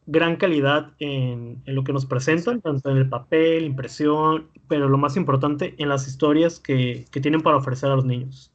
gran 0.06 0.36
calidad 0.36 0.92
en, 0.98 1.62
en 1.66 1.74
lo 1.74 1.84
que 1.84 1.92
nos 1.92 2.06
presentan, 2.06 2.60
tanto 2.60 2.90
en 2.90 2.96
el 2.98 3.08
papel, 3.08 3.64
impresión, 3.64 4.48
pero 4.68 4.88
lo 4.88 4.98
más 4.98 5.16
importante, 5.16 5.74
en 5.78 5.88
las 5.88 6.06
historias 6.08 6.60
que, 6.60 7.06
que 7.12 7.20
tienen 7.20 7.42
para 7.42 7.58
ofrecer 7.58 7.90
a 7.90 7.96
los 7.96 8.04
niños. 8.04 8.52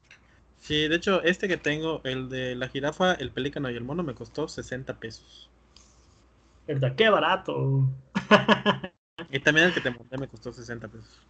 Sí, 0.65 0.87
de 0.87 0.95
hecho, 0.95 1.21
este 1.21 1.47
que 1.47 1.57
tengo, 1.57 2.01
el 2.05 2.27
de 2.27 2.55
la 2.55 2.67
jirafa, 2.67 3.13
el 3.13 3.29
pelícano 3.29 3.69
y 3.69 3.75
el 3.75 3.83
mono, 3.83 4.01
me 4.01 4.15
costó 4.15 4.47
60 4.47 4.99
pesos. 4.99 5.47
¿Verdad? 6.65 6.95
¡Qué 6.95 7.07
barato! 7.07 7.87
Y 9.31 9.39
también 9.39 9.67
el 9.67 9.73
que 9.73 9.79
te 9.79 9.91
mandé 9.91 10.17
me 10.17 10.27
costó 10.27 10.51
60 10.51 10.87
pesos. 10.87 11.21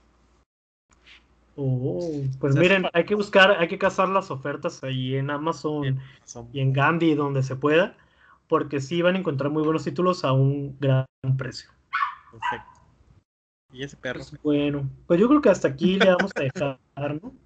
Oh, 1.56 2.24
pues 2.40 2.52
O 2.52 2.54
sea, 2.54 2.62
miren, 2.62 2.86
hay 2.94 3.06
que 3.06 3.14
buscar, 3.14 3.52
hay 3.52 3.68
que 3.68 3.78
cazar 3.78 4.10
las 4.10 4.32
ofertas 4.32 4.84
ahí 4.84 5.16
en 5.16 5.30
Amazon 5.30 6.02
y 6.52 6.60
en 6.60 6.74
Gandhi 6.74 7.14
donde 7.14 7.44
se 7.44 7.56
pueda, 7.56 7.96
porque 8.48 8.82
sí 8.82 9.02
van 9.02 9.16
a 9.16 9.20
encontrar 9.20 9.52
muy 9.52 9.64
buenos 9.64 9.84
títulos 9.84 10.26
a 10.26 10.32
un 10.32 10.78
gran 10.80 11.06
precio. 11.38 11.70
Perfecto. 12.32 12.82
¿Y 13.72 13.84
ese 13.84 13.98
perro? 13.98 14.20
Pues 14.20 14.42
bueno, 14.42 14.90
pues 15.06 15.20
yo 15.20 15.28
creo 15.28 15.42
que 15.42 15.50
hasta 15.50 15.68
aquí 15.68 16.00
le 16.00 16.10
vamos 16.10 16.32
a 16.36 16.42
dejar, 16.42 16.80
¿no? 17.22 17.45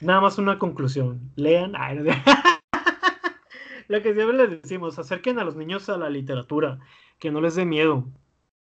Nada 0.00 0.20
más 0.20 0.38
una 0.38 0.58
conclusión. 0.58 1.30
Lean. 1.36 1.72
Lo 3.88 4.02
que 4.02 4.14
siempre 4.14 4.36
les 4.36 4.62
decimos, 4.62 4.98
acerquen 4.98 5.38
a 5.38 5.44
los 5.44 5.56
niños 5.56 5.88
a 5.90 5.98
la 5.98 6.08
literatura, 6.08 6.78
que 7.18 7.30
no 7.30 7.40
les 7.40 7.54
dé 7.54 7.66
miedo. 7.66 8.06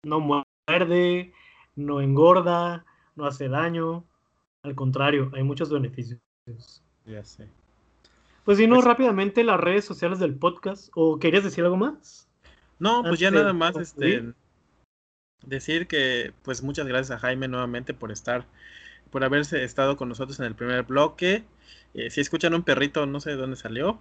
No 0.04 0.20
muerde, 0.20 1.34
no 1.76 2.02
engorda, 2.02 2.84
no 3.16 3.26
hace 3.26 3.48
daño. 3.48 4.04
Al 4.64 4.76
contrario, 4.76 5.32
hay 5.36 5.44
muchos 5.44 5.70
beneficios. 5.70 6.20
Ya 7.06 7.24
sé. 7.24 7.48
Pues 8.44 8.58
si 8.58 8.68
no, 8.68 8.76
Pues- 8.76 8.86
rápidamente 8.86 9.44
las 9.44 9.60
redes 9.60 9.86
sociales 9.86 10.20
del 10.20 10.36
podcast. 10.36 10.90
¿O 10.96 11.20
querías 11.20 11.44
decir 11.44 11.64
algo 11.64 11.78
más? 11.78 12.28
No, 12.80 13.04
pues 13.04 13.20
ya 13.20 13.28
Antes 13.28 13.44
nada 13.44 13.54
más 13.54 13.76
este 13.78 14.34
decir 15.46 15.88
que 15.88 16.34
pues 16.44 16.64
muchas 16.64 16.88
gracias 16.88 17.12
a 17.12 17.20
Jaime 17.20 17.48
nuevamente 17.48 17.94
por 17.94 18.12
estar, 18.12 18.46
por 19.14 19.24
haberse 19.24 19.64
estado 19.64 19.96
con 19.96 20.10
nosotros 20.10 20.40
en 20.40 20.48
el 20.48 20.56
primer 20.56 20.84
bloque. 20.84 21.44
Eh, 21.94 22.10
si 22.10 22.20
escuchan 22.20 22.56
un 22.56 22.64
perrito, 22.64 23.06
no 23.06 23.20
sé 23.20 23.30
de 23.30 23.36
dónde 23.38 23.56
salió. 23.56 24.00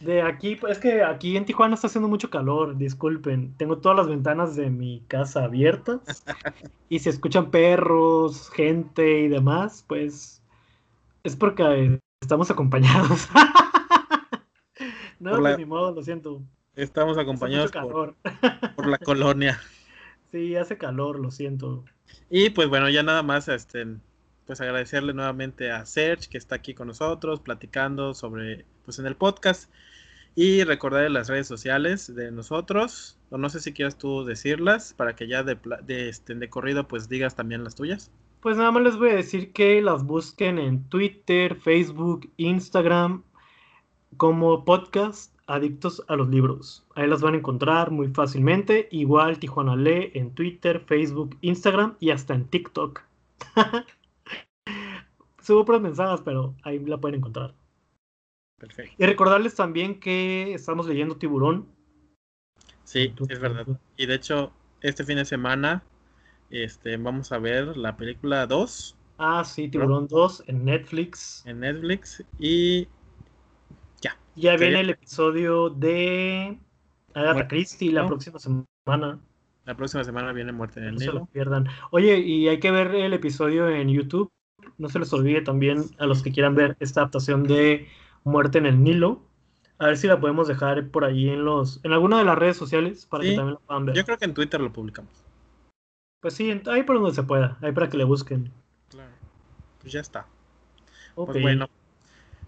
De 0.00 0.20
aquí, 0.20 0.56
pues, 0.56 0.72
es 0.72 0.78
que 0.80 1.04
aquí 1.04 1.36
en 1.36 1.44
Tijuana 1.44 1.76
está 1.76 1.86
haciendo 1.86 2.08
mucho 2.08 2.28
calor, 2.28 2.76
disculpen. 2.76 3.54
Tengo 3.56 3.78
todas 3.78 3.96
las 3.96 4.08
ventanas 4.08 4.56
de 4.56 4.68
mi 4.68 5.04
casa 5.06 5.44
abiertas. 5.44 6.24
y 6.88 6.98
si 6.98 7.08
escuchan 7.08 7.52
perros, 7.52 8.50
gente 8.50 9.20
y 9.20 9.28
demás, 9.28 9.84
pues 9.86 10.42
es 11.22 11.36
porque 11.36 12.00
estamos 12.20 12.50
acompañados. 12.50 13.28
no, 15.20 15.30
Por 15.30 15.40
la- 15.40 15.50
pues 15.50 15.58
ni 15.58 15.66
modo, 15.66 15.92
lo 15.94 16.02
siento. 16.02 16.42
Estamos 16.74 17.16
acompañados 17.16 17.70
por, 17.70 18.16
por 18.74 18.86
la 18.88 18.98
colonia. 18.98 19.60
sí, 20.32 20.56
hace 20.56 20.78
calor, 20.78 21.20
lo 21.20 21.30
siento. 21.30 21.84
Y 22.28 22.50
pues 22.50 22.68
bueno, 22.68 22.88
ya 22.88 23.04
nada 23.04 23.22
más 23.22 23.46
este 23.48 23.86
pues 24.48 24.62
agradecerle 24.62 25.12
nuevamente 25.12 25.70
a 25.70 25.84
Serge 25.84 26.30
que 26.30 26.38
está 26.38 26.54
aquí 26.54 26.72
con 26.72 26.88
nosotros 26.88 27.40
platicando 27.40 28.14
sobre 28.14 28.64
pues 28.86 28.98
en 28.98 29.04
el 29.04 29.14
podcast 29.14 29.70
y 30.34 30.64
recordarle 30.64 31.10
las 31.10 31.28
redes 31.28 31.46
sociales 31.46 32.14
de 32.14 32.32
nosotros. 32.32 33.18
O 33.28 33.36
no 33.36 33.50
sé 33.50 33.60
si 33.60 33.74
quieras 33.74 33.98
tú 33.98 34.24
decirlas 34.24 34.94
para 34.96 35.14
que 35.14 35.28
ya 35.28 35.42
de, 35.42 35.58
de, 35.84 36.08
este, 36.08 36.34
de 36.34 36.48
corrido 36.48 36.88
pues 36.88 37.10
digas 37.10 37.36
también 37.36 37.62
las 37.62 37.74
tuyas. 37.74 38.10
Pues 38.40 38.56
nada 38.56 38.70
más 38.70 38.84
les 38.84 38.96
voy 38.96 39.10
a 39.10 39.16
decir 39.16 39.52
que 39.52 39.82
las 39.82 40.02
busquen 40.06 40.58
en 40.58 40.82
Twitter, 40.88 41.54
Facebook, 41.56 42.32
Instagram 42.38 43.24
como 44.16 44.64
podcast 44.64 45.34
Adictos 45.46 46.02
a 46.08 46.16
los 46.16 46.30
Libros. 46.30 46.86
Ahí 46.94 47.06
las 47.06 47.20
van 47.20 47.34
a 47.34 47.38
encontrar 47.38 47.90
muy 47.90 48.08
fácilmente. 48.08 48.88
Igual 48.92 49.38
Tijuana 49.38 49.76
Lee 49.76 50.10
en 50.14 50.30
Twitter, 50.34 50.82
Facebook, 50.86 51.36
Instagram 51.42 51.96
y 52.00 52.12
hasta 52.12 52.32
en 52.32 52.46
TikTok. 52.46 53.02
Subo 55.48 55.64
puras 55.64 55.80
mensajes, 55.80 56.20
pero 56.26 56.54
ahí 56.62 56.78
la 56.80 56.98
pueden 56.98 57.16
encontrar. 57.20 57.54
Perfecto. 58.58 58.94
Y 59.02 59.06
recordarles 59.06 59.54
también 59.54 59.98
que 59.98 60.52
estamos 60.52 60.86
leyendo 60.86 61.16
Tiburón. 61.16 61.66
Sí, 62.84 63.14
es 63.30 63.40
verdad. 63.40 63.66
Y 63.96 64.04
de 64.04 64.14
hecho, 64.14 64.52
este 64.82 65.04
fin 65.04 65.16
de 65.16 65.24
semana 65.24 65.82
este, 66.50 66.98
vamos 66.98 67.32
a 67.32 67.38
ver 67.38 67.78
la 67.78 67.96
película 67.96 68.46
2 68.46 68.94
Ah, 69.16 69.42
sí, 69.42 69.70
Tiburón 69.70 70.06
2 70.06 70.44
en 70.48 70.66
Netflix. 70.66 71.42
en 71.46 71.60
Netflix 71.60 72.22
y 72.38 72.86
Ya 74.02 74.14
Sería- 74.34 74.56
viene 74.58 74.80
el 74.80 74.90
episodio 74.90 75.70
de 75.70 76.58
Agatha 77.14 77.32
Muerte 77.32 77.48
Christie 77.48 77.90
la 77.92 78.02
¿no? 78.02 78.08
próxima 78.08 78.38
semana. 78.38 79.18
la 79.64 79.76
próxima 79.78 80.04
semana 80.04 80.32
viene 80.34 80.52
Muerte 80.52 80.80
en 80.80 80.86
el 80.88 80.94
No 80.96 81.00
se 81.00 81.06
lo 81.12 81.24
pierdan. 81.24 81.68
Oye, 81.90 82.18
y 82.18 82.48
hay 82.48 82.60
que 82.60 82.70
ver 82.70 82.94
el 82.94 83.14
episodio 83.14 83.66
en 83.70 83.88
YouTube. 83.88 84.28
No 84.78 84.88
se 84.88 84.98
les 84.98 85.12
olvide 85.12 85.40
también 85.42 85.84
a 85.98 86.06
los 86.06 86.22
que 86.22 86.32
quieran 86.32 86.54
ver 86.54 86.76
esta 86.80 87.00
adaptación 87.00 87.44
de 87.44 87.88
Muerte 88.24 88.58
en 88.58 88.66
el 88.66 88.82
Nilo. 88.82 89.22
A 89.78 89.86
ver 89.86 89.96
si 89.96 90.08
la 90.08 90.18
podemos 90.18 90.48
dejar 90.48 90.88
por 90.88 91.04
ahí 91.04 91.28
en 91.28 91.44
los, 91.44 91.80
en 91.84 91.92
alguna 91.92 92.18
de 92.18 92.24
las 92.24 92.36
redes 92.36 92.56
sociales 92.56 93.06
para 93.06 93.22
Sí, 93.22 93.30
que 93.30 93.36
también 93.36 93.54
la 93.54 93.60
puedan 93.60 93.86
ver. 93.86 93.94
Yo 93.94 94.04
creo 94.04 94.18
que 94.18 94.24
en 94.24 94.34
Twitter 94.34 94.60
lo 94.60 94.72
publicamos. 94.72 95.12
Pues 96.20 96.34
sí, 96.34 96.60
ahí 96.66 96.82
por 96.82 96.96
donde 96.96 97.14
se 97.14 97.22
pueda, 97.22 97.56
ahí 97.60 97.70
para 97.70 97.88
que 97.88 97.96
le 97.96 98.04
busquen. 98.04 98.50
Claro. 98.88 99.12
Pues 99.80 99.92
ya 99.92 100.00
está. 100.00 100.26
Ok. 101.14 101.30
Pues 101.32 101.42
bueno. 101.42 101.68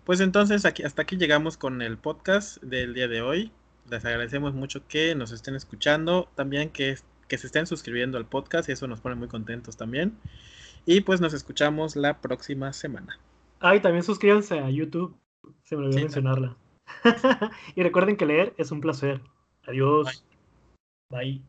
Pues 0.05 0.21
entonces 0.21 0.65
aquí, 0.65 0.83
hasta 0.83 1.03
aquí 1.03 1.17
llegamos 1.17 1.57
con 1.57 1.83
el 1.83 1.97
podcast 1.97 2.61
del 2.63 2.95
día 2.95 3.07
de 3.07 3.23
hoy. 3.23 3.53
Les 3.89 4.05
agradecemos 4.05 4.55
mucho 4.55 4.87
que 4.89 5.15
nos 5.15 5.31
estén 5.31 5.55
escuchando, 5.55 6.29
también 6.35 6.71
que, 6.71 6.97
que 7.29 7.39
se 7.39 7.47
estén 7.47 7.69
suscribiendo 7.69 8.19
al 8.19 8.27
podcast 8.27 8.69
y 8.69 8.73
eso 8.73 8.89
nos 8.89 9.01
pone 9.01 9.15
muy 9.15 9.29
contentos 9.29 9.77
también. 9.77 10.19
Y 10.93 11.03
pues 11.03 11.21
nos 11.21 11.33
escuchamos 11.35 11.95
la 11.95 12.21
próxima 12.21 12.73
semana. 12.73 13.17
Ah, 13.61 13.77
y 13.77 13.81
también 13.81 14.03
suscríbanse 14.03 14.59
a 14.59 14.69
YouTube. 14.71 15.17
Se 15.63 15.77
me 15.77 15.83
olvidó 15.83 15.99
Sí, 15.99 16.03
mencionarla. 16.03 16.57
y 17.77 17.83
recuerden 17.85 18.17
que 18.17 18.27
leer 18.27 18.55
es 18.57 18.73
un 18.73 18.81
placer. 18.81 19.21
Adiós. 19.69 20.25
Bye. 21.09 21.43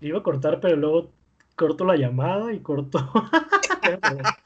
Iba 0.00 0.20
a 0.20 0.22
cortar, 0.22 0.60
pero 0.60 0.76
luego 0.76 1.10
corto 1.56 1.84
la 1.84 1.96
llamada 1.96 2.50
y 2.54 2.60
corto. 2.60 3.06